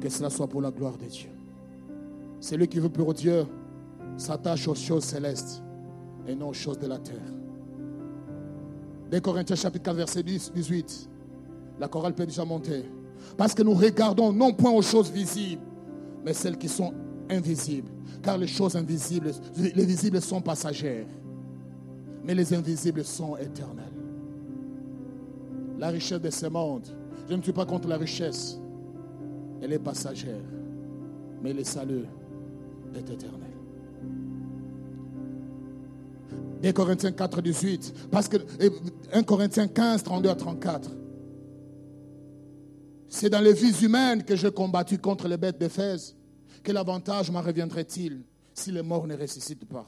que 0.00 0.08
cela 0.08 0.30
soit 0.30 0.46
pour 0.46 0.60
la 0.60 0.70
gloire 0.70 0.96
de 0.96 1.06
Dieu. 1.06 1.30
Celui 2.40 2.68
qui 2.68 2.78
veut 2.78 2.88
pour 2.88 3.14
Dieu 3.14 3.44
s'attache 4.16 4.68
aux 4.68 4.74
choses 4.74 5.04
célestes 5.04 5.62
et 6.26 6.34
non 6.34 6.48
aux 6.48 6.54
choses 6.54 6.78
de 6.78 6.86
la 6.86 6.98
terre. 6.98 7.16
Des 9.10 9.20
Corinthiens 9.20 9.56
chapitre 9.56 9.84
4 9.84 9.96
verset 9.96 10.22
18. 10.22 11.08
La 11.80 11.88
chorale 11.88 12.14
peut 12.14 12.26
déjà 12.26 12.44
monter. 12.44 12.84
Parce 13.36 13.54
que 13.54 13.62
nous 13.62 13.74
regardons 13.74 14.32
non 14.32 14.52
point 14.52 14.70
aux 14.70 14.82
choses 14.82 15.10
visibles, 15.10 15.62
mais 16.24 16.32
celles 16.32 16.58
qui 16.58 16.68
sont 16.68 16.92
invisibles. 17.30 17.90
Car 18.22 18.36
les 18.38 18.46
choses 18.46 18.76
invisibles, 18.76 19.32
les 19.56 19.84
visibles 19.84 20.20
sont 20.20 20.40
passagères, 20.40 21.06
mais 22.24 22.34
les 22.34 22.52
invisibles 22.52 23.04
sont 23.04 23.36
éternelles. 23.36 23.84
La 25.78 25.88
richesse 25.88 26.20
de 26.20 26.30
ce 26.30 26.46
monde, 26.46 26.86
je 27.28 27.34
ne 27.34 27.42
suis 27.42 27.52
pas 27.52 27.64
contre 27.64 27.88
la 27.88 27.96
richesse, 27.96 28.58
elle 29.62 29.72
est 29.72 29.78
passagère, 29.78 30.42
mais 31.42 31.52
le 31.52 31.64
salut 31.64 32.04
est 32.94 33.10
éternel. 33.10 33.48
Des 36.60 36.72
Corinthiens 36.72 37.12
4, 37.12 37.40
18. 37.40 38.08
Parce 38.10 38.28
que 38.28 38.36
1 39.12 39.22
Corinthiens 39.22 39.68
15, 39.68 40.02
32 40.02 40.28
à 40.28 40.34
34. 40.34 40.90
C'est 43.08 43.30
dans 43.30 43.40
les 43.40 43.52
vies 43.52 43.84
humaines 43.84 44.24
que 44.24 44.36
j'ai 44.36 44.50
combattu 44.50 44.98
contre 44.98 45.28
les 45.28 45.36
bêtes 45.36 45.58
d'Éphèse. 45.58 46.16
Quel 46.62 46.76
avantage 46.76 47.30
m'en 47.30 47.40
reviendrait-il 47.40 48.22
si 48.52 48.72
les 48.72 48.82
morts 48.82 49.06
ne 49.06 49.16
ressuscitent 49.16 49.68
pas? 49.68 49.86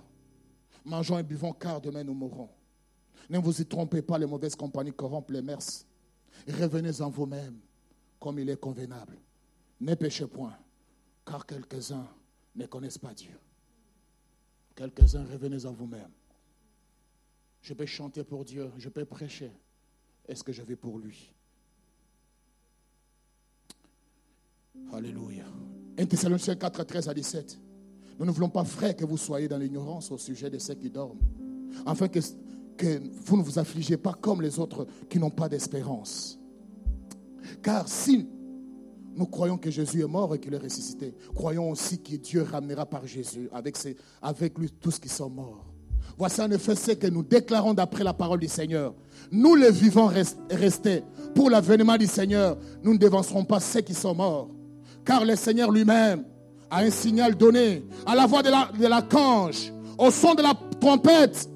Mangeons 0.84 1.18
et 1.18 1.22
buvons 1.22 1.52
car 1.52 1.80
demain 1.80 2.04
nous 2.04 2.14
mourrons. 2.14 2.48
Ne 3.28 3.38
vous 3.38 3.60
y 3.60 3.66
trompez 3.66 4.02
pas, 4.02 4.18
les 4.18 4.26
mauvaises 4.26 4.56
compagnies 4.56 4.92
corrompent 4.92 5.30
les 5.30 5.42
mers. 5.42 5.58
Revenez 6.48 7.02
en 7.02 7.10
vous-même 7.10 7.58
comme 8.18 8.38
il 8.38 8.48
est 8.48 8.60
convenable. 8.60 9.16
Ne 9.80 9.94
péchez 9.94 10.26
point, 10.26 10.56
car 11.24 11.46
quelques-uns 11.46 12.06
ne 12.54 12.66
connaissent 12.66 12.98
pas 12.98 13.14
Dieu. 13.14 13.38
Quelques-uns, 14.74 15.24
revenez 15.24 15.64
en 15.64 15.72
vous-même. 15.72 16.10
Je 17.62 17.74
peux 17.74 17.86
chanter 17.86 18.24
pour 18.24 18.44
Dieu, 18.44 18.70
je 18.78 18.88
peux 18.88 19.04
prêcher. 19.04 19.52
Est-ce 20.26 20.44
que 20.44 20.52
je 20.52 20.62
vais 20.62 20.76
pour 20.76 20.98
lui? 20.98 21.32
Alléluia. 24.92 25.44
1 25.98 26.06
Thessaloniciens 26.06 26.56
4, 26.56 26.84
13 26.84 27.08
à 27.08 27.14
17. 27.14 27.58
Nous 28.18 28.26
ne 28.26 28.30
voulons 28.30 28.48
pas, 28.48 28.64
frère, 28.64 28.94
que 28.94 29.04
vous 29.04 29.16
soyez 29.16 29.48
dans 29.48 29.58
l'ignorance 29.58 30.10
au 30.10 30.18
sujet 30.18 30.50
de 30.50 30.58
ceux 30.58 30.74
qui 30.74 30.90
dorment. 30.90 31.20
Afin 31.86 32.08
que, 32.08 32.20
que 32.76 33.00
vous 33.24 33.36
ne 33.36 33.42
vous 33.42 33.58
affligez 33.58 33.96
pas 33.96 34.12
comme 34.12 34.42
les 34.42 34.58
autres 34.58 34.86
qui 35.08 35.18
n'ont 35.18 35.30
pas 35.30 35.48
d'espérance. 35.48 36.38
Car 37.62 37.88
si 37.88 38.28
nous 39.16 39.26
croyons 39.26 39.56
que 39.56 39.70
Jésus 39.70 40.02
est 40.02 40.06
mort 40.06 40.34
et 40.34 40.38
qu'il 40.38 40.54
est 40.54 40.58
ressuscité, 40.58 41.14
croyons 41.34 41.70
aussi 41.70 41.98
que 41.98 42.16
Dieu 42.16 42.42
ramènera 42.42 42.86
par 42.86 43.06
Jésus 43.06 43.48
avec, 43.52 44.58
lui 44.58 44.70
tous 44.80 44.98
qui 44.98 45.08
sont 45.08 45.30
morts. 45.30 45.66
Voici 46.16 46.40
en 46.40 46.50
effet 46.50 46.74
ce 46.74 46.92
que 46.92 47.06
nous 47.06 47.22
déclarons 47.22 47.74
d'après 47.74 48.04
la 48.04 48.12
parole 48.12 48.40
du 48.40 48.48
Seigneur. 48.48 48.94
Nous 49.30 49.54
les 49.54 49.70
vivants 49.70 50.10
restés, 50.50 51.02
pour 51.34 51.50
l'avènement 51.50 51.96
du 51.96 52.06
Seigneur, 52.06 52.56
nous 52.82 52.92
ne 52.92 52.98
dévancerons 52.98 53.44
pas 53.44 53.60
ceux 53.60 53.80
qui 53.80 53.94
sont 53.94 54.14
morts. 54.14 54.50
Car 55.04 55.24
le 55.24 55.36
Seigneur 55.36 55.70
lui-même 55.70 56.24
a 56.70 56.80
un 56.80 56.90
signal 56.90 57.34
donné 57.34 57.84
à 58.06 58.14
la 58.14 58.26
voix 58.26 58.42
de 58.42 58.50
la, 58.50 58.70
au 59.98 60.10
son 60.10 60.34
de 60.34 60.42
la 60.42 60.54
trompette, 60.80 61.48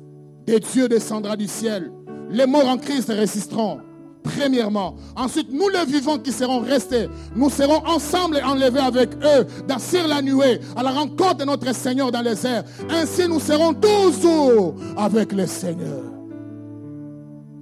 des 0.47 0.61
dieux 0.61 0.89
descendra 0.89 1.37
du 1.37 1.47
ciel. 1.47 1.91
Les 2.31 2.47
morts 2.47 2.69
en 2.69 2.79
Christ 2.79 3.09
résisteront. 3.09 3.81
Premièrement. 4.25 4.97
Ensuite, 5.15 5.53
nous 5.53 5.69
les 5.69 5.85
vivants 5.85 6.19
qui 6.19 6.33
serons 6.33 6.61
restés, 6.61 7.09
nous 7.37 7.51
serons 7.51 7.87
ensemble 7.87 8.41
enlevés 8.43 8.81
avec 8.81 9.15
eux 9.17 9.47
dans 9.69 9.79
sur 9.79 10.09
la 10.09 10.23
nuée 10.23 10.61
à 10.75 10.83
la 10.83 10.91
rencontre 10.91 11.37
de 11.37 11.45
notre 11.45 11.73
Seigneur 11.75 12.11
dans 12.11 12.23
les 12.23 12.47
airs. 12.47 12.65
Ainsi, 12.91 13.29
nous 13.29 13.39
serons 13.39 13.75
toujours 13.75 14.75
avec 14.97 15.33
le 15.33 15.47
Seigneur. 15.47 16.03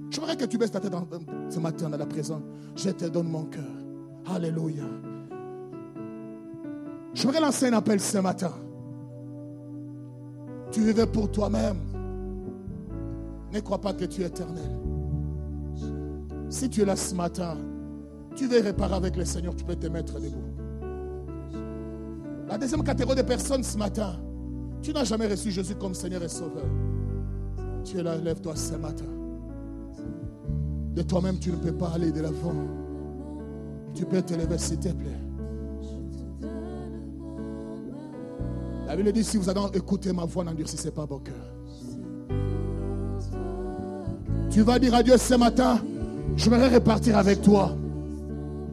Je 0.09 0.19
voudrais 0.19 0.37
que 0.37 0.45
tu 0.45 0.57
baisses 0.57 0.71
ta 0.71 0.79
tête 0.79 0.93
ce 1.49 1.59
matin 1.59 1.89
dans 1.89 1.97
la 1.97 2.05
présence. 2.05 2.41
Je 2.77 2.91
te 2.91 3.05
donne 3.05 3.27
mon 3.27 3.43
cœur. 3.43 3.63
Alléluia. 4.33 4.83
Je 7.13 7.23
voudrais 7.23 7.41
lancer 7.41 7.67
un 7.67 7.73
appel 7.73 7.99
ce 7.99 8.19
matin. 8.19 8.53
Tu 10.71 10.81
vivais 10.81 11.07
pour 11.07 11.29
toi-même. 11.29 11.77
Ne 13.51 13.59
crois 13.59 13.81
pas 13.81 13.93
que 13.93 14.05
tu 14.05 14.21
es 14.21 14.27
éternel. 14.27 14.82
Si 16.53 16.69
tu 16.69 16.81
es 16.83 16.85
là 16.85 16.95
ce 16.95 17.15
matin, 17.15 17.57
tu 18.35 18.47
veux 18.47 18.61
réparer 18.61 18.93
avec 18.93 19.17
le 19.17 19.25
Seigneur, 19.25 19.55
tu 19.55 19.63
peux 19.63 19.75
te 19.75 19.87
mettre 19.87 20.19
debout. 20.19 20.53
La 22.47 22.59
deuxième 22.59 22.83
catégorie 22.83 23.15
de 23.15 23.23
personnes 23.23 23.63
ce 23.63 23.75
matin, 23.75 24.17
tu 24.83 24.93
n'as 24.93 25.03
jamais 25.03 25.25
reçu 25.25 25.49
Jésus 25.49 25.73
comme 25.73 25.95
Seigneur 25.95 26.21
et 26.21 26.27
Sauveur. 26.29 26.67
Tu 27.83 27.97
es 27.97 28.03
là, 28.03 28.17
lève-toi 28.17 28.55
ce 28.55 28.75
matin. 28.75 29.03
De 30.93 31.01
toi-même, 31.01 31.39
tu 31.39 31.49
ne 31.49 31.55
peux 31.55 31.71
pas 31.71 31.89
aller 31.95 32.11
de 32.11 32.21
l'avant. 32.21 32.53
Tu 33.95 34.05
peux 34.05 34.21
te 34.21 34.35
lever, 34.35 34.59
s'il 34.59 34.77
te 34.77 34.89
plaît. 34.89 35.19
La 38.85 38.95
Bible 38.95 39.11
dit 39.11 39.23
si 39.23 39.37
vous 39.37 39.49
allez 39.49 39.59
écouter 39.73 40.13
ma 40.13 40.25
voix, 40.25 40.43
n'endurcissez 40.43 40.91
pas 40.91 41.05
vos 41.05 41.17
cœurs. 41.17 41.33
Tu 44.51 44.61
vas 44.61 44.77
dire 44.77 44.93
à 44.93 45.17
ce 45.17 45.33
matin, 45.33 45.81
je 46.35 46.49
vais 46.49 46.67
repartir 46.67 47.17
avec 47.17 47.41
toi. 47.41 47.75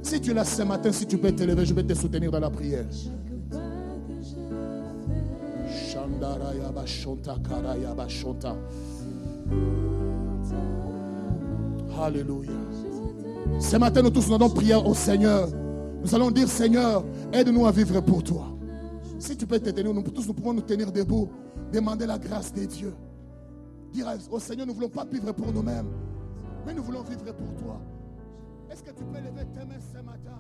Si 0.03 0.21
tu 0.21 0.33
l'as 0.33 0.45
ce 0.45 0.63
matin, 0.63 0.93
si 0.93 1.07
tu 1.07 1.19
peux 1.19 1.33
te 1.33 1.43
lever, 1.43 1.65
je 1.65 1.75
vais 1.75 1.83
te 1.83 1.95
soutenir 1.95 2.31
dans 2.31 2.41
la 2.41 2.51
prière. 2.51 2.87
Alléluia. 12.01 12.51
Ce 13.59 13.77
matin, 13.77 14.03
nous 14.03 14.11
tous 14.11 14.29
nous 14.29 14.35
allons 14.35 14.49
prier 14.49 14.75
au 14.75 14.95
Seigneur. 14.95 15.49
Nous 16.03 16.15
allons 16.15 16.31
dire, 16.31 16.49
Seigneur, 16.49 17.05
aide-nous 17.33 17.67
à 17.67 17.73
vivre 17.73 18.01
pour 18.01 18.23
toi. 18.23 18.47
Si 19.19 19.37
tu 19.37 19.47
peux 19.47 19.59
te 19.59 19.69
tenir, 19.69 19.93
nous 19.93 20.03
tous 20.03 20.27
nous 20.27 20.33
pouvons 20.33 20.55
nous 20.55 20.63
tenir 20.63 20.91
debout, 20.91 21.29
demander 21.73 22.07
la 22.07 22.19
grâce 22.19 22.55
de 22.55 22.65
Dieu. 22.65 22.95
Dire 23.93 24.07
au 24.31 24.39
Seigneur, 24.39 24.67
nous 24.67 24.73
ne 24.73 24.77
voulons 24.77 24.89
pas 24.89 25.05
vivre 25.05 25.33
pour 25.33 25.53
nous-mêmes, 25.53 25.89
mais 26.67 26.75
nous 26.75 26.83
voulons 26.83 27.03
vivre 27.03 27.33
pour 27.33 27.55
toi. 27.57 27.81
Est-ce 28.71 28.83
que 28.83 28.91
tu 28.91 29.05
peux 29.05 29.19
lever 29.19 29.45
tes 29.47 29.65
mains 29.65 29.81
ce 29.81 29.99
matin? 30.03 30.40